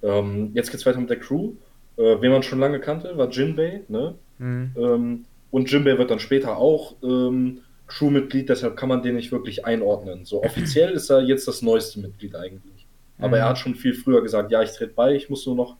Ähm, 0.02 0.50
jetzt 0.54 0.70
geht's 0.70 0.86
weiter 0.86 1.00
mit 1.00 1.10
der 1.10 1.18
Crew. 1.18 1.52
Äh, 1.96 2.20
wen 2.20 2.30
man 2.30 2.42
schon 2.44 2.60
lange 2.60 2.78
kannte, 2.78 3.16
war 3.18 3.28
Jinbei, 3.30 3.80
ne? 3.88 4.14
Hm. 4.38 4.70
Ähm, 4.78 5.24
und 5.50 5.70
Jinbei 5.72 5.98
wird 5.98 6.10
dann 6.10 6.20
später 6.20 6.56
auch 6.58 6.94
ähm, 7.02 7.62
Crewmitglied, 7.88 8.48
deshalb 8.50 8.76
kann 8.76 8.90
man 8.90 9.02
den 9.02 9.16
nicht 9.16 9.32
wirklich 9.32 9.64
einordnen. 9.64 10.24
So 10.26 10.42
offiziell 10.44 10.92
ist 10.92 11.10
er 11.10 11.22
jetzt 11.22 11.48
das 11.48 11.62
neueste 11.62 11.98
Mitglied 12.00 12.36
eigentlich. 12.36 12.86
Aber 13.18 13.28
Mhm. 13.28 13.34
er 13.34 13.48
hat 13.48 13.58
schon 13.58 13.74
viel 13.74 13.94
früher 13.94 14.22
gesagt, 14.22 14.52
ja, 14.52 14.62
ich 14.62 14.70
trete 14.72 14.92
bei, 14.94 15.14
ich 15.16 15.28
muss 15.30 15.44
nur 15.46 15.56
noch 15.56 15.76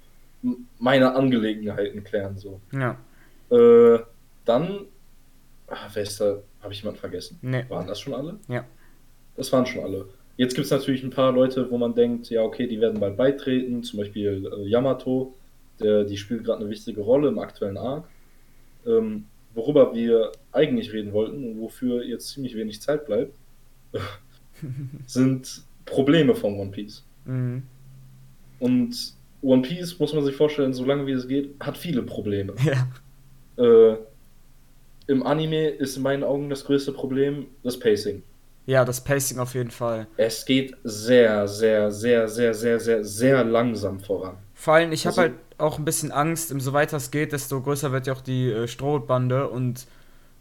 meine 0.78 1.14
Angelegenheiten 1.14 2.02
klären. 2.02 2.38
So. 2.38 2.60
Ja. 2.72 2.96
Äh, 3.50 4.00
dann, 4.44 4.86
ah, 5.68 5.76
wer 5.92 6.02
ist 6.02 6.20
da? 6.20 6.38
Habe 6.68 6.74
ich 6.74 6.82
jemanden 6.82 7.00
vergessen? 7.00 7.38
Nee. 7.40 7.64
Waren 7.70 7.86
das 7.86 7.98
schon 7.98 8.12
alle? 8.12 8.38
Ja. 8.46 8.62
Das 9.36 9.50
waren 9.54 9.64
schon 9.64 9.82
alle. 9.82 10.04
Jetzt 10.36 10.54
gibt 10.54 10.66
es 10.66 10.70
natürlich 10.70 11.02
ein 11.02 11.08
paar 11.08 11.32
Leute, 11.32 11.70
wo 11.70 11.78
man 11.78 11.94
denkt, 11.94 12.28
ja, 12.28 12.42
okay, 12.42 12.66
die 12.66 12.78
werden 12.78 13.00
bald 13.00 13.16
beitreten, 13.16 13.82
zum 13.82 14.00
Beispiel 14.00 14.46
äh, 14.52 14.68
Yamato, 14.68 15.34
der, 15.80 16.04
die 16.04 16.18
spielt 16.18 16.44
gerade 16.44 16.60
eine 16.60 16.68
wichtige 16.68 17.00
Rolle 17.00 17.28
im 17.28 17.38
aktuellen 17.38 17.78
Arc. 17.78 18.04
Ähm, 18.86 19.24
worüber 19.54 19.94
wir 19.94 20.30
eigentlich 20.52 20.92
reden 20.92 21.14
wollten 21.14 21.42
und 21.42 21.58
wofür 21.58 22.04
jetzt 22.04 22.28
ziemlich 22.28 22.54
wenig 22.54 22.82
Zeit 22.82 23.06
bleibt, 23.06 23.32
sind 25.06 25.62
Probleme 25.86 26.34
von 26.34 26.60
One 26.60 26.70
Piece. 26.70 27.02
Mhm. 27.24 27.62
Und 28.60 29.14
One 29.40 29.62
Piece, 29.62 29.98
muss 29.98 30.12
man 30.12 30.22
sich 30.22 30.36
vorstellen, 30.36 30.74
solange 30.74 31.06
wie 31.06 31.12
es 31.12 31.26
geht, 31.26 31.54
hat 31.60 31.78
viele 31.78 32.02
Probleme. 32.02 32.52
Ja. 32.62 32.88
Äh, 33.56 33.96
Im 35.08 35.26
Anime 35.26 35.68
ist 35.68 35.96
in 35.96 36.02
meinen 36.04 36.22
Augen 36.22 36.48
das 36.50 36.64
größte 36.64 36.92
Problem 36.92 37.46
das 37.64 37.78
Pacing. 37.78 38.22
ja, 38.66 38.84
das 38.84 39.02
Pacing 39.02 39.38
auf 39.38 39.54
jeden 39.54 39.70
Fall. 39.70 40.06
Es 40.18 40.44
geht 40.44 40.76
sehr, 40.84 41.48
sehr, 41.48 41.90
sehr, 41.90 42.28
sehr, 42.28 42.52
sehr, 42.54 42.78
sehr, 42.78 43.02
sehr 43.04 43.42
langsam 43.44 43.98
voran. 43.98 44.36
Vor 44.54 44.74
allem, 44.74 44.92
ich 44.92 45.06
habe 45.06 45.20
Also- 45.20 45.22
halt 45.22 45.34
auch 45.56 45.78
ein 45.78 45.84
bisschen 45.84 46.12
Angst, 46.12 46.52
umso 46.52 46.72
weiter 46.72 46.98
es 46.98 47.10
geht, 47.10 47.32
desto 47.32 47.60
größer 47.60 47.90
wird 47.90 48.06
ja 48.06 48.12
auch 48.12 48.20
die 48.20 48.50
äh, 48.52 48.68
Strohbande 48.68 49.48
und 49.48 49.86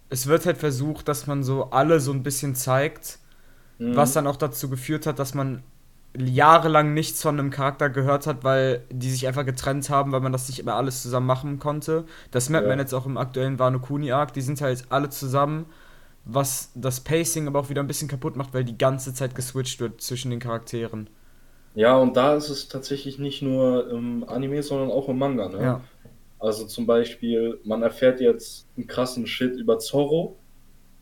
es 0.09 0.27
wird 0.27 0.45
halt 0.45 0.57
versucht, 0.57 1.07
dass 1.07 1.25
man 1.27 1.41
so 1.43 1.65
alle 1.71 1.99
so 1.99 2.11
ein 2.11 2.21
bisschen 2.23 2.53
zeigt, 2.53 3.19
Mhm. 3.79 3.95
was 3.95 4.13
dann 4.13 4.27
auch 4.27 4.35
dazu 4.37 4.69
geführt 4.69 5.05
hat, 5.07 5.19
dass 5.19 5.33
man 5.33 5.63
jahrelang 6.15 6.93
nichts 6.93 7.21
von 7.21 7.39
einem 7.39 7.49
Charakter 7.51 7.89
gehört 7.89 8.27
hat, 8.27 8.43
weil 8.43 8.83
die 8.91 9.09
sich 9.09 9.27
einfach 9.27 9.45
getrennt 9.45 9.89
haben, 9.89 10.11
weil 10.11 10.21
man 10.21 10.31
das 10.31 10.47
nicht 10.47 10.59
immer 10.59 10.75
alles 10.75 11.01
zusammen 11.03 11.27
machen 11.27 11.59
konnte. 11.59 12.05
Das 12.31 12.49
merkt 12.49 12.65
Ja. 12.65 12.69
man 12.69 12.79
jetzt 12.79 12.93
auch 12.93 13.05
im 13.05 13.17
aktuellen 13.17 13.59
Wano 13.59 13.79
Kuni 13.79 14.11
Arc, 14.11 14.33
die 14.33 14.41
sind 14.41 14.61
halt 14.61 14.85
alle 14.89 15.09
zusammen, 15.09 15.65
was 16.25 16.71
das 16.75 17.01
Pacing 17.01 17.47
aber 17.47 17.59
auch 17.59 17.69
wieder 17.69 17.81
ein 17.83 17.87
bisschen 17.87 18.07
kaputt 18.07 18.35
macht, 18.35 18.53
weil 18.53 18.63
die 18.63 18.77
ganze 18.77 19.13
Zeit 19.13 19.35
geswitcht 19.35 19.79
wird 19.79 20.01
zwischen 20.01 20.31
den 20.31 20.39
Charakteren. 20.39 21.09
Ja, 21.75 21.95
und 21.95 22.17
da 22.17 22.35
ist 22.35 22.49
es 22.49 22.67
tatsächlich 22.67 23.19
nicht 23.19 23.43
nur 23.43 23.89
im 23.91 24.27
Anime, 24.27 24.63
sondern 24.63 24.89
auch 24.89 25.09
im 25.09 25.19
Manga. 25.19 25.47
Ne? 25.49 25.61
Ja. 25.61 25.81
Also 26.39 26.65
zum 26.65 26.87
Beispiel, 26.87 27.59
man 27.63 27.83
erfährt 27.83 28.19
jetzt 28.19 28.67
einen 28.75 28.87
krassen 28.87 29.27
Shit 29.27 29.55
über 29.55 29.77
Zorro. 29.77 30.37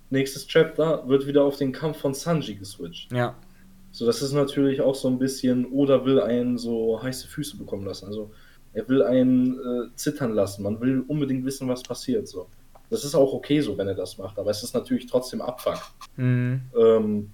Nächstes 0.10 0.47
Chapter 0.47 1.08
wird 1.08 1.26
wieder 1.28 1.43
auf 1.43 1.58
den 1.58 1.72
Kampf 1.72 1.99
von 1.99 2.14
Sanji 2.14 2.56
geswitcht. 2.56 3.12
Ja. 3.14 3.36
So, 3.95 4.05
das 4.05 4.21
ist 4.21 4.33
natürlich 4.33 4.81
auch 4.81 4.93
so 4.95 5.07
ein 5.07 5.17
bisschen, 5.17 5.65
oder 5.67 6.03
will 6.05 6.19
einen 6.19 6.57
so 6.57 7.01
heiße 7.01 7.27
Füße 7.29 7.55
bekommen 7.57 7.85
lassen. 7.85 8.07
Also, 8.07 8.29
er 8.73 8.87
will 8.89 9.01
einen 9.03 9.53
äh, 9.57 9.95
zittern 9.95 10.33
lassen. 10.33 10.63
Man 10.63 10.81
will 10.81 11.03
unbedingt 11.07 11.45
wissen, 11.45 11.69
was 11.69 11.81
passiert. 11.81 12.27
So. 12.27 12.47
Das 12.89 13.05
ist 13.05 13.15
auch 13.15 13.31
okay 13.33 13.61
so, 13.61 13.77
wenn 13.77 13.87
er 13.87 13.95
das 13.95 14.17
macht, 14.17 14.37
aber 14.37 14.51
es 14.51 14.61
ist 14.63 14.73
natürlich 14.73 15.05
trotzdem 15.05 15.41
Abfuck. 15.41 15.79
Mhm. 16.17 16.61
Ähm, 16.77 17.31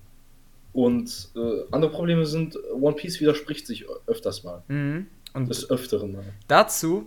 Und 0.74 1.30
äh, 1.36 1.64
andere 1.72 1.92
Probleme 1.92 2.26
sind, 2.28 2.58
One 2.80 2.96
Piece 2.96 3.20
widerspricht 3.20 3.66
sich 3.66 3.86
öfters 4.06 4.44
mal. 4.44 4.62
Mhm. 4.68 5.08
Und 5.34 5.50
Des 5.50 5.68
Öfteren 5.70 6.12
mal. 6.14 6.24
dazu, 6.48 7.06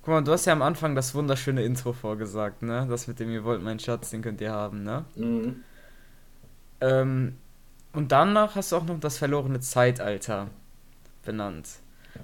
guck 0.00 0.08
mal, 0.08 0.22
du 0.22 0.32
hast 0.32 0.46
ja 0.46 0.54
am 0.54 0.62
Anfang 0.62 0.94
das 0.94 1.14
wunderschöne 1.14 1.62
Intro 1.64 1.92
vorgesagt, 1.92 2.62
ne? 2.62 2.86
Das 2.88 3.08
mit 3.08 3.20
dem 3.20 3.30
ihr 3.30 3.44
wollt 3.44 3.62
meinen 3.62 3.78
Schatz, 3.78 4.10
den 4.10 4.22
könnt 4.22 4.40
ihr 4.40 4.52
haben, 4.52 4.84
ne? 4.84 5.04
Mhm. 5.16 5.56
Ähm, 6.80 7.36
und 7.94 8.12
danach 8.12 8.54
hast 8.56 8.72
du 8.72 8.76
auch 8.76 8.84
noch 8.84 9.00
das 9.00 9.18
verlorene 9.18 9.60
Zeitalter 9.60 10.48
benannt. 11.24 11.68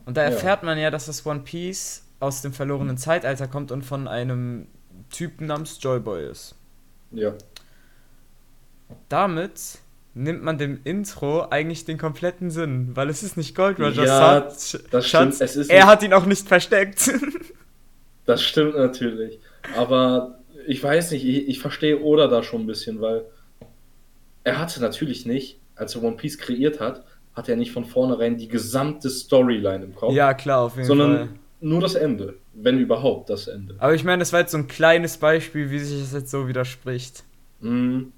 Und 0.07 0.17
da 0.17 0.23
Ja. 0.23 0.31
erfährt 0.31 0.63
man 0.63 0.79
ja, 0.79 0.91
dass 0.91 1.07
das 1.07 1.25
One 1.27 1.41
Piece 1.41 2.05
aus 2.21 2.43
dem 2.43 2.53
verlorenen 2.53 2.97
Zeitalter 2.99 3.49
kommt 3.49 3.73
und 3.73 3.83
von 3.85 4.07
einem 4.09 4.67
Typen 5.11 5.47
namens 5.47 5.79
Joyboy 5.81 6.27
ist. 6.31 6.55
Ja. 7.13 7.35
Damit 9.09 9.79
nimmt 10.15 10.43
man 10.43 10.59
dem 10.59 10.81
Intro 10.85 11.49
eigentlich 11.51 11.85
den 11.85 11.99
kompletten 11.99 12.51
Sinn, 12.51 12.95
weil 12.97 13.09
es 13.09 13.23
ist 13.23 13.37
nicht 13.37 13.55
Gold 13.55 13.79
Rogers 13.79 13.97
Ja, 13.97 14.19
Schatz, 14.19 14.79
das 14.91 15.07
Schatz. 15.07 15.37
stimmt, 15.37 15.41
es 15.51 15.57
ist 15.57 15.71
er 15.71 15.87
hat 15.87 16.03
ihn 16.03 16.13
auch 16.13 16.27
nicht 16.27 16.47
versteckt. 16.49 17.11
Das 18.27 18.43
stimmt 18.43 18.77
natürlich. 18.77 19.41
Aber 19.77 20.39
ich 20.67 20.81
weiß 20.83 21.11
nicht, 21.11 21.25
ich, 21.25 21.49
ich 21.49 21.59
verstehe 21.59 22.01
Oda 22.01 22.29
da 22.29 22.43
schon 22.45 22.61
ein 22.63 22.67
bisschen, 22.67 23.01
weil 23.01 23.25
er 24.45 24.59
hatte 24.59 24.81
natürlich 24.81 25.27
nicht, 25.27 25.60
als 25.81 25.95
er 25.95 26.03
One 26.03 26.17
Piece 26.17 26.39
kreiert 26.39 26.79
hat, 26.79 27.05
hat 27.35 27.49
er 27.49 27.57
nicht 27.57 27.73
von 27.73 27.85
vornherein 27.85 28.37
die 28.37 28.49
gesamte 28.49 29.09
Storyline 29.09 29.85
im 29.85 29.95
Kopf, 29.95 30.13
ja, 30.13 30.35
klar, 30.35 30.63
auf 30.63 30.77
jeden 30.77 30.87
sondern 30.87 31.17
Fall. 31.17 31.29
nur 31.61 31.81
das 31.81 31.95
Ende, 31.95 32.35
wenn 32.55 32.79
überhaupt 32.79 33.31
das 33.31 33.49
Ende. 33.49 33.77
Aber 33.79 33.95
ich 33.95 34.05
meine, 34.05 34.21
das 34.21 34.33
war 34.33 34.41
jetzt 34.41 34.53
so 34.53 34.59
ein 34.59 34.69
kleines 34.69 35.17
Beispiel, 35.17 35.71
wie 35.71 35.79
sich 35.79 36.01
das 36.01 36.13
jetzt 36.13 36.31
so 36.31 36.49
widerspricht. 36.49 37.25
Mhm. 37.61 38.13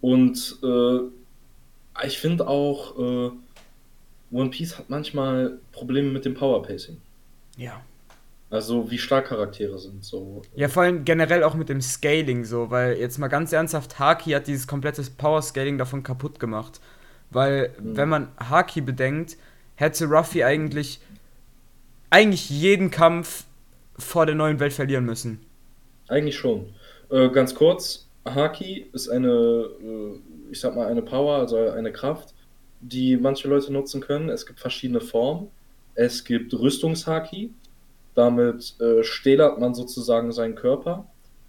Und 0.00 0.58
äh, 0.62 2.06
ich 2.06 2.18
finde 2.18 2.48
auch, 2.48 2.98
äh, 2.98 3.30
One 4.32 4.50
Piece 4.50 4.78
hat 4.78 4.90
manchmal 4.90 5.58
Probleme 5.72 6.10
mit 6.10 6.24
dem 6.24 6.34
Power 6.34 6.62
Pacing. 6.62 6.96
Ja. 7.56 7.80
Also 8.50 8.90
wie 8.90 8.98
stark 8.98 9.26
Charaktere 9.26 9.78
sind. 9.78 10.04
So. 10.04 10.42
Ja, 10.54 10.68
vor 10.68 10.82
allem 10.82 11.04
generell 11.04 11.42
auch 11.42 11.54
mit 11.54 11.68
dem 11.68 11.80
Scaling 11.80 12.44
so, 12.44 12.70
weil 12.70 12.98
jetzt 12.98 13.18
mal 13.18 13.28
ganz 13.28 13.52
ernsthaft, 13.52 13.98
Haki 13.98 14.30
hat 14.30 14.46
dieses 14.46 14.66
komplette 14.66 15.02
Power-Scaling 15.16 15.78
davon 15.78 16.02
kaputt 16.02 16.38
gemacht. 16.38 16.80
Weil, 17.30 17.70
Mhm. 17.80 17.96
wenn 17.96 18.08
man 18.08 18.28
Haki 18.38 18.80
bedenkt, 18.80 19.36
hätte 19.76 20.06
Ruffy 20.06 20.44
eigentlich, 20.44 21.00
eigentlich 22.10 22.48
jeden 22.50 22.90
Kampf 22.90 23.44
vor 23.98 24.26
der 24.26 24.34
neuen 24.34 24.60
Welt 24.60 24.72
verlieren 24.72 25.04
müssen. 25.04 25.40
Eigentlich 26.08 26.36
schon. 26.36 26.66
Äh, 27.10 27.28
ganz 27.30 27.54
kurz, 27.54 28.06
Haki 28.24 28.86
ist 28.92 29.08
eine, 29.08 29.28
äh, 29.28 30.18
ich 30.50 30.60
sag 30.60 30.74
mal, 30.76 30.86
eine 30.86 31.02
Power, 31.02 31.38
also 31.38 31.56
eine 31.56 31.92
Kraft, 31.92 32.34
die 32.80 33.16
manche 33.16 33.48
Leute 33.48 33.72
nutzen 33.72 34.00
können. 34.00 34.28
Es 34.28 34.46
gibt 34.46 34.60
verschiedene 34.60 35.00
Formen. 35.00 35.48
Es 35.94 36.24
gibt 36.24 36.52
Rüstungshaki. 36.54 37.50
Damit 38.14 38.78
äh, 38.80 39.02
stählert 39.02 39.58
man 39.58 39.74
sozusagen 39.74 40.30
seinen 40.32 40.54
Körper. 40.54 41.06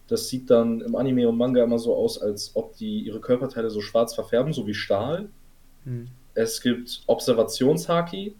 Das 0.08 0.30
sieht 0.30 0.50
dann 0.50 0.82
im 0.82 0.96
Anime 0.96 1.28
und 1.28 1.38
Manga 1.38 1.64
immer 1.64 1.80
so 1.80 1.96
aus, 1.96 2.20
als 2.22 2.52
ob 2.56 2.76
die 2.78 3.02
ihre 3.02 3.20
Körperteile 3.22 3.70
so 3.70 3.82
schwarz 3.82 4.16
verfärben, 4.16 4.54
so 4.54 4.66
wie 4.66 4.74
Stahl. 4.74 5.30
Hm. 5.86 6.08
Es 6.34 6.62
gibt 6.62 7.02
Observationshaki. 7.08 8.36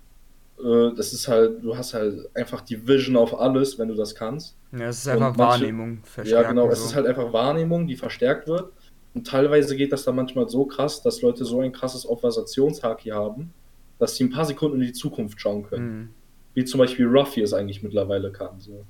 Äh, 0.58 0.96
das 0.96 1.14
ist 1.14 1.28
halt, 1.28 1.64
du 1.64 1.76
hast 1.78 1.94
halt 1.94 2.30
einfach 2.36 2.62
die 2.62 2.88
Vision 2.88 3.16
auf 3.18 3.40
alles, 3.40 3.78
wenn 3.80 3.88
du 3.88 3.96
das 3.96 4.16
kannst. 4.16 4.56
Ja, 4.72 4.88
es 4.88 5.00
ist 5.00 5.08
einfach 5.08 5.36
manche- 5.36 5.40
Wahrnehmung. 5.64 5.96
Ja, 5.96 6.00
verstärken 6.04 6.50
genau. 6.56 6.70
Es 6.70 6.80
so. 6.80 6.86
ist 6.88 6.96
halt 6.96 7.08
einfach 7.08 7.32
Wahrnehmung, 7.34 7.88
die 7.88 7.96
verstärkt 7.96 8.48
wird. 8.48 8.72
Und 9.14 9.26
teilweise 9.28 9.76
geht 9.78 9.94
das 9.94 10.04
dann 10.04 10.16
manchmal 10.18 10.50
so 10.50 10.66
krass, 10.66 11.02
dass 11.02 11.22
Leute 11.22 11.46
so 11.46 11.62
ein 11.62 11.72
krasses 11.72 12.06
Observationshaki 12.08 13.10
haben, 13.10 13.54
dass 13.98 14.16
sie 14.18 14.26
ein 14.26 14.30
paar 14.30 14.44
Sekunden 14.46 14.82
in 14.82 14.88
die 14.88 14.94
Zukunft 14.94 15.40
schauen 15.40 15.64
können. 15.64 15.88
Hm. 15.88 16.10
Wie 16.54 16.66
zum 16.66 16.80
Beispiel 16.80 17.06
Ruffy 17.08 17.42
es 17.42 17.54
eigentlich 17.54 17.82
mittlerweile 17.84 18.32
kann. 18.32 18.60
So. 18.60 18.86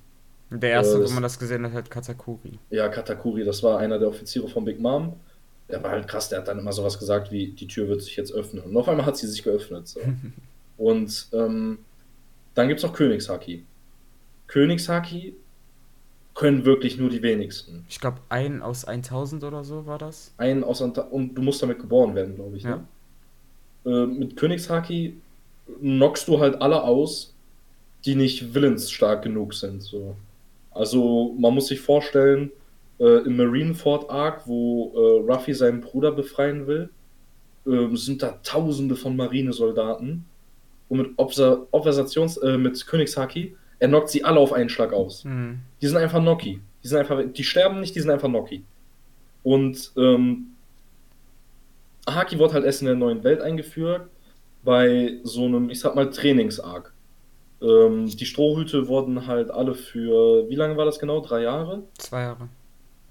Der 0.51 0.70
erste, 0.72 0.97
Äh, 1.03 1.08
wo 1.08 1.14
man 1.14 1.24
das 1.24 1.38
gesehen 1.39 1.64
hat, 1.66 1.74
hat 1.74 1.89
Katakuri. 1.91 2.60
Ja, 2.70 2.88
Katakuri, 2.89 3.43
das 3.43 3.62
war 3.64 3.80
einer 3.80 3.97
der 3.99 4.08
Offiziere 4.10 4.47
von 4.47 4.66
Big 4.66 4.80
Mom. 4.80 5.14
Der 5.70 5.82
war 5.84 5.91
halt 5.91 6.07
krass, 6.07 6.30
der 6.30 6.39
hat 6.39 6.47
dann 6.47 6.59
immer 6.59 6.74
sowas 6.74 6.99
gesagt 6.99 7.32
wie, 7.32 7.47
die 7.47 7.68
Tür 7.68 7.88
wird 7.88 8.01
sich 8.01 8.16
jetzt 8.16 8.32
öffnen. 8.32 8.63
Und 8.63 8.78
auf 8.78 8.88
einmal 8.88 9.05
hat 9.05 9.18
sie 9.18 9.28
sich 9.28 9.43
geöffnet. 9.43 9.88
So. 9.88 9.99
Und 10.78 11.28
ähm, 11.34 11.80
dann 12.53 12.68
gibt 12.68 12.80
es 12.80 12.86
noch 12.86 12.93
Königshaki. 12.93 13.63
Königshaki 14.47 15.36
können 16.36 16.66
wirklich 16.66 16.97
nur 16.97 17.09
die 17.09 17.22
wenigsten. 17.22 17.86
Ich 17.89 17.99
glaube, 17.99 18.20
ein 18.30 18.61
aus 18.61 18.86
1000 18.86 19.43
oder 19.43 19.63
so 19.63 19.86
war 19.86 19.97
das. 19.97 20.34
Ein 20.38 20.63
aus 20.63 20.82
und 20.82 20.97
du 20.97 21.41
musst 21.41 21.63
damit 21.63 21.80
geboren 21.80 22.13
werden, 22.13 22.36
glaube 22.36 22.57
ich. 22.57 22.63
Ja. 22.63 22.84
Ne? 23.86 23.91
Äh, 23.91 24.05
mit 24.05 24.36
Königshaki 24.36 25.16
knockst 25.80 26.28
du 26.28 26.39
halt 26.39 26.61
alle 26.61 26.84
aus, 26.84 27.34
die 28.03 28.16
nicht 28.16 28.53
willensstark 28.53 29.24
genug 29.24 29.53
sind. 29.53 29.82
So. 29.82 30.16
Also 30.72 31.34
man 31.39 31.53
muss 31.53 31.68
sich 31.68 31.80
vorstellen, 31.80 32.51
äh, 32.99 33.25
im 33.25 33.37
Marineford 33.37 34.09
Arc, 34.09 34.47
wo 34.47 34.93
äh, 34.95 35.31
Ruffy 35.31 35.53
seinen 35.53 35.81
Bruder 35.81 36.11
befreien 36.11 36.67
will, 36.67 36.89
ähm, 37.67 37.95
sind 37.97 38.21
da 38.21 38.39
Tausende 38.43 38.95
von 38.95 39.15
Marinesoldaten. 39.15 40.25
Und 40.87 40.97
mit 40.97 41.11
Obser 41.17 41.65
Observations, 41.71 42.37
äh, 42.37 42.57
mit 42.57 42.85
Königshaki, 42.85 43.55
er 43.79 43.87
knockt 43.87 44.09
sie 44.09 44.23
alle 44.23 44.39
auf 44.39 44.53
einen 44.53 44.69
Schlag 44.69 44.93
aus. 44.93 45.23
Hm. 45.23 45.59
Die 45.81 45.87
sind 45.87 45.97
einfach 45.97 46.21
Noki. 46.21 46.61
Die 46.83 46.87
sind 46.87 46.99
einfach, 46.99 47.21
die 47.25 47.43
sterben 47.43 47.79
nicht, 47.79 47.95
die 47.95 47.99
sind 47.99 48.11
einfach 48.11 48.29
Noki. 48.29 48.63
Und 49.43 49.91
ähm, 49.97 50.47
Haki 52.07 52.39
wird 52.39 52.53
halt 52.53 52.65
erst 52.65 52.81
in 52.81 52.87
der 52.87 52.95
neuen 52.95 53.23
Welt 53.23 53.41
eingeführt 53.41 54.07
bei 54.63 55.19
so 55.23 55.45
einem, 55.45 55.69
ich 55.69 55.79
sag 55.79 55.95
mal, 55.95 56.09
Trainingsarg. 56.09 56.93
Ähm, 57.61 58.07
die 58.07 58.25
Strohhüte 58.25 58.87
wurden 58.87 59.27
halt 59.27 59.49
alle 59.51 59.75
für, 59.75 60.49
wie 60.49 60.55
lange 60.55 60.77
war 60.77 60.85
das 60.85 60.99
genau? 60.99 61.21
Drei 61.21 61.43
Jahre? 61.43 61.83
Zwei 61.97 62.21
Jahre. 62.21 62.49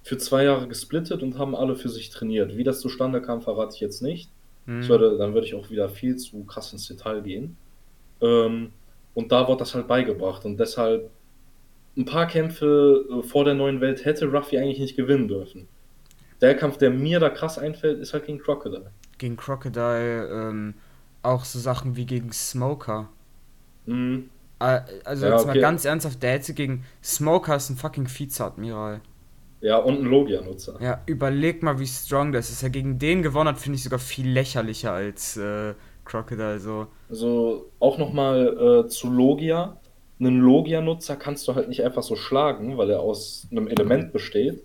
Für 0.05 0.19
zwei 0.19 0.45
Jahre 0.45 0.69
gesplittet 0.69 1.23
und 1.23 1.39
haben 1.39 1.57
alle 1.57 1.75
für 1.75 1.89
sich 1.89 2.11
trainiert. 2.11 2.57
Wie 2.57 2.63
das 2.63 2.81
zustande 2.81 3.21
kam, 3.21 3.43
verrate 3.43 3.75
ich 3.75 3.81
jetzt 3.81 4.03
nicht. 4.03 4.31
Hm. 4.67 4.81
Das 4.81 4.89
würde, 4.89 5.19
dann 5.19 5.35
würde 5.35 5.47
ich 5.47 5.55
auch 5.55 5.71
wieder 5.71 5.89
viel 5.89 6.17
zu 6.17 6.45
krass 6.45 6.73
ins 6.73 6.87
Detail 6.87 7.23
gehen. 7.23 7.57
Ähm, 8.21 8.71
und 9.15 9.33
da 9.33 9.49
wird 9.49 9.61
das 9.61 9.75
halt 9.75 9.89
beigebracht. 9.89 10.45
Und 10.45 10.59
deshalb 10.59 11.11
ein 11.97 12.05
paar 12.05 12.27
Kämpfe 12.27 13.05
äh, 13.11 13.23
vor 13.23 13.45
der 13.45 13.55
neuen 13.55 13.81
Welt 13.81 14.05
hätte 14.05 14.27
Ruffy 14.27 14.59
eigentlich 14.59 14.79
nicht 14.79 14.97
gewinnen 14.97 15.29
dürfen. 15.29 15.69
Der 16.41 16.55
Kampf, 16.57 16.77
der 16.77 16.91
mir 16.91 17.21
da 17.21 17.31
krass 17.31 17.59
einfällt, 17.59 18.01
ist 18.01 18.13
halt 18.13 18.27
gegen 18.27 18.39
Crocodile. 18.39 18.91
Gegen 19.19 19.37
Crocodile, 19.37 20.29
ähm, 20.29 20.75
auch 21.23 21.45
so 21.45 21.59
Sachen 21.59 21.97
wie 21.97 22.05
gegen 22.05 22.33
Smoker. 22.33 23.09
Mhm. 23.87 24.29
Äh, 24.59 24.81
Also 25.05 25.27
Ja, 25.27 25.33
jetzt 25.33 25.47
mal 25.47 25.53
okay. 25.53 25.61
ganz 25.61 25.85
ernsthaft, 25.85 26.23
der 26.23 26.33
hätte 26.33 26.53
gegen 26.55 26.85
Smoker 27.03 27.57
ist 27.57 27.71
ein 27.71 27.77
fucking 27.77 28.09
Vizeadmiral. 28.09 29.01
Ja, 29.65 29.79
und 29.79 30.01
ein 30.01 30.05
Logia-Nutzer. 30.05 30.77
Ja, 30.81 31.01
überleg 31.07 31.62
mal, 31.62 31.79
wie 31.79 31.87
strong 31.87 32.33
das 32.33 32.51
ist. 32.51 32.62
Er 32.62 32.69
gegen 32.69 32.99
den 32.99 33.23
gewonnen 33.23 33.49
hat, 33.49 33.59
finde 33.59 33.77
ich 33.77 33.83
sogar 33.83 33.99
viel 33.99 34.29
lächerlicher 34.29 34.93
als 34.93 35.39
äh, 35.39 35.73
Crocodile 36.05 36.61
so. 36.61 36.87
Also 37.09 37.71
auch 37.81 37.97
nochmal 37.97 38.85
äh, 38.85 38.89
zu 38.89 39.09
Logia. 39.11 39.79
Einen 40.21 40.41
Logia-Nutzer 40.41 41.17
kannst 41.17 41.49
du 41.49 41.55
halt 41.55 41.71
nicht 41.71 41.83
einfach 41.83 42.03
so 42.03 42.15
schlagen, 42.15 42.77
weil 42.77 42.91
er 42.91 43.01
aus 43.01 43.47
einem 43.51 43.67
Element 43.69 44.12
besteht. 44.12 44.62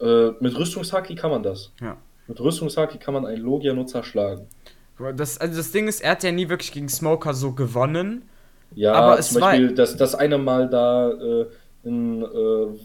Äh, 0.00 0.30
mit 0.40 0.56
Rüstungshaki 0.58 1.16
kann 1.16 1.30
man 1.30 1.42
das. 1.42 1.70
Ja. 1.82 1.98
Mit 2.26 2.40
Rüstungshaki 2.40 2.96
kann 2.96 3.12
man 3.12 3.26
einen 3.26 3.42
Logia-Nutzer 3.42 4.04
schlagen. 4.04 4.46
Das, 5.16 5.36
also 5.36 5.54
das 5.58 5.70
Ding 5.70 5.86
ist, 5.86 6.00
er 6.00 6.12
hat 6.12 6.22
ja 6.22 6.32
nie 6.32 6.48
wirklich 6.48 6.72
gegen 6.72 6.88
Smoker 6.88 7.34
so 7.34 7.52
gewonnen. 7.52 8.22
Ja, 8.74 8.94
Aber 8.94 9.18
es 9.18 9.28
zum 9.32 9.42
war- 9.42 9.50
Beispiel 9.50 9.74
das, 9.74 9.96
das 9.98 10.14
eine 10.14 10.38
Mal 10.38 10.70
da 10.70 11.10
äh, 11.10 11.46
in, 11.84 12.22
äh, 12.22 12.26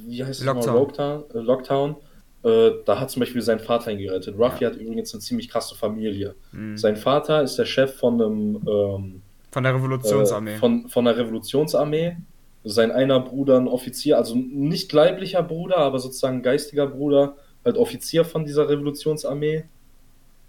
wie 0.07 0.23
heißt 0.23 0.41
es 0.41 0.45
Lockdown. 0.45 0.73
mal, 0.73 0.79
Lockdown, 0.79 1.23
äh, 1.33 1.39
Lockdown 1.39 1.95
äh, 2.43 2.71
da 2.85 2.99
hat 2.99 3.11
zum 3.11 3.19
Beispiel 3.19 3.41
sein 3.41 3.59
Vater 3.59 3.91
ihn 3.91 3.99
gerettet. 3.99 4.37
Ruffy 4.37 4.63
hat 4.63 4.77
übrigens 4.77 5.13
eine 5.13 5.21
ziemlich 5.21 5.49
krasse 5.49 5.75
Familie. 5.75 6.35
Mhm. 6.51 6.77
Sein 6.77 6.95
Vater 6.95 7.41
ist 7.43 7.57
der 7.57 7.65
Chef 7.65 7.95
von 7.95 8.21
einem 8.21 8.55
ähm, 8.67 9.21
Von 9.51 9.63
der 9.63 9.75
Revolutionsarmee. 9.75 10.55
äh, 10.55 10.57
von, 10.57 10.87
von 10.87 11.05
der 11.05 11.17
Revolutionsarmee. 11.17 12.17
Sein 12.63 12.91
einer 12.91 13.19
Bruder 13.19 13.57
ein 13.57 13.67
Offizier, 13.67 14.17
also 14.17 14.35
nicht 14.35 14.91
leiblicher 14.93 15.43
Bruder, 15.43 15.77
aber 15.77 15.99
sozusagen 15.99 16.41
geistiger 16.41 16.87
Bruder, 16.87 17.35
halt 17.65 17.77
Offizier 17.77 18.23
von 18.23 18.45
dieser 18.45 18.69
Revolutionsarmee. 18.69 19.65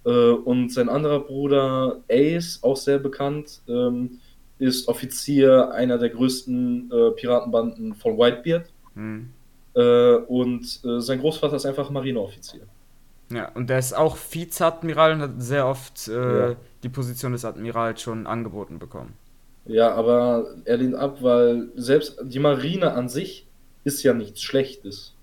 Äh, 0.05 0.11
und 0.11 0.72
sein 0.72 0.88
anderer 0.88 1.20
Bruder 1.20 2.03
Ace, 2.09 2.61
auch 2.62 2.76
sehr 2.76 2.98
bekannt, 3.01 3.62
ähm, 3.68 4.20
ist 4.61 4.86
Offizier 4.88 5.72
einer 5.72 5.98
der 5.98 6.11
größten 6.11 6.90
äh, 6.92 7.11
Piratenbanden 7.12 7.94
von 7.94 8.16
Whitebeard. 8.16 8.66
Mhm. 8.94 9.30
Äh, 9.74 10.14
und 10.14 10.80
äh, 10.84 11.00
sein 11.00 11.18
Großvater 11.20 11.56
ist 11.56 11.66
einfach 11.66 11.90
Marineoffizier. 11.90 12.62
Ja, 13.32 13.48
und 13.54 13.70
der 13.70 13.78
ist 13.78 13.92
auch 13.96 14.16
Vizeadmiral 14.16 15.12
und 15.14 15.20
hat 15.20 15.30
sehr 15.42 15.66
oft 15.66 16.08
äh, 16.08 16.50
Ja. 16.50 16.56
die 16.82 16.88
Position 16.88 17.32
des 17.32 17.44
Admirals 17.44 18.02
schon 18.02 18.26
angeboten 18.26 18.78
bekommen. 18.78 19.14
Ja, 19.66 19.92
aber 19.94 20.54
er 20.64 20.76
lehnt 20.78 20.94
ab, 20.96 21.18
weil 21.22 21.68
selbst 21.76 22.18
die 22.24 22.38
Marine 22.40 22.92
an 22.92 23.08
sich 23.08 23.46
ist 23.84 24.02
ja 24.02 24.12
nichts 24.14 24.42
Schlechtes. 24.42 25.14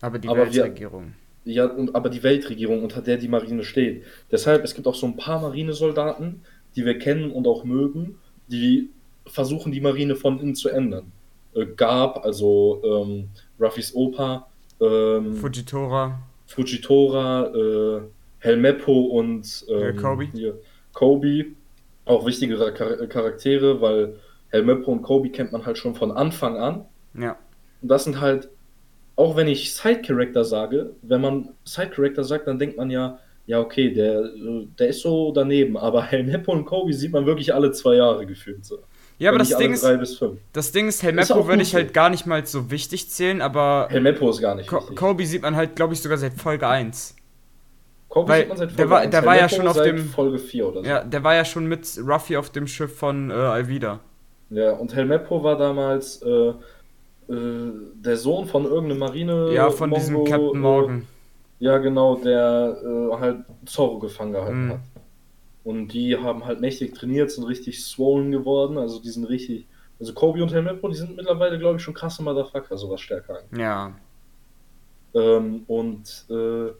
Aber 0.00 0.18
die 0.18 0.28
Aber 0.28 0.46
wir- 0.52 0.62
Weltregierung. 0.64 1.14
Ja, 1.44 1.64
und, 1.66 1.94
aber 1.94 2.10
die 2.10 2.22
Weltregierung, 2.22 2.82
unter 2.82 3.00
der 3.00 3.16
die 3.16 3.26
Marine 3.28 3.64
steht. 3.64 4.04
Deshalb, 4.30 4.62
es 4.62 4.74
gibt 4.74 4.86
auch 4.86 4.94
so 4.94 5.06
ein 5.06 5.16
paar 5.16 5.40
Marinesoldaten, 5.40 6.42
die 6.76 6.84
wir 6.84 6.98
kennen 6.98 7.32
und 7.32 7.46
auch 7.48 7.64
mögen, 7.64 8.18
die 8.50 8.90
versuchen, 9.26 9.72
die 9.72 9.80
Marine 9.80 10.16
von 10.16 10.40
innen 10.40 10.54
zu 10.54 10.68
ändern. 10.68 11.12
Äh, 11.54 11.66
Garb, 11.76 12.24
also 12.24 12.80
ähm, 12.84 13.28
Ruffys 13.58 13.94
Opa, 13.94 14.46
ähm, 14.80 15.34
Fujitora. 15.34 16.20
Fujitora, 16.46 17.46
äh, 17.54 18.00
Helmeppo 18.38 18.92
und 18.92 19.64
ähm, 19.68 19.82
Äh, 19.82 19.92
Kobe. 19.94 20.24
Hier, 20.32 20.58
Kobe, 20.92 21.46
auch 22.04 22.26
wichtige 22.26 22.56
Char- 22.56 23.06
Charaktere, 23.06 23.80
weil 23.80 24.16
Helmeppo 24.48 24.90
und 24.90 25.02
Kobe 25.02 25.30
kennt 25.30 25.52
man 25.52 25.64
halt 25.64 25.78
schon 25.78 25.94
von 25.94 26.10
Anfang 26.10 26.56
an. 26.56 26.84
Ja. 27.14 27.36
Und 27.82 27.88
das 27.88 28.04
sind 28.04 28.20
halt, 28.20 28.48
auch 29.16 29.36
wenn 29.36 29.46
ich 29.46 29.72
Side-Character 29.74 30.44
sage, 30.44 30.90
wenn 31.02 31.20
man 31.20 31.50
Side-Character 31.64 32.24
sagt, 32.24 32.46
dann 32.48 32.58
denkt 32.58 32.76
man 32.76 32.90
ja, 32.90 33.18
ja, 33.50 33.58
okay, 33.58 33.92
der, 33.92 34.20
äh, 34.20 34.66
der 34.78 34.88
ist 34.88 35.00
so 35.00 35.32
daneben, 35.32 35.76
aber 35.76 36.04
Helmeppo 36.04 36.52
und 36.52 36.64
Kobe 36.64 36.92
sieht 36.92 37.10
man 37.10 37.26
wirklich 37.26 37.52
alle 37.52 37.72
zwei 37.72 37.96
Jahre 37.96 38.24
gefühlt 38.24 38.64
so. 38.64 38.78
Ja, 39.18 39.30
aber 39.30 39.38
das 39.40 39.54
Ding 39.56 39.72
ist, 39.72 39.84
das 40.52 40.70
Ding 40.70 40.86
ist, 40.86 41.02
Helmeppo 41.02 41.48
würde 41.48 41.62
ich 41.62 41.70
so. 41.70 41.76
halt 41.78 41.92
gar 41.92 42.10
nicht 42.10 42.26
mal 42.26 42.46
so 42.46 42.70
wichtig 42.70 43.10
zählen, 43.10 43.42
aber 43.42 43.88
Helmeppo 43.90 44.30
ist 44.30 44.40
gar 44.40 44.54
nicht 44.54 44.68
Ko 44.68 44.76
wichtig. 44.76 44.96
Kobe 44.96 45.26
sieht 45.26 45.42
man 45.42 45.56
halt, 45.56 45.74
glaube 45.74 45.94
ich, 45.94 46.00
sogar 46.00 46.16
seit 46.16 46.34
Folge 46.34 46.68
1. 46.68 47.16
Kobe 48.08 48.28
weil 48.28 48.40
sieht 48.42 48.48
man 48.50 48.58
seit 48.58 48.70
der 48.70 48.76
Folge 48.76 48.90
war- 48.92 49.00
1, 49.00 49.10
der 49.10 49.26
war 49.26 49.36
ja 49.36 49.48
schon 49.48 49.66
auf 49.66 49.82
dem- 49.82 50.04
Folge 50.06 50.38
4 50.38 50.68
oder 50.68 50.80
so. 50.82 50.86
Ja, 50.88 51.02
der 51.04 51.24
war 51.24 51.34
ja 51.34 51.44
schon 51.44 51.66
mit 51.66 51.86
Ruffy 52.06 52.36
auf 52.36 52.50
dem 52.50 52.68
Schiff 52.68 52.96
von 52.96 53.30
äh, 53.30 53.34
Alvida. 53.34 53.98
Ja, 54.50 54.72
und 54.72 54.94
Helmeppo 54.94 55.42
war 55.42 55.58
damals 55.58 56.22
äh, 56.22 56.28
äh, 56.30 56.54
der 57.28 58.16
Sohn 58.16 58.46
von 58.46 58.64
irgendeinem 58.64 58.98
Marine. 59.00 59.50
Ja, 59.52 59.70
von 59.70 59.90
diesem 59.90 60.14
Mongo, 60.14 60.30
Captain 60.30 60.60
Morgan. 60.60 61.06
Ja, 61.60 61.78
genau, 61.78 62.16
der 62.16 62.76
äh, 62.84 63.16
halt 63.20 63.44
Zorro 63.66 63.98
gefangen 64.00 64.32
gehalten 64.32 64.64
Mhm. 64.66 64.70
hat. 64.72 64.80
Und 65.62 65.88
die 65.88 66.16
haben 66.16 66.44
halt 66.46 66.60
mächtig 66.60 66.94
trainiert, 66.94 67.30
sind 67.30 67.44
richtig 67.44 67.84
swollen 67.84 68.32
geworden. 68.32 68.78
Also 68.78 68.98
die 69.00 69.10
sind 69.10 69.26
richtig. 69.26 69.66
Also 70.00 70.14
Kobe 70.14 70.42
und 70.42 70.50
Helmeppo, 70.52 70.88
die 70.88 70.96
sind 70.96 71.14
mittlerweile, 71.16 71.58
glaube 71.58 71.76
ich, 71.76 71.82
schon 71.82 71.92
krasse 71.92 72.22
Motherfucker, 72.22 72.76
sowas 72.78 73.02
stärker. 73.02 73.40
Ja. 73.54 73.94
Ähm, 75.12 75.64
und 75.66 76.24
äh, 76.30 76.72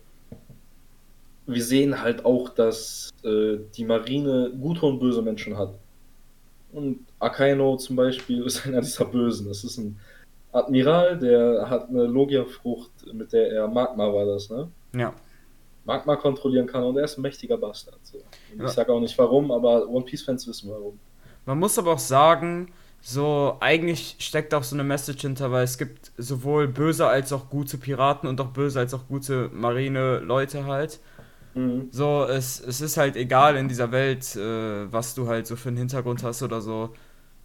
wir 1.47 1.63
sehen 1.63 2.01
halt 2.01 2.25
auch, 2.25 2.49
dass 2.49 3.11
äh, 3.23 3.59
die 3.77 3.85
Marine 3.85 4.51
gute 4.59 4.87
und 4.87 4.99
böse 4.99 5.21
Menschen 5.21 5.59
hat. 5.59 5.75
Und 6.73 7.01
Akaino 7.19 7.77
zum 7.77 7.97
Beispiel 7.97 8.43
ist 8.47 8.67
einer 8.67 8.81
dieser 8.81 9.05
Bösen. 9.05 9.49
Das 9.49 9.63
ist 9.65 9.77
ein 9.77 9.99
Admiral, 10.53 11.19
der 11.19 11.69
hat 11.69 11.89
eine 11.89 12.05
Logia-Frucht, 12.05 12.91
mit 13.13 13.33
der 13.33 13.53
er 13.53 13.69
Magma 13.69 14.13
war 14.13 14.27
das, 14.27 14.51
ne? 14.51 14.69
Ja. 14.95 15.13
Magma 15.85 16.17
kontrollieren 16.17 16.67
kann 16.67 16.85
und 16.85 16.97
er 16.97 17.05
ist 17.05 17.19
ein 17.19 17.23
mächtiger 17.23 17.57
Bastard. 17.57 17.99
So. 18.03 18.19
Ja. 18.59 18.67
Ich 18.67 18.71
sage 18.73 18.93
auch 18.93 19.01
nicht 19.01 19.17
warum, 19.19 19.51
aber 19.51 19.89
One 19.89 20.05
Piece-Fans 20.05 20.47
wissen 20.47 20.71
warum. 20.71 20.99
Man 21.47 21.59
muss 21.59 21.79
aber 21.79 21.93
auch 21.93 21.99
sagen, 21.99 22.73
so 23.01 23.57
eigentlich 23.61 24.17
steckt 24.19 24.53
auch 24.55 24.63
so 24.63 24.77
eine 24.77 24.85
Message 24.85 25.23
hinter, 25.23 25.51
weil 25.51 25.65
es 25.65 25.79
gibt 25.79 26.13
sowohl 26.19 26.69
böse 26.69 27.07
als 27.07 27.33
auch 27.33 27.49
gute 27.49 27.79
Piraten 27.79 28.29
und 28.29 28.41
auch 28.41 28.49
böse 28.49 28.79
als 28.79 28.93
auch 28.93 29.07
gute 29.09 29.49
Marine-Leute 29.53 30.67
halt. 30.67 31.01
Mhm. 31.55 31.89
So, 31.91 32.25
es, 32.25 32.61
es 32.61 32.81
ist 32.81 32.97
halt 32.97 33.17
egal 33.17 33.57
in 33.57 33.69
dieser 33.69 33.91
Welt, 33.91 34.37
äh, 34.37 34.93
was 34.93 35.15
du 35.15 35.29
halt 35.29 35.47
so 35.47 35.57
für 35.57 35.71
einen 35.71 35.79
Hintergrund 35.79 36.23
hast 36.23 36.43
oder 36.43 36.61
so. 36.61 36.91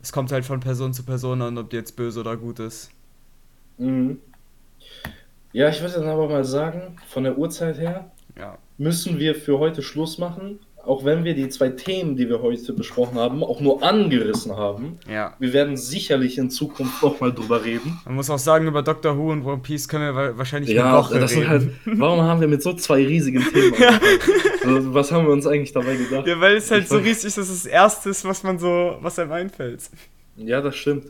Es 0.01 0.11
kommt 0.11 0.31
halt 0.31 0.45
von 0.45 0.59
Person 0.59 0.93
zu 0.93 1.03
Person 1.03 1.41
an, 1.41 1.57
ob 1.57 1.69
die 1.69 1.77
jetzt 1.77 1.95
böse 1.95 2.19
oder 2.19 2.37
gut 2.37 2.59
ist. 2.59 2.91
Mhm. 3.77 4.19
Ja, 5.53 5.69
ich 5.69 5.81
würde 5.81 5.93
dann 5.95 6.07
aber 6.09 6.27
mal 6.27 6.43
sagen, 6.43 6.97
von 7.07 7.23
der 7.23 7.37
Uhrzeit 7.37 7.79
her, 7.79 8.11
Ja. 8.37 8.57
müssen 8.77 9.19
wir 9.19 9.35
für 9.35 9.59
heute 9.59 9.81
Schluss 9.81 10.17
machen. 10.17 10.59
Auch 10.85 11.03
wenn 11.03 11.23
wir 11.23 11.33
die 11.33 11.49
zwei 11.49 11.69
Themen, 11.69 12.15
die 12.15 12.29
wir 12.29 12.43
heute 12.43 12.71
besprochen 12.73 13.17
haben, 13.17 13.43
auch 13.43 13.59
nur 13.59 13.81
angerissen 13.81 14.55
haben. 14.55 14.99
Ja. 15.09 15.33
Wir 15.39 15.51
werden 15.51 15.77
sicherlich 15.77 16.37
in 16.37 16.51
Zukunft 16.51 17.01
nochmal 17.01 17.33
drüber 17.33 17.63
reden. 17.65 17.99
Man 18.05 18.13
muss 18.15 18.29
auch 18.29 18.37
sagen, 18.37 18.67
über 18.67 18.83
Doctor 18.83 19.17
Who 19.17 19.31
und 19.31 19.43
One 19.45 19.63
Piece 19.63 19.87
können 19.87 20.13
wir 20.13 20.15
wa- 20.15 20.37
wahrscheinlich 20.37 20.69
eine 20.71 20.79
Ja, 20.79 20.97
Woche 20.99 21.19
das 21.19 21.31
sind 21.31 21.41
reden. 21.49 21.49
halt. 21.49 21.99
Warum 21.99 22.21
haben 22.21 22.39
wir 22.39 22.47
mit 22.47 22.61
so 22.61 22.73
zwei 22.73 23.03
riesigen 23.03 23.39
Themen 23.51 23.73
angefangen? 23.73 24.75
also, 24.75 24.93
Was 24.93 25.11
haben 25.11 25.25
wir 25.25 25.33
uns 25.33 25.47
eigentlich 25.47 25.71
dabei 25.73 25.95
gedacht? 25.95 26.27
Ja, 26.27 26.39
weil 26.39 26.57
es 26.57 26.69
halt 26.69 26.83
Ich 26.83 26.89
so 26.89 26.97
riesig 26.97 27.25
ist, 27.25 27.37
dass 27.39 27.49
es 27.49 27.63
das 27.63 27.65
Erste 27.71 28.09
ist, 28.11 28.23
was 28.23 28.43
man 28.43 28.59
so, 28.59 28.97
was 29.01 29.17
einem 29.17 29.31
einfällt. 29.31 29.89
Ja, 30.37 30.61
das 30.61 30.75
stimmt. 30.75 31.07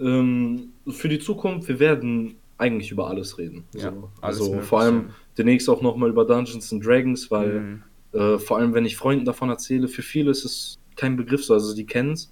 Ähm, 0.00 0.71
für 0.88 1.08
die 1.08 1.18
Zukunft, 1.18 1.68
wir 1.68 1.78
werden 1.80 2.36
eigentlich 2.58 2.90
über 2.90 3.08
alles 3.08 3.38
reden. 3.38 3.64
Ja, 3.74 3.90
so. 3.92 4.10
alles 4.20 4.40
Also 4.40 4.60
vor 4.60 4.80
allem 4.80 5.10
demnächst 5.36 5.68
auch 5.68 5.82
nochmal 5.82 6.10
über 6.10 6.24
Dungeons 6.24 6.72
and 6.72 6.84
Dragons, 6.84 7.30
weil 7.30 7.60
Mhm. 7.60 7.82
Äh, 8.14 8.38
vor 8.38 8.58
allem, 8.58 8.74
wenn 8.74 8.84
ich 8.84 8.94
Freunden 8.98 9.24
davon 9.24 9.48
erzähle, 9.48 9.88
für 9.88 10.02
viele 10.02 10.30
ist 10.32 10.44
es 10.44 10.78
kein 10.96 11.16
Begriff 11.16 11.42
so. 11.46 11.54
Also 11.54 11.74
die 11.74 11.86
kennen 11.86 12.12
es, 12.12 12.30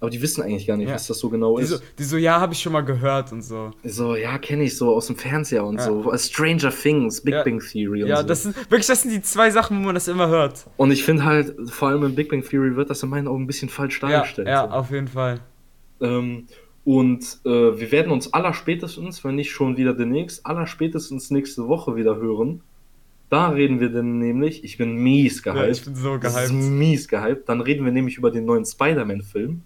aber 0.00 0.08
die 0.08 0.22
wissen 0.22 0.40
eigentlich 0.42 0.66
gar 0.66 0.78
nicht, 0.78 0.88
Ja. 0.88 0.94
was 0.94 1.06
das 1.06 1.18
so 1.18 1.28
genau 1.28 1.58
Die 1.58 1.64
ist. 1.64 1.68
so, 1.68 1.76
die 1.98 2.04
so, 2.04 2.16
ja, 2.16 2.40
habe 2.40 2.54
ich 2.54 2.60
schon 2.62 2.72
mal 2.72 2.80
gehört 2.80 3.30
und 3.30 3.42
so. 3.42 3.70
So, 3.84 4.16
ja, 4.16 4.38
kenne 4.38 4.64
ich 4.64 4.74
so 4.78 4.88
aus 4.96 5.06
dem 5.08 5.16
Fernseher 5.16 5.66
und 5.66 5.76
Ja. 5.76 5.84
so. 5.84 6.16
Stranger 6.16 6.70
Things, 6.70 7.20
Big 7.20 7.34
Ja. 7.34 7.42
Bang 7.44 7.60
Theory 7.60 8.04
und 8.04 8.08
Ja, 8.08 8.22
so. 8.22 8.26
das 8.26 8.44
sind 8.44 8.56
wirklich, 8.70 8.86
das 8.86 9.02
sind 9.02 9.10
die 9.12 9.20
zwei 9.20 9.50
Sachen, 9.50 9.78
wo 9.80 9.84
man 9.84 9.94
das 9.96 10.08
immer 10.08 10.28
hört. 10.28 10.66
und 10.78 10.92
ich 10.92 11.04
finde 11.04 11.26
halt, 11.26 11.54
vor 11.70 11.88
allem 11.88 12.04
in 12.04 12.14
Big 12.14 12.30
Bang 12.30 12.42
Theory 12.42 12.74
wird 12.74 12.88
das 12.88 13.02
in 13.02 13.10
meinen 13.10 13.28
Augen 13.28 13.42
ein 13.42 13.46
bisschen 13.46 13.68
falsch 13.68 14.00
Ja, 14.00 14.08
dargestellt. 14.08 14.48
ja, 14.48 14.66
so. 14.66 14.70
auf 14.72 14.90
jeden 14.90 15.08
Fall. 15.08 15.40
Ähm, 16.00 16.46
und 16.88 17.40
äh, 17.44 17.50
wir 17.78 17.92
werden 17.92 18.10
uns 18.10 18.32
allerspätestens, 18.32 19.22
wenn 19.22 19.34
nicht 19.34 19.50
schon 19.50 19.76
wieder 19.76 19.92
demnächst, 19.92 20.46
allerspätestens 20.46 21.30
nächste 21.30 21.68
Woche 21.68 21.96
wieder 21.96 22.16
hören. 22.16 22.62
Da 23.28 23.50
reden 23.50 23.78
wir 23.78 23.90
dann 23.90 24.18
nämlich, 24.18 24.64
ich 24.64 24.78
bin 24.78 24.96
mies 24.96 25.44
Ja, 25.44 25.52
gehypt. 25.52 25.76
ich 25.76 25.84
bin 25.84 25.96
so 25.96 26.18
gehypt. 26.18 26.50
mies 26.50 27.06
gehypt. 27.06 27.46
Dann 27.46 27.60
reden 27.60 27.84
wir 27.84 27.92
nämlich 27.92 28.16
über 28.16 28.30
den 28.30 28.46
neuen 28.46 28.64
Spider-Man-Film. 28.64 29.60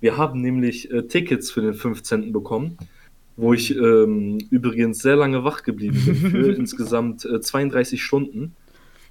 Wir 0.00 0.16
haben 0.16 0.40
nämlich 0.40 0.88
äh, 0.92 1.02
Tickets 1.02 1.50
für 1.50 1.62
den 1.62 1.74
15. 1.74 2.30
bekommen, 2.30 2.78
wo 3.36 3.52
ich 3.54 3.74
ähm, 3.76 4.38
übrigens 4.52 5.00
sehr 5.00 5.16
lange 5.16 5.42
wach 5.42 5.64
geblieben 5.64 6.00
bin 6.04 6.14
für 6.30 6.52
insgesamt 6.56 7.24
äh, 7.24 7.40
32 7.40 8.00
Stunden, 8.00 8.54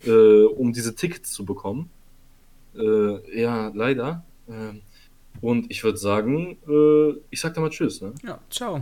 äh, 0.05 0.43
um 0.43 0.71
diese 0.71 0.95
Tickets 0.95 1.33
zu 1.33 1.43
bekommen. 1.43 1.89
Äh, 2.77 3.41
ja, 3.41 3.73
leider. 3.75 4.23
Ähm, 4.49 4.83
und 5.41 5.69
ich 5.69 5.83
würde 5.83 5.97
sagen, 5.97 6.57
äh, 6.67 7.19
ich 7.29 7.39
sag 7.39 7.53
da 7.53 7.61
mal 7.61 7.69
Tschüss. 7.69 8.01
Ne? 8.01 8.13
Ja, 8.23 8.39
ciao. 8.49 8.81